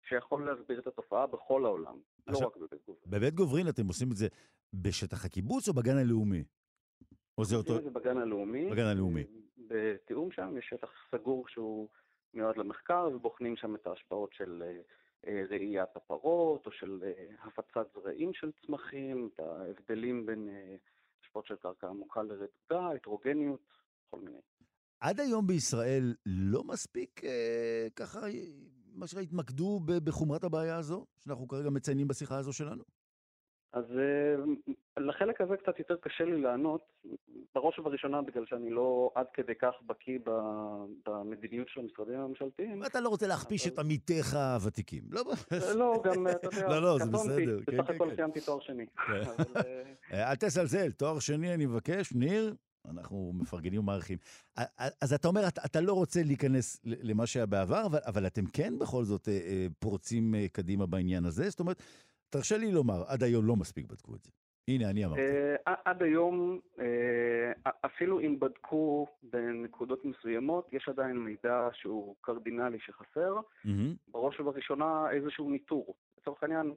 [0.09, 1.95] שיכול להסביר את התופעה בכל העולם,
[2.27, 3.11] לא עכשיו, לא רק בבית גוברין.
[3.11, 4.27] בבית גוברין אתם עושים את זה
[4.73, 6.43] בשטח הקיבוץ או בגן הלאומי?
[7.37, 7.81] או זה אותו...
[7.81, 8.69] זה בגן הלאומי.
[8.71, 9.23] בגן הלאומי.
[9.57, 11.87] בתיאום שם, יש שטח סגור שהוא
[12.33, 14.81] מיועד למחקר, ובוחנים שם את ההשפעות של אה,
[15.27, 20.49] אה, ראיית הפרות, או של אה, הפצת זרעים של צמחים, את ההבדלים בין
[21.21, 23.59] השפעות של קרקע עמוקה לרדודה, הטרוגניות,
[24.09, 24.39] כל מיני.
[24.99, 28.19] עד היום בישראל לא מספיק אה, ככה,
[28.95, 32.83] מה שנקרא, התמקדו בחומרת הבעיה הזו, שאנחנו כרגע מציינים בשיחה הזו שלנו?
[33.73, 34.35] אז אה,
[34.97, 36.81] לחלק הזה קצת יותר קשה לי לענות,
[37.55, 40.19] בראש ובראשונה בגלל שאני לא עד כדי כך בקיא
[41.05, 42.83] במדיניות של המשרדים הממשלתיים.
[42.85, 45.21] אתה לא רוצה להכפיש את עמיתיך הוותיקים, לא?
[45.75, 47.59] לא, גם, אתה יודע, לא, לא, זה בסדר.
[47.67, 48.15] בסך כן, הכל כן, כן.
[48.15, 48.85] סיימתי תואר שני.
[50.13, 52.55] אה, אל תזלזל, תואר שני אני מבקש, ניר.
[52.89, 54.17] אנחנו מפרגנים ומעריכים.
[55.01, 58.79] אז אתה אומר, אתה, אתה לא רוצה להיכנס למה שהיה בעבר, אבל, אבל אתם כן
[58.79, 61.49] בכל זאת אה, פורצים קדימה בעניין הזה?
[61.49, 61.83] זאת אומרת,
[62.29, 64.31] תרשה לי לומר, עד היום לא מספיק בדקו את זה.
[64.67, 65.21] הנה, אני אמרתי.
[65.65, 66.59] עד היום,
[67.85, 73.35] אפילו אם בדקו בנקודות מסוימות, יש עדיין מידע שהוא קרדינלי שחסר.
[74.07, 75.95] בראש ובראשונה איזשהו ניטור.
[76.21, 76.73] לצורך העניין,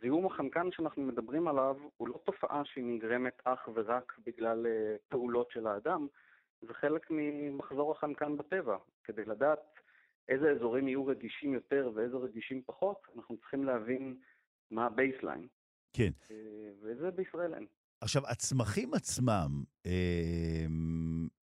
[0.00, 5.50] זיהום החנקן שאנחנו מדברים עליו הוא לא תופעה שהיא נגרמת אך ורק בגלל uh, פעולות
[5.50, 6.06] של האדם,
[6.60, 8.76] זה חלק ממחזור החנקן בטבע.
[9.04, 9.60] כדי לדעת
[10.28, 14.16] איזה אזורים יהיו רגישים יותר ואיזה רגישים פחות, אנחנו צריכים להבין
[14.70, 15.48] מה ה baseline.
[15.92, 16.10] כן.
[16.30, 16.36] אה,
[16.82, 17.66] וזה בישראל אין.
[18.00, 20.66] עכשיו, הצמחים עצמם, אה,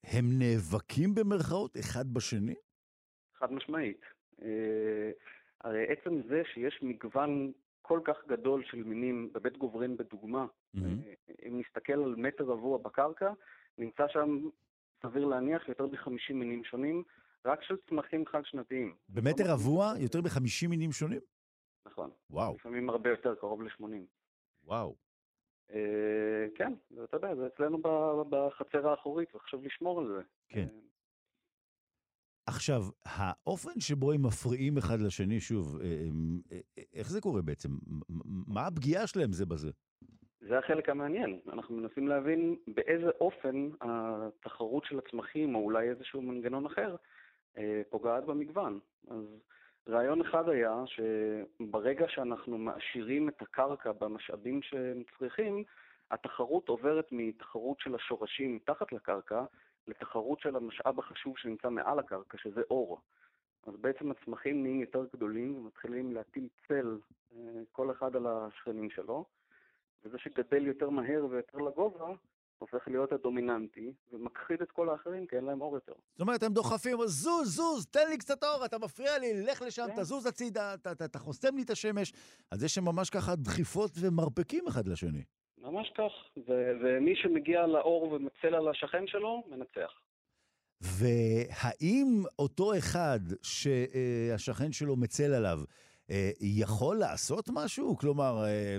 [0.05, 2.55] הם נאבקים במרכאות אחד בשני?
[3.35, 4.01] חד משמעית.
[4.43, 5.11] אה,
[5.61, 7.53] הרי עצם זה שיש מגוון
[7.91, 10.81] כל כך גדול של מינים, בבית גוברין בדוגמה, mm-hmm.
[11.49, 13.33] אם נסתכל על מטר רבוע בקרקע,
[13.79, 14.49] נמצא שם,
[15.03, 17.03] סביר להניח, יותר מ-50 מינים שונים,
[17.45, 18.95] רק של צמחים חד-שנתיים.
[19.09, 21.21] במטר רבוע יותר מ-50 מינים שונים?
[21.87, 22.11] נכון.
[22.31, 22.55] וואו.
[22.55, 23.85] לפעמים הרבה יותר, קרוב ל-80.
[24.65, 24.97] וואו.
[25.73, 27.79] אה, כן, ואתה יודע, זה אצלנו
[28.31, 30.23] בחצר האחורית, וחשוב לשמור על זה.
[30.49, 30.69] כן.
[32.51, 36.59] אה, עכשיו, האופן שבו הם מפריעים אחד לשני, שוב, אה,
[36.95, 37.69] איך זה קורה בעצם?
[38.47, 39.71] מה הפגיעה שלהם זה בזה?
[40.41, 41.41] זה החלק המעניין.
[41.53, 46.97] אנחנו מנסים להבין באיזה אופן התחרות של הצמחים, או אולי איזשהו מנגנון אחר,
[47.91, 48.79] פוגעת במגוון.
[49.09, 49.25] אז
[49.89, 55.65] רעיון אחד היה שברגע שאנחנו מעשירים את הקרקע במשאבים שהם צריכים,
[56.11, 59.45] התחרות עוברת מתחרות של השורשים מתחת לקרקע
[59.91, 63.01] לתחרות של המשאב החשוב שנמצא מעל הקרקע, שזה אור.
[63.67, 66.99] אז בעצם הצמחים נהיים יותר גדולים ומתחילים להטיל צל
[67.37, 67.39] אה,
[67.73, 69.25] כל אחד על השכנים שלו,
[70.05, 72.15] וזה שגדל יותר מהר ויותר לגובה,
[72.59, 75.93] הופך להיות הדומיננטי, ומכחיד את כל האחרים כי אין להם אור יותר.
[76.12, 79.87] זאת אומרת, הם דוחפים, זוז, זוז, תן לי קצת אור, אתה מפריע לי, לך לשם,
[79.87, 80.03] כן.
[80.03, 82.12] תזוז הצידה, אתה, חוסם לי את השמש.
[82.51, 85.25] אז יש שם ממש ככה דחיפות ומרפקים אחד לשני.
[85.61, 86.12] ממש כך,
[86.49, 89.93] ו- ומי שמגיע לאור ומצל על השכן שלו, מנצח.
[90.81, 95.59] והאם אותו אחד שהשכן שלו מצל עליו,
[96.11, 97.97] אה, יכול לעשות משהו?
[97.97, 98.77] כלומר, אה,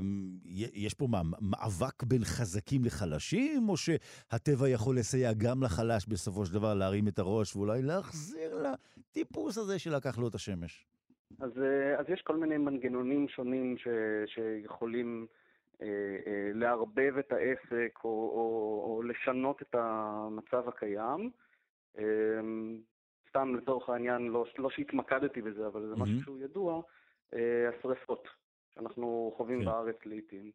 [0.73, 6.53] יש פה מה, מאבק בין חזקים לחלשים, או שהטבע יכול לסייע גם לחלש בסופו של
[6.53, 10.85] דבר להרים את הראש ואולי להחזיר לטיפוס הזה שלקח לו את השמש?
[11.39, 13.87] אז, אה, אז יש כל מיני מנגנונים שונים ש,
[14.33, 15.40] שיכולים אה, אה,
[16.53, 21.31] לערבב את העסק או, או, או לשנות את המצב הקיים.
[21.97, 22.03] אה,
[23.29, 25.99] סתם לצורך העניין, לא, לא שהתמקדתי בזה, אבל זה mm-hmm.
[25.99, 26.81] משהו שהוא ידוע.
[27.33, 28.27] אה, השריפות
[28.73, 29.65] שאנחנו חווים כן.
[29.65, 30.51] בארץ לעיתים.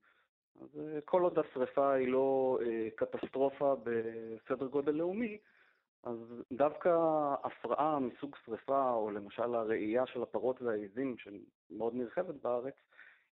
[0.63, 5.39] אז אה, כל עוד השריפה היא לא אה, קטסטרופה בסדר גודל לאומי,
[6.03, 6.17] אז
[6.53, 6.89] דווקא
[7.45, 12.75] הפרעה מסוג שריפה, או למשל הראייה של הפרות והעיזים, שמאוד נרחבת בארץ,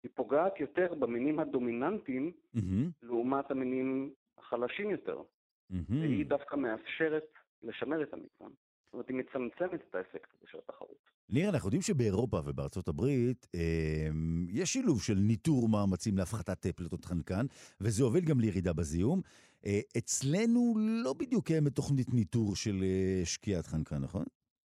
[0.04, 2.60] היא פוגעת יותר במינים הדומיננטיים mm-hmm.
[3.04, 5.18] לעומת המינים החלשים יותר.
[5.18, 5.76] Mm-hmm.
[5.90, 7.28] והיא דווקא מאפשרת
[7.64, 8.54] לשמר את המגוון.
[8.86, 11.10] זאת אומרת, היא מצמצמת את האפקט הזה של התחרות.
[11.30, 14.08] ניר, אנחנו יודעים שבאירופה ובארצות הברית אה,
[14.50, 17.46] יש שילוב של ניטור מאמצים להפחתת פליטות חנקן,
[17.82, 19.22] וזה הוביל גם לירידה בזיהום.
[19.66, 20.74] אה, אצלנו
[21.04, 24.26] לא בדיוק קיימת תוכנית ניטור של אה, שקיעת חנקן, נכון?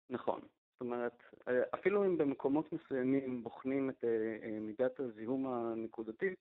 [0.10, 0.40] נכון.
[0.42, 1.24] זאת אומרת,
[1.74, 4.04] אפילו אם במקומות מסוימים בוחנים את
[4.62, 6.40] מידת הזיהום הנקודתית,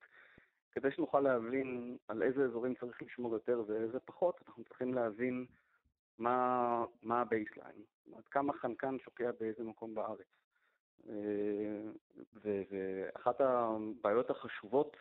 [0.72, 5.46] כדי שנוכל להבין על איזה אזורים צריך לשמור יותר ואיזה פחות, אנחנו צריכים להבין
[6.18, 10.26] מה, מה ה baseline, אומרת, כמה חנקן שוקע באיזה מקום בארץ.
[12.42, 14.96] ואחת הבעיות החשובות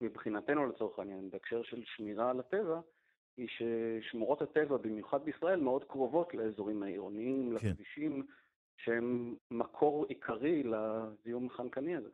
[0.00, 2.80] מבחינתנו לצורך העניין, בהקשר של שמירה על הטבע,
[3.36, 7.68] היא ששמורות הטבע, במיוחד בישראל, מאוד קרובות לאזורים העירוניים, כן.
[7.68, 8.26] לכבישים,
[8.76, 12.10] שהם מקור עיקרי לזיהום החנקני הזה.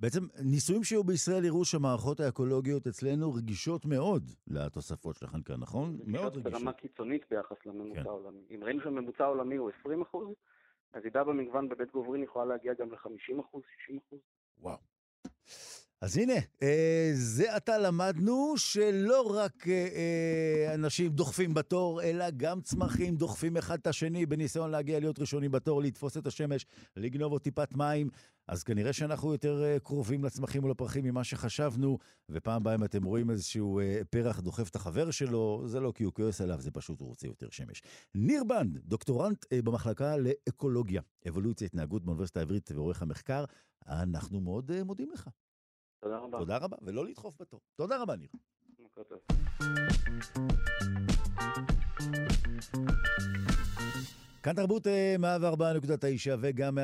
[0.00, 5.98] בעצם ניסויים שהיו בישראל הראו שהמערכות האקולוגיות אצלנו רגישות מאוד לתוספות של החנקן, נכון?
[6.06, 6.52] מאוד רגישות.
[6.52, 8.08] ברמה קיצונית ביחס לממוצע כן.
[8.08, 8.40] העולמי.
[8.50, 10.28] אם ראינו שהממוצע העולמי הוא 20 אחוז,
[10.94, 14.20] הירידה במגוון בבית גוברין יכולה להגיע גם ל-50 אחוז, 60 אחוז.
[14.58, 14.78] וואו.
[16.04, 16.32] אז הנה,
[16.62, 23.56] אה, זה עתה למדנו שלא רק אה, אה, אנשים דוחפים בתור, אלא גם צמחים דוחפים
[23.56, 26.66] אחד את השני בניסיון להגיע להיות ראשונים בתור, לתפוס את השמש,
[26.96, 28.08] לגנוב עוד טיפת מים.
[28.48, 31.98] אז כנראה שאנחנו יותר קרובים לצמחים ולפרחים ממה שחשבנו,
[32.30, 36.12] ופעם הבאה אם אתם רואים איזשהו פרח דוחף את החבר שלו, זה לא כי הוא
[36.12, 37.82] כועס עליו, זה פשוט הוא רוצה יותר שמש.
[38.14, 43.44] ניר בנד, דוקטורנט במחלקה לאקולוגיה, אבולוציה, התנהגות באוניברסיטה העברית ועורך המחקר,
[43.88, 45.28] אנחנו מאוד מודים לך.
[46.04, 46.38] תודה רבה.
[46.38, 47.60] תודה רבה, ולא לדחוף בתור.
[47.76, 48.28] תודה רבה, ניר.
[54.42, 54.90] כאן תרבות 104.9
[56.30, 56.80] אה, וגם 105.3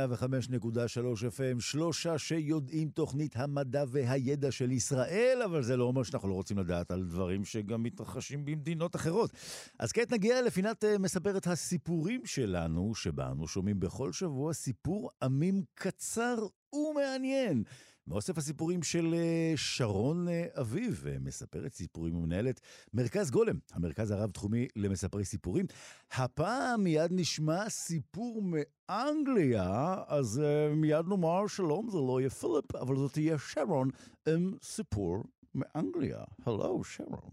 [0.96, 6.58] FM, שלושה שיודעים תוכנית המדע והידע של ישראל, אבל זה לא אומר שאנחנו לא רוצים
[6.58, 9.30] לדעת על דברים שגם מתרחשים במדינות אחרות.
[9.78, 15.62] אז כעת נגיע לפינת אה, מספרת הסיפורים שלנו, שבה אנו שומעים בכל שבוע סיפור עמים
[15.74, 16.36] קצר
[16.72, 17.64] ומעניין.
[18.06, 22.60] מאוסף הסיפורים של אה, שרון אה, אביב, אה, מספרת סיפורים ומנהלת
[22.94, 25.66] מרכז גולם, המרכז הרב-תחומי למספרי סיפורים.
[26.12, 30.42] הפעם מיד נשמע סיפור מאנגליה, אז
[30.76, 33.88] מיד נאמר שלום, זה לא יהיה פיליפ, אבל זאת תהיה שרון
[34.28, 35.24] עם סיפור
[35.54, 36.24] מאנגליה.
[36.46, 37.30] הלו, שרון.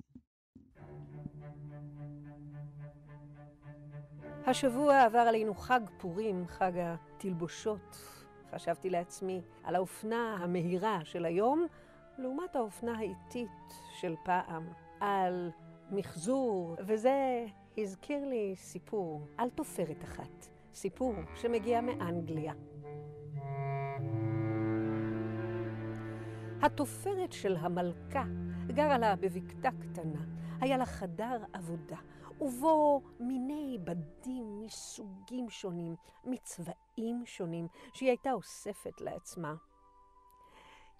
[4.46, 8.17] השבוע עבר עלינו חג פורים, חג התלבושות.
[8.52, 11.68] חשבתי לעצמי על האופנה המהירה של היום,
[12.18, 14.68] לעומת האופנה האיטית של פעם,
[15.00, 15.52] על
[15.92, 17.46] מחזור, וזה
[17.78, 22.54] הזכיר לי סיפור על תופרת אחת, סיפור שמגיע מאנגליה.
[26.62, 28.24] התופרת של המלכה
[28.68, 30.22] גרה לה בבקתה קטנה,
[30.62, 31.98] היה לה חדר עבודה,
[32.42, 39.54] ובו מיני בדים מסוגים שונים, מצבעים שונים, שהיא הייתה אוספת לעצמה.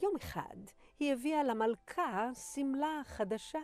[0.02, 0.58] יום אחד
[1.00, 3.60] היא הביאה למלכה שמלה חדשה.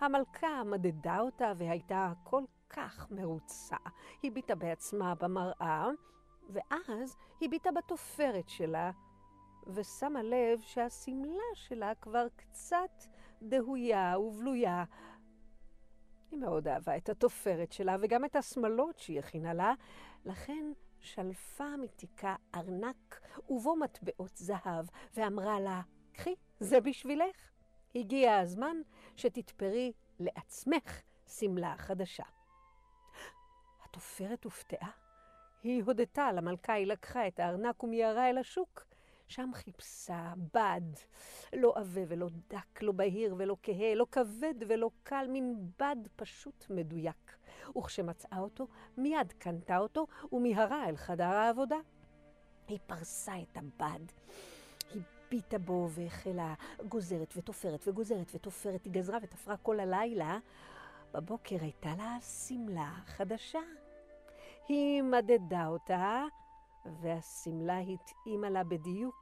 [0.00, 3.76] המלכה מדדה אותה והייתה כל כך מרוצה.
[4.24, 5.88] הביטה בעצמה במראה,
[6.48, 8.90] ואז הביטה בתופרת שלה,
[9.66, 13.04] ושמה לב שהשמלה שלה כבר קצת
[13.42, 14.84] דהויה ובלויה,
[16.30, 19.74] היא מאוד אהבה את התופרת שלה וגם את השמלות שהיא הכינה לה,
[20.24, 23.20] לכן שלפה מתיקה ארנק
[23.50, 25.82] ובו מטבעות זהב, ואמרה לה,
[26.12, 27.50] קחי, זה בשבילך.
[27.94, 28.76] הגיע הזמן
[29.16, 32.24] שתתפרי לעצמך שמלה חדשה.
[33.84, 34.90] התופרת הופתעה.
[35.62, 38.84] היא הודתה למלכה, היא לקחה את הארנק ומיהרה אל השוק.
[39.28, 40.80] שם חיפשה בד,
[41.52, 46.66] לא עבה ולא דק, לא בהיר ולא כהה, לא כבד ולא קל, מין בד פשוט
[46.70, 47.36] מדויק.
[47.78, 48.66] וכשמצאה אותו,
[48.96, 51.76] מיד קנתה אותו ומיהרה אל חדר העבודה.
[52.68, 54.00] היא פרסה את הבד.
[55.26, 56.54] הביטה בו והחלה
[56.88, 58.84] גוזרת ותופרת וגוזרת ותופרת.
[58.84, 60.38] היא גזרה ותפרה כל הלילה.
[61.12, 63.60] בבוקר הייתה לה שמלה חדשה.
[64.68, 66.24] היא מדדה אותה,
[67.00, 69.14] והשמלה התאימה לה בדיוק.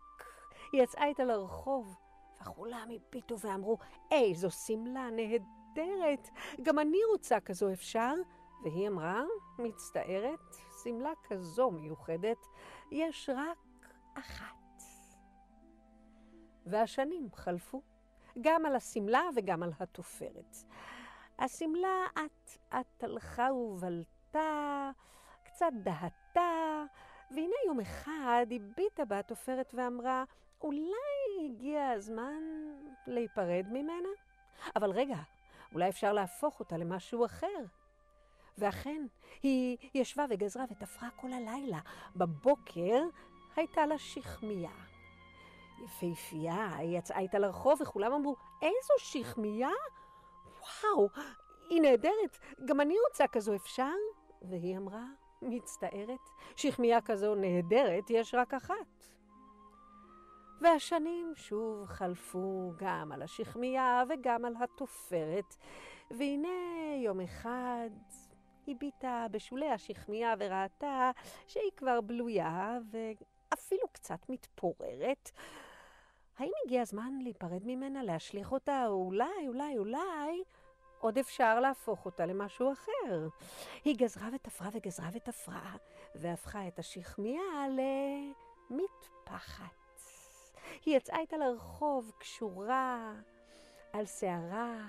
[0.72, 1.96] היא יצאה איתה לרחוב,
[2.40, 3.78] וכולם הביטו ואמרו,
[4.10, 6.30] איזו שמלה נהדרת,
[6.62, 8.14] גם אני רוצה כזו אפשר?
[8.62, 9.22] והיא אמרה,
[9.58, 12.46] מצטערת, שמלה כזו מיוחדת
[12.90, 14.82] יש רק אחת.
[16.66, 17.82] והשנים חלפו,
[18.40, 20.56] גם על השמלה וגם על התופרת.
[21.38, 24.90] השמלה אט-אט הלכה ובלטה,
[25.44, 26.84] קצת דהתה,
[27.34, 30.24] והנה יום אחד הביטה בה התופרת ואמרה,
[30.62, 32.42] אולי הגיע הזמן
[33.06, 34.08] להיפרד ממנה?
[34.76, 35.16] אבל רגע,
[35.72, 37.64] אולי אפשר להפוך אותה למשהו אחר.
[38.58, 39.06] ואכן,
[39.42, 41.78] היא ישבה וגזרה ותפרה כל הלילה.
[42.16, 43.02] בבוקר
[43.56, 44.70] הייתה לה שכמיה.
[45.84, 49.70] יפהפייה, היא יצאה איתה לרחוב וכולם אמרו, איזו שכמיה?
[50.60, 51.08] וואו,
[51.70, 53.94] היא נהדרת, גם אני רוצה כזו, אפשר?
[54.42, 55.04] והיא אמרה,
[55.44, 59.14] מצטערת, שכמיה כזו נהדרת יש רק אחת.
[60.60, 65.56] והשנים שוב חלפו גם על השכמיה וגם על התופרת,
[66.10, 66.48] והנה
[67.04, 67.90] יום אחד
[68.68, 71.10] הביטה בשולי השכמיה וראתה
[71.46, 75.30] שהיא כבר בלויה ואפילו קצת מתפוררת.
[76.38, 80.42] האם הגיע הזמן להיפרד ממנה, להשליך אותה, או אולי, אולי, אולי
[81.04, 83.28] עוד אפשר להפוך אותה למשהו אחר?
[83.84, 85.76] היא גזרה ותפרה וגזרה ותפרה,
[86.14, 87.42] והפכה את השכמיה
[88.70, 90.00] למטפחת.
[90.84, 93.14] היא יצאה איתה לרחוב קשורה
[93.92, 94.86] על שערה,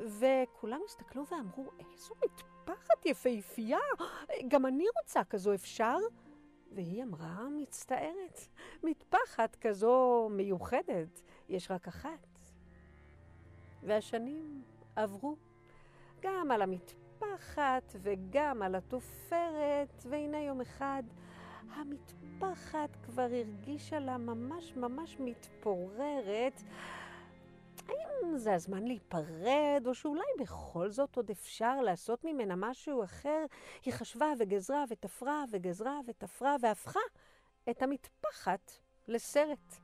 [0.00, 3.78] וכולם הסתכלו ואמרו, איזו מטפחת יפהפייה,
[4.48, 5.96] גם אני רוצה כזו, אפשר?
[6.72, 8.40] והיא אמרה, מצטערת,
[8.82, 12.26] מטפחת כזו מיוחדת, יש רק אחת.
[13.82, 14.62] והשנים
[14.96, 15.36] עברו
[16.20, 21.02] גם על המטפחת וגם על התופרת, והנה יום אחד
[21.74, 26.62] המטפחת כבר הרגישה לה ממש ממש מתפוררת.
[27.88, 33.44] האם זה הזמן להיפרד, או שאולי בכל זאת עוד אפשר לעשות ממנה משהו אחר?
[33.84, 37.00] היא חשבה וגזרה ותפרה וגזרה ותפרה והפכה
[37.70, 38.72] את המטפחת
[39.08, 39.81] לסרט.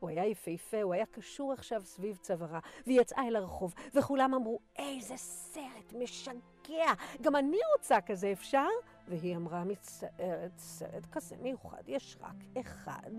[0.00, 4.58] הוא היה יפהפה, הוא היה קשור עכשיו סביב צווארה, והיא יצאה אל הרחוב, וכולם אמרו,
[4.76, 8.68] איזה סרט משגע, גם אני רוצה כזה, אפשר?
[9.08, 13.12] והיא אמרה, מצטערת, סרט כזה מיוחד, יש רק אחד.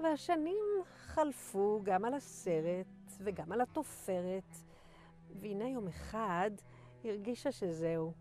[0.00, 2.86] והשנים חלפו גם על הסרט
[3.18, 4.56] וגם על התופרת,
[5.40, 6.50] והנה יום אחד
[7.04, 8.12] הרגישה שזהו.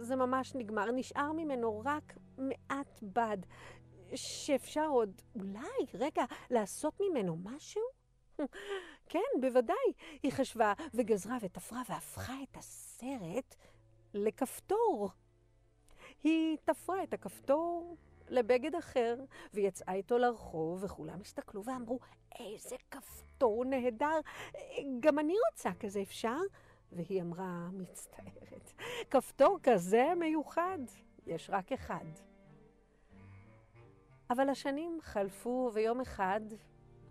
[0.00, 3.38] זה ממש נגמר, נשאר ממנו רק מעט בד,
[4.14, 7.82] שאפשר עוד אולי, רגע, לעשות ממנו משהו?
[9.10, 9.92] כן, בוודאי.
[10.22, 13.54] היא חשבה וגזרה ותפרה והפכה את הסרט
[14.14, 15.10] לכפתור.
[16.22, 17.96] היא תפרה את הכפתור
[18.28, 19.16] לבגד אחר,
[19.54, 21.98] ויצאה איתו לרחוב, וכולם הסתכלו ואמרו,
[22.38, 24.20] איזה כפתור נהדר,
[25.00, 26.38] גם אני רוצה כזה, אפשר?
[26.92, 28.72] והיא אמרה, מצטערת,
[29.10, 30.78] כפתור כזה מיוחד,
[31.26, 32.04] יש רק אחד.
[34.30, 36.40] אבל השנים חלפו, ויום אחד,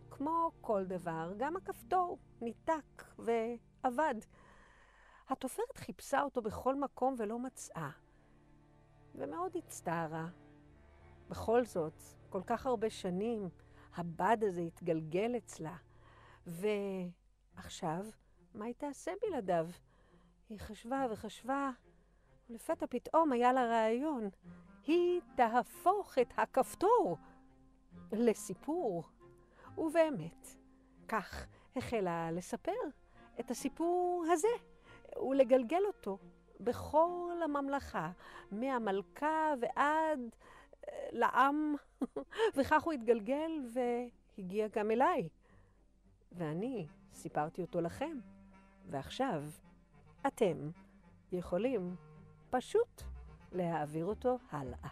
[0.10, 4.16] כמו כל דבר, גם הכפתור ניתק ואבד.
[5.30, 7.90] התופרת חיפשה אותו בכל מקום ולא מצאה,
[9.16, 10.28] ומאוד הצטערה.
[11.30, 13.50] בכל זאת, כל כך הרבה שנים,
[13.96, 15.76] הבד הזה התגלגל אצלה.
[16.46, 18.06] ועכשיו,
[18.54, 19.70] מה היא תעשה בלעדיו?
[20.50, 21.72] היא חשבה וחשבה,
[22.50, 24.30] ולפתע פתאום היה לה רעיון.
[24.88, 27.18] היא תהפוך את הכפתור
[28.12, 29.04] לסיפור.
[29.78, 30.48] ובאמת,
[31.08, 32.72] כך החלה לספר
[33.40, 34.48] את הסיפור הזה,
[35.30, 36.18] ולגלגל אותו
[36.60, 38.12] בכל הממלכה,
[38.52, 40.20] מהמלכה ועד
[40.90, 41.76] אה, לעם,
[42.56, 45.30] וכך הוא התגלגל והגיע גם אליי.
[46.32, 48.18] ואני סיפרתי אותו לכם,
[48.86, 49.44] ועכשיו
[50.28, 50.70] אתם
[51.32, 51.96] יכולים
[52.50, 53.02] פשוט
[53.52, 54.90] להעביר אותו הלאה.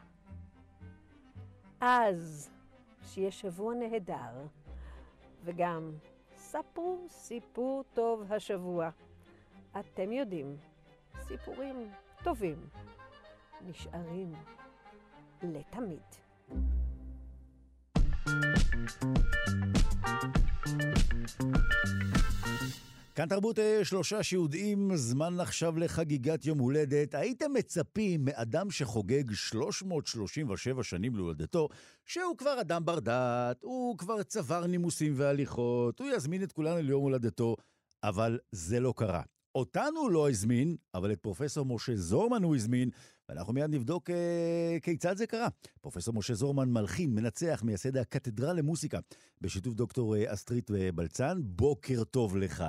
[1.81, 2.49] אז,
[3.05, 4.47] שיהיה שבוע נהדר,
[5.43, 5.91] וגם
[6.35, 8.89] ספרו סיפור טוב השבוע.
[9.79, 10.57] אתם יודעים,
[11.21, 11.91] סיפורים
[12.23, 12.69] טובים
[13.61, 14.33] נשארים
[15.43, 16.01] לתמיד.
[23.15, 27.15] כאן תרבות אה, שלושה שיודעים, זמן עכשיו לחגיגת יום הולדת.
[27.15, 31.69] הייתם מצפים מאדם שחוגג 337 שנים להולדתו,
[32.05, 37.03] שהוא כבר אדם בר דעת, הוא כבר צבר נימוסים והליכות, הוא יזמין את כולנו ליום
[37.03, 37.55] הולדתו,
[38.03, 39.21] אבל זה לא קרה.
[39.55, 42.89] אותנו לא הזמין, אבל את פרופסור משה זורמן הוא הזמין,
[43.29, 45.47] ואנחנו מיד נבדוק אה, כיצד זה קרה.
[45.81, 48.97] פרופסור משה זורמן מלחין, מנצח, מייסד הקתדרה למוסיקה,
[49.41, 51.35] בשיתוף דוקטור אה, אסטרית אה, בלצן.
[51.39, 52.63] בוקר טוב לך.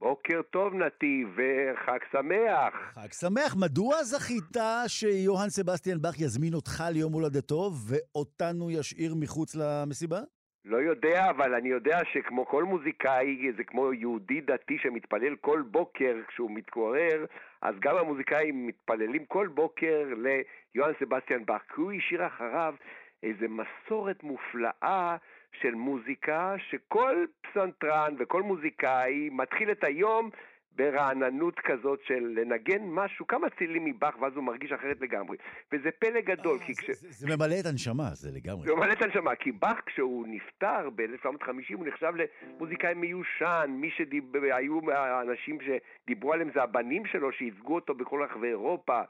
[0.00, 2.74] בוקר טוב נתיב, וחג שמח.
[2.94, 3.56] חג שמח.
[3.56, 10.20] מדוע זכית שיוהאן סבסטיאן באך יזמין אותך ליום הולדתו ואותנו ישאיר מחוץ למסיבה?
[10.64, 16.14] לא יודע, אבל אני יודע שכמו כל מוזיקאי, זה כמו יהודי דתי שמתפלל כל בוקר
[16.28, 17.24] כשהוא מתעורר,
[17.62, 22.74] אז גם המוזיקאים מתפללים כל בוקר ליוהאן סבסטיאן באך, כי הוא השאיר אחריו
[23.22, 25.16] איזו מסורת מופלאה
[25.52, 30.30] של מוזיקה, שכל פסנתרן וכל מוזיקאי מתחיל את היום
[30.78, 35.36] ברעננות כזאת של לנגן משהו, כמה צילים מבאך, ואז הוא מרגיש אחרת לגמרי.
[35.72, 36.90] וזה פלא גדול, אה, כי כש...
[36.90, 38.66] זה, זה ממלא את הנשמה, זה לגמרי.
[38.66, 44.80] זה ממלא את הנשמה, כי באך כשהוא נפטר ב-1950 הוא נחשב למוזיקאי מיושן, מי שהיו
[44.92, 49.00] האנשים שדיברו עליהם זה הבנים שלו שייצגו אותו בכל רחבי אירופה.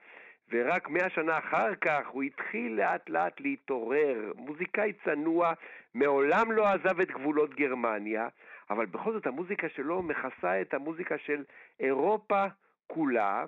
[0.53, 4.33] ורק מאה שנה אחר כך הוא התחיל לאט לאט להתעורר.
[4.37, 5.53] מוזיקאי צנוע,
[5.95, 8.29] מעולם לא עזב את גבולות גרמניה,
[8.71, 11.45] אבל בכל זאת המוזיקה שלו מכסה את המוזיקה של
[11.81, 12.45] אירופה
[12.87, 13.45] כולה,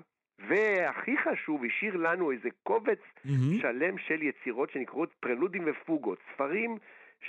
[0.49, 3.61] והכי חשוב, השאיר לנו איזה קובץ mm-hmm.
[3.61, 6.79] שלם של יצירות שנקראות פרלודים ופוגות, ספרים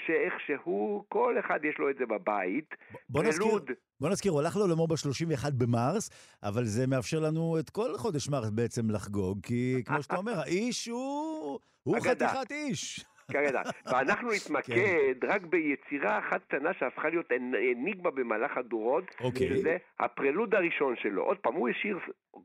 [0.05, 2.75] שאיכשהו, כל אחד יש לו את זה בבית.
[3.09, 3.61] בוא פרלוד.
[3.61, 6.09] נזכיר, בוא נזכיר, הוא הלך לעולמו ב-31 במרס,
[6.43, 10.87] אבל זה מאפשר לנו את כל חודש מרס בעצם לחגוג, כי כמו שאתה אומר, האיש
[10.87, 13.05] הוא, הוא חתיכת איש.
[13.31, 13.61] כרגע.
[13.85, 15.27] ואנחנו נתמקד כן.
[15.27, 19.47] רק ביצירה אחת קטנה שהפכה להיות אניגמה במהלך הדורות, אוקיי.
[19.49, 21.23] שזה הפרלוד הראשון שלו.
[21.23, 21.99] עוד פעם, הוא השאיר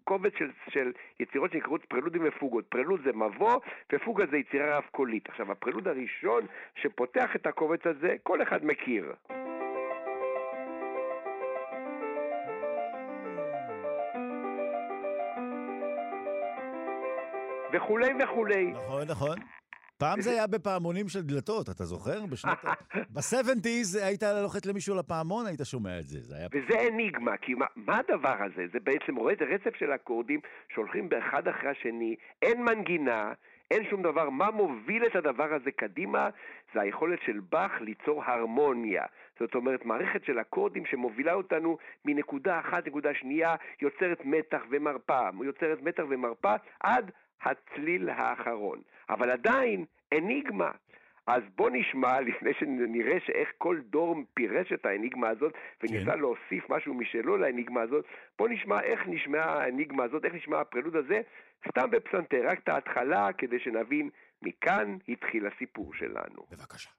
[0.04, 2.64] קובץ של, של יצירות שנקראות פרלודים ופוגות.
[2.68, 3.60] פרלוד זה מבוא,
[3.92, 5.28] ופוגה זה יצירה רב-קולית.
[5.28, 6.46] עכשיו, הפרלוד הראשון
[6.82, 9.12] שפותח את הקובץ הזה, כל אחד מכיר.
[17.72, 18.72] וכולי וכולי.
[18.72, 19.36] נכון, נכון.
[19.98, 22.26] פעם זה היה בפעמונים של דלתות, אתה זוכר?
[22.26, 22.58] בשנות...
[23.10, 26.20] ב-70's היית לוחץ למישהו לפעמון, היית שומע את זה.
[26.20, 26.48] זה היה...
[26.52, 28.66] וזה אניגמה, כי מה, מה הדבר הזה?
[28.72, 30.40] זה בעצם רואה את הרצף של אקורדים
[30.74, 33.32] שהולכים באחד אחרי השני, אין מנגינה,
[33.70, 34.30] אין שום דבר.
[34.30, 36.28] מה מוביל את הדבר הזה קדימה?
[36.74, 39.04] זה היכולת של באך ליצור הרמוניה.
[39.40, 45.82] זאת אומרת, מערכת של אקורדים שמובילה אותנו מנקודה אחת לנקודה שנייה, יוצרת מתח ומרפא, יוצרת
[45.82, 47.10] מתח ומרפא עד
[47.42, 48.82] הצליל האחרון.
[49.08, 50.70] אבל עדיין אניגמה.
[51.26, 55.52] אז בוא נשמע, לפני שנראה שאיך כל דור פירש את האניגמה הזאת
[55.82, 56.18] וניסה כן.
[56.18, 58.04] להוסיף משהו משלו לאניגמה הזאת,
[58.38, 61.20] בוא נשמע איך נשמעה האניגמה הזאת, איך נשמע הפרלוד הזה,
[61.68, 64.10] סתם בפסנתר, רק את ההתחלה, כדי שנבין
[64.42, 66.46] מכאן התחיל הסיפור שלנו.
[66.50, 66.90] בבקשה.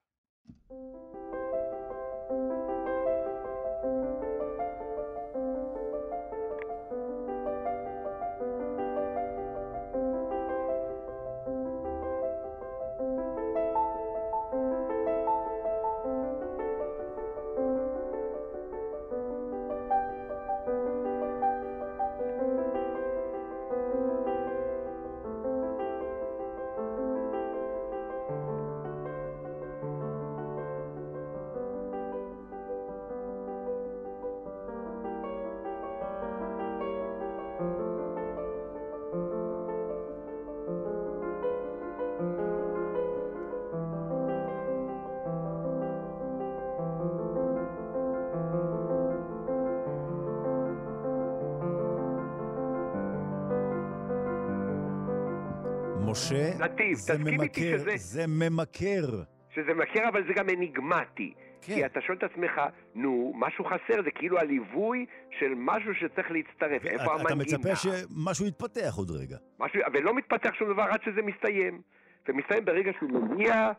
[56.92, 57.92] נתיב, זה ממכר, שזה...
[57.96, 59.24] זה ממכר.
[59.50, 61.34] שזה ממכר, אבל זה גם אניגמטי.
[61.62, 61.74] כן.
[61.74, 62.62] כי אתה שואל את עצמך,
[62.96, 65.06] נו, משהו חסר, זה כאילו הליווי
[65.40, 66.86] של משהו שצריך להצטרף.
[66.86, 67.24] איפה המנגינה?
[67.24, 69.38] אתה מצפה שמשהו יתפתח עוד רגע.
[69.60, 71.82] משהו, ולא מתפתח שום דבר עד שזה מסתיים.
[72.28, 73.72] ומסתיים ברגע שהוא מגיע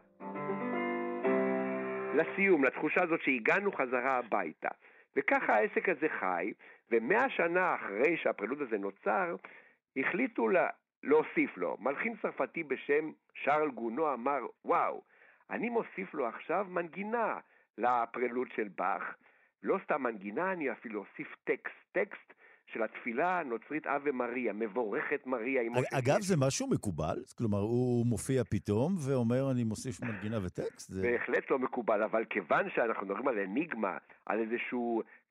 [2.14, 4.68] לסיום, לתחושה הזאת שהגענו חזרה הביתה.
[5.16, 6.52] וככה העסק הזה חי,
[6.90, 9.36] ומאה שנה אחרי שהפרלוד הזה נוצר,
[9.96, 10.48] החליטו
[11.02, 11.76] להוסיף לו.
[11.80, 15.02] מלחין צרפתי בשם שרל גונו אמר, וואו,
[15.50, 17.38] אני מוסיף לו עכשיו מנגינה
[17.78, 19.14] לפרלוד של באך.
[19.62, 21.88] לא סתם מנגינה, אני אפילו אוסיף טקסט.
[21.92, 22.32] טקסט
[22.72, 25.62] של התפילה הנוצרית אבה מריה, מבורכת מריה.
[25.92, 27.16] אגב, זה משהו מקובל?
[27.38, 30.90] כלומר, הוא מופיע פתאום ואומר, אני מוסיף מנגינה וטקסט?
[30.90, 31.02] זה...
[31.02, 33.96] בהחלט לא מקובל, אבל כיוון שאנחנו מדברים על אניגמה,
[34.26, 34.78] על איזושהי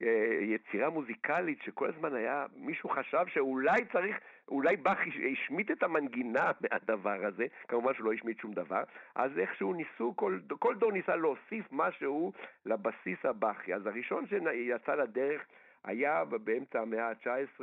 [0.02, 0.07] אה,
[0.56, 4.15] יצירה מוזיקלית שכל הזמן היה, מישהו חשב שאולי צריך,
[4.48, 4.99] אולי באך
[5.32, 8.84] השמיט את המנגינה מהדבר הזה, כמובן שהוא לא השמיט שום דבר,
[9.15, 12.34] אז איכשהו ניסו, כל, כל דור ניסה להוסיף משהו
[12.65, 13.74] לבסיס הבאכי.
[13.74, 15.45] אז הראשון שיצא לדרך
[15.84, 17.61] היה באמצע המאה ה-19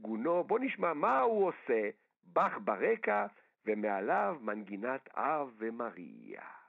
[0.00, 1.90] גונו, בוא נשמע מה הוא עושה,
[2.32, 3.26] באך ברקע
[3.66, 6.65] ומעליו מנגינת אב ומריה.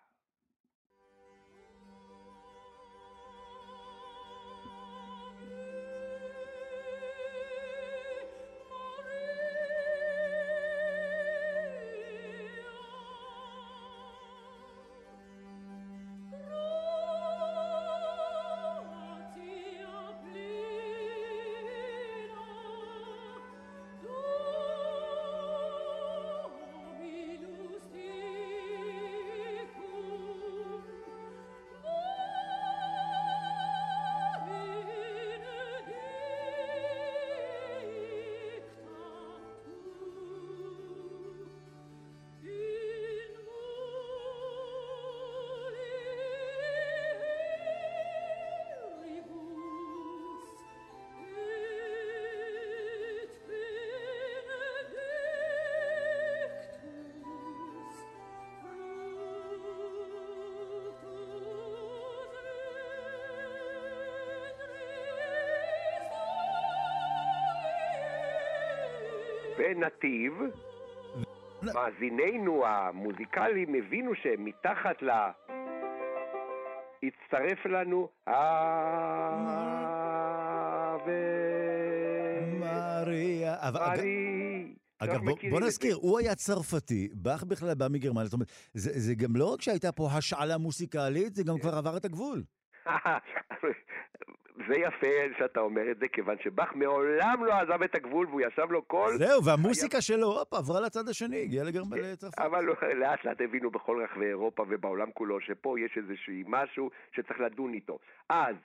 [69.78, 70.34] בנתיב,
[71.64, 75.10] מאזינינו המוזיקליים הבינו שמתחת ל...
[77.04, 78.10] הצטרף לנו
[82.60, 83.72] מריה.
[83.72, 84.74] מרי.
[85.00, 89.16] אגב, בוא, בוא נזכיר, הוא היה צרפתי, באך בכלל בא מגרמניה, זאת אומרת, זה, זה
[89.16, 92.44] גם לא רק שהייתה פה השאלה מוסיקלית, זה גם כבר עבר את הגבול.
[94.68, 98.72] זה יפה שאתה אומר את זה, כיוון שבאך מעולם לא עזב את הגבול והוא ישב
[98.72, 99.10] לו כל...
[99.18, 100.02] זהו, והמוסיקה היה...
[100.02, 102.40] שלו, הופ, עברה לצד השני, הגיעה לגרמניה לצרפת.
[102.40, 107.74] אבל לאט לאט הבינו בכל רחבי אירופה ובעולם כולו, שפה יש איזשהו משהו שצריך לדון
[107.74, 108.00] איתו.
[108.30, 108.56] אז,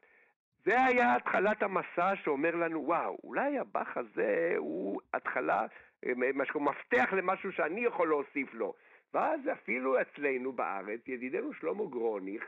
[0.65, 5.67] זה היה התחלת המסע שאומר לנו, וואו, אולי הבאך הזה הוא התחלה,
[6.07, 8.75] אה, משהו, מפתח למשהו שאני יכול להוסיף לו.
[9.15, 12.45] ואז אפילו אצלנו בארץ, ידידנו שלמה גרוניך,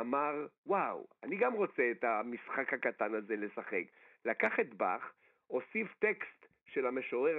[0.00, 3.84] אמר, וואו, אני גם רוצה את המשחק הקטן הזה לשחק.
[4.24, 5.02] לקח את באך,
[5.46, 7.36] הוסיף טקסט של המשורר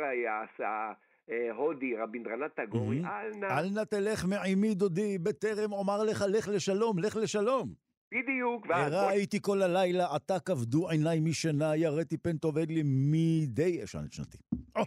[1.29, 3.45] ההודי, רבינדרנת טגורי, אל נא...
[3.45, 7.73] אל נא תלך מעימי דודי, בטרם אומר לך, לך לשלום, לך לשלום.
[8.13, 8.67] בדיוק.
[8.69, 14.13] הראה הייתי כל הלילה, עתה כבדו עיניי משנה, יראתי פן תאבד לי מדי ישן את
[14.13, 14.37] שנתי.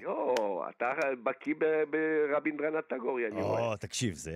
[0.00, 0.34] יואו,
[0.68, 0.92] אתה
[1.22, 1.54] בקיא
[1.90, 3.60] ברבינדרנת טגורי, אני רואה.
[3.60, 4.32] או, תקשיב, זה...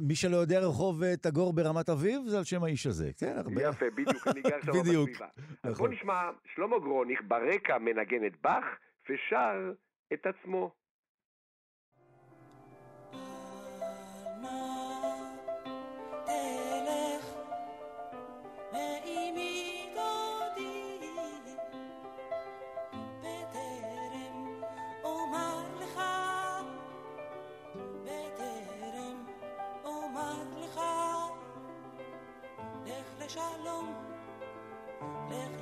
[0.00, 3.10] מי שלא יודע רחוב אה, טגור ברמת אביב, זה על שם האיש הזה.
[3.18, 3.62] כן, הרבה...
[3.62, 5.26] יפה, בדיוק, אני גר שם בסביבה.
[5.62, 5.92] אז בוא נכון.
[5.92, 8.64] נשמע, שלמה גרוניך ברקע מנגן את באך
[9.10, 9.72] ושר
[10.12, 10.77] את עצמו.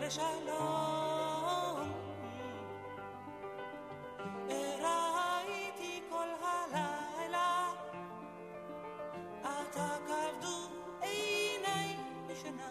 [0.07, 1.93] לשלום.
[4.49, 7.73] ראיתי כל הלילה,
[9.41, 10.69] אתה כבדו
[11.01, 11.97] עיניי
[12.31, 12.69] משנה.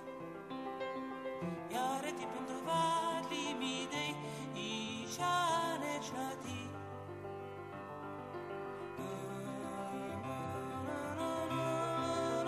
[1.70, 4.14] ירדתי פן תאבד לי מדי
[4.56, 5.46] אישה
[5.80, 6.68] נשנתי.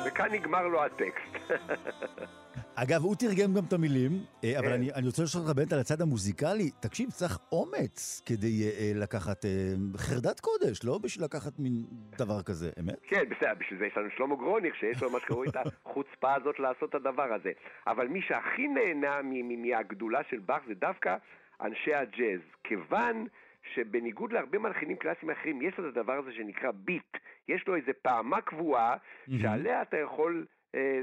[0.05, 1.37] וכאן נגמר לו הטקסט.
[2.83, 4.11] אגב, הוא תרגם גם את המילים,
[4.43, 4.73] אה, אבל כן.
[4.73, 6.69] אני, אני רוצה לשאול אותך באמת על הצד המוזיקלי.
[6.79, 11.73] תקשיב, צריך אומץ כדי uh, לקחת uh, חרדת קודש, לא בשביל לקחת מין
[12.17, 12.99] דבר כזה, אמת?
[13.07, 16.59] כן, בסדר, בשביל זה יש לנו שלמה גרוניך, שיש לו מה שקרוי את החוצפה הזאת
[16.59, 17.51] לעשות את הדבר הזה.
[17.87, 19.21] אבל מי שהכי נהנה
[19.57, 21.15] מהגדולה של באך זה דווקא
[21.61, 22.41] אנשי הג'אז.
[22.63, 23.27] כיוון
[23.73, 27.17] שבניגוד להרבה מלחינים קלאסיים אחרים, יש לו את הדבר הזה שנקרא ביט.
[27.47, 28.95] יש לו איזה פעמה קבועה,
[29.41, 30.45] שעליה אתה יכול...
[30.75, 30.99] אה,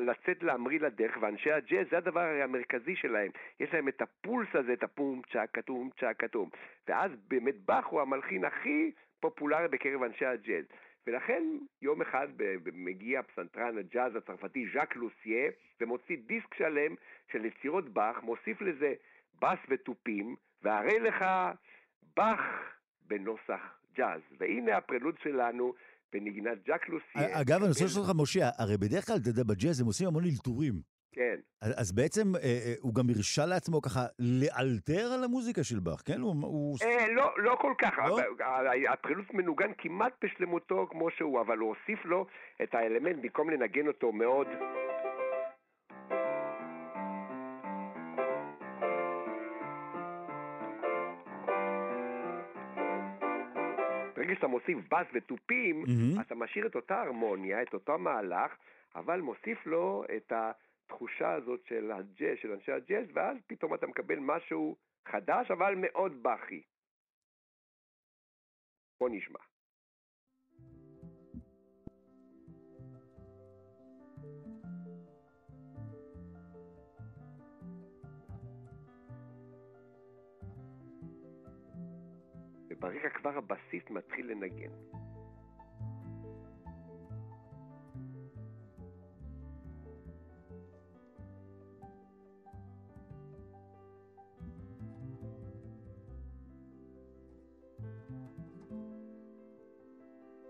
[0.00, 3.30] לצאת להמריא לדרך, ואנשי הג'אז זה הדבר המרכזי שלהם.
[3.60, 6.50] יש להם את הפולס הזה, את הפום צ'ק כתום צ'ק כתום.
[6.88, 8.90] ואז באמת באך הוא המלחין הכי
[9.20, 10.64] פופולרי בקרב אנשי הג'אז.
[11.06, 11.42] ולכן
[11.82, 12.28] יום אחד
[12.72, 15.50] מגיע פסנתרן הג'אז הצרפתי ז'אק לוסיה
[15.80, 16.94] ומוציא דיסק שלם
[17.32, 18.94] של יצירות באך, מוסיף לזה
[19.40, 21.24] בס ותופים, והרי לך
[22.16, 22.40] באך
[23.06, 24.20] בנוסח ג'אז.
[24.38, 25.74] והנה הפרלוד שלנו
[26.12, 27.40] בנגינת ג'אק לוסיה.
[27.40, 30.24] אגב, אני רוצה לשאול אותך, משה, הרי בדרך כלל, אתה יודע, בג'אז הם עושים המון
[30.24, 30.92] אלתורים.
[31.12, 31.36] כן.
[31.60, 36.20] אז בעצם אה, אה, הוא גם הרשה לעצמו ככה לאלתר על המוזיקה של באך, כן?
[36.20, 36.76] הוא...
[36.82, 37.98] אה, לא, לא כל כך.
[37.98, 38.18] לא?
[38.92, 42.26] הפרילוס מנוגן כמעט בשלמותו כמו שהוא, אבל הוא הוסיף לו
[42.62, 44.46] את האלמנט, במקום לנגן אותו מאוד...
[54.32, 56.20] ברגע שאתה מוסיף בס ותופים, mm-hmm.
[56.20, 58.52] אתה משאיר את אותה הרמוניה, את אותו מהלך,
[58.94, 64.18] אבל מוסיף לו את התחושה הזאת של הג'אז, של אנשי הג'אז, ואז פתאום אתה מקבל
[64.18, 64.76] משהו
[65.08, 66.62] חדש, אבל מאוד בכי.
[69.00, 69.51] בוא נשמע.
[82.82, 84.72] ברקע כבר הבסיס מתחיל לנגן.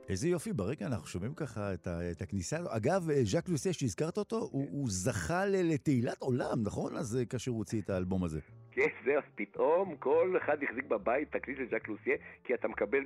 [0.08, 2.58] איזה יופי, ברקע אנחנו שומעים ככה את, ה, את הכניסה.
[2.68, 6.96] אגב, ז'אק לוסיה, שהזכרת אותו, הוא, הוא זכה לתהילת עולם, נכון?
[6.96, 8.40] אז אה, כאשר הוא הוציא את האלבום הזה.
[8.72, 13.04] כן, זהו, אז פתאום כל אחד החזיק בבית תקליט של ז'אק לוסיה, כי אתה מקבל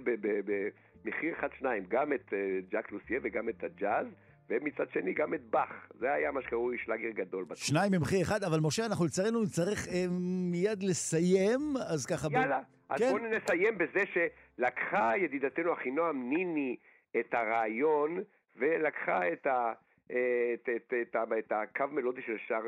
[1.05, 2.33] במחיר אחד-שניים, גם את
[2.73, 4.07] ז'אק לוסיה וגם את הג'אז,
[4.51, 5.89] ומצד שני גם את באך.
[5.99, 7.45] זה היה מה שקראו שלאגר גדול.
[7.45, 7.57] בתחום.
[7.57, 10.05] שניים במחיר אחד, אבל משה, אנחנו לצערנו נצטרך אה,
[10.51, 11.61] מיד לסיים,
[11.91, 12.29] אז ככה...
[12.31, 12.93] יאללה, ב...
[12.93, 13.11] אז כן.
[13.11, 16.77] בואו נסיים בזה שלקחה ידידתנו אחינועם ניני
[17.21, 18.19] את הרעיון,
[18.57, 19.73] ולקחה את ה...
[20.11, 22.61] את, את, את, את, את הקו מלודי של שר,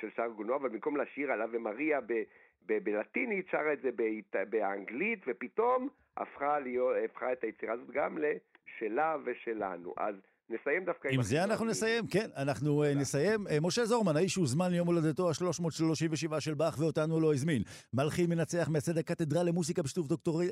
[0.00, 2.12] של שר גונו, אבל במקום לשיר עליו ומריה ב,
[2.66, 3.90] ב, בלטינית, שרה את זה
[4.50, 9.94] באנגלית, ופתאום הפכה, להיות, הפכה את היצירה הזאת גם לשלה ושלנו.
[9.96, 10.14] אז
[10.50, 11.14] נסיים דווקא עם...
[11.14, 13.46] עם זה אנחנו נסיים, כן, אנחנו uh, נסיים.
[13.46, 17.62] Uh, משה זורמן, האיש שהוזמן ליום הולדתו ה-337 של באך ואותנו לא הזמין.
[17.94, 20.42] מלחין מנצח מייסד הקתדרה למוסיקה בשיתוף דוקטור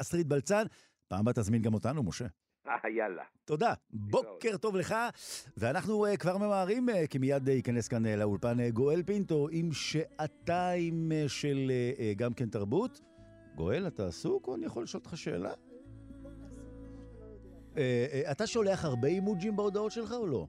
[0.00, 0.62] אסטרית בלצן.
[1.08, 2.26] פעם הבאה תזמין גם אותנו, משה.
[2.68, 3.22] אה, יאללה.
[3.44, 3.74] תודה.
[3.90, 4.94] בוקר טוב לך.
[5.56, 11.72] ואנחנו uh, כבר ממהרים, uh, כי מיד ייכנס כאן לאולפן גואל פינטו עם שעתיים של
[12.16, 13.00] גם כן תרבות.
[13.54, 15.52] גואל, אתה עסוק או אני יכול לשאול אותך שאלה?
[17.76, 20.46] אה, אה, אתה שולח הרבה אימוג'ים בהודעות שלך או לא?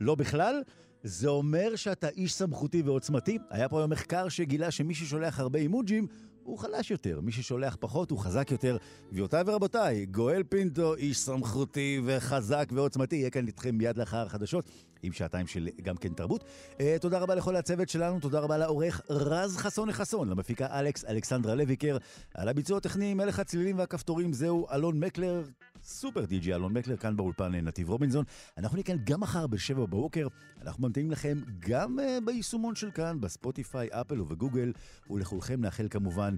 [0.00, 0.62] לא בכלל?
[1.02, 3.38] זה אומר שאתה איש סמכותי ועוצמתי.
[3.50, 6.06] היה פה היום מחקר שגילה שמי ששולח הרבה אימוג'ים
[6.46, 8.76] הוא חלש יותר, מי ששולח פחות הוא חזק יותר.
[9.12, 14.70] גבירותיי ורבותיי, גואל פינטו, איש סמכותי וחזק ועוצמתי, יהיה כאן איתכם מיד לאחר החדשות,
[15.02, 16.44] עם שעתיים של גם כן תרבות.
[16.72, 21.54] Uh, תודה רבה לכל הצוות שלנו, תודה רבה לעורך רז חסון לחסון, למפיקה אלכס אלכסנדרה
[21.54, 21.96] לויקר,
[22.34, 25.42] על הביצוע הטכני, מלך הצלילים והכפתורים, זהו אלון מקלר.
[25.86, 28.24] סופר די.ג'י אלון מקלר כאן באולפן אה, נתיב רובינזון.
[28.58, 30.28] אנחנו נהיה כאן גם מחר בשבע בבוקר.
[30.62, 34.72] אנחנו ממתינים לכם גם uh, ביישומון של כאן, בספוטיפיי, אפל ובגוגל,
[35.10, 36.36] ולכולכם נאחל כמובן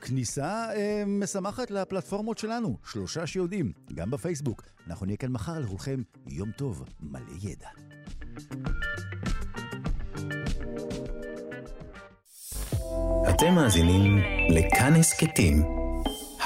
[0.00, 4.62] כניסה uh, משמחת לפלטפורמות שלנו, שלושה שיודעים, גם בפייסבוק.
[4.86, 7.68] אנחנו נהיה כאן מחר לכולכם יום טוב, מלא ידע.
[13.30, 14.18] אתם מאזינים
[14.50, 15.79] לכאן הסכתים.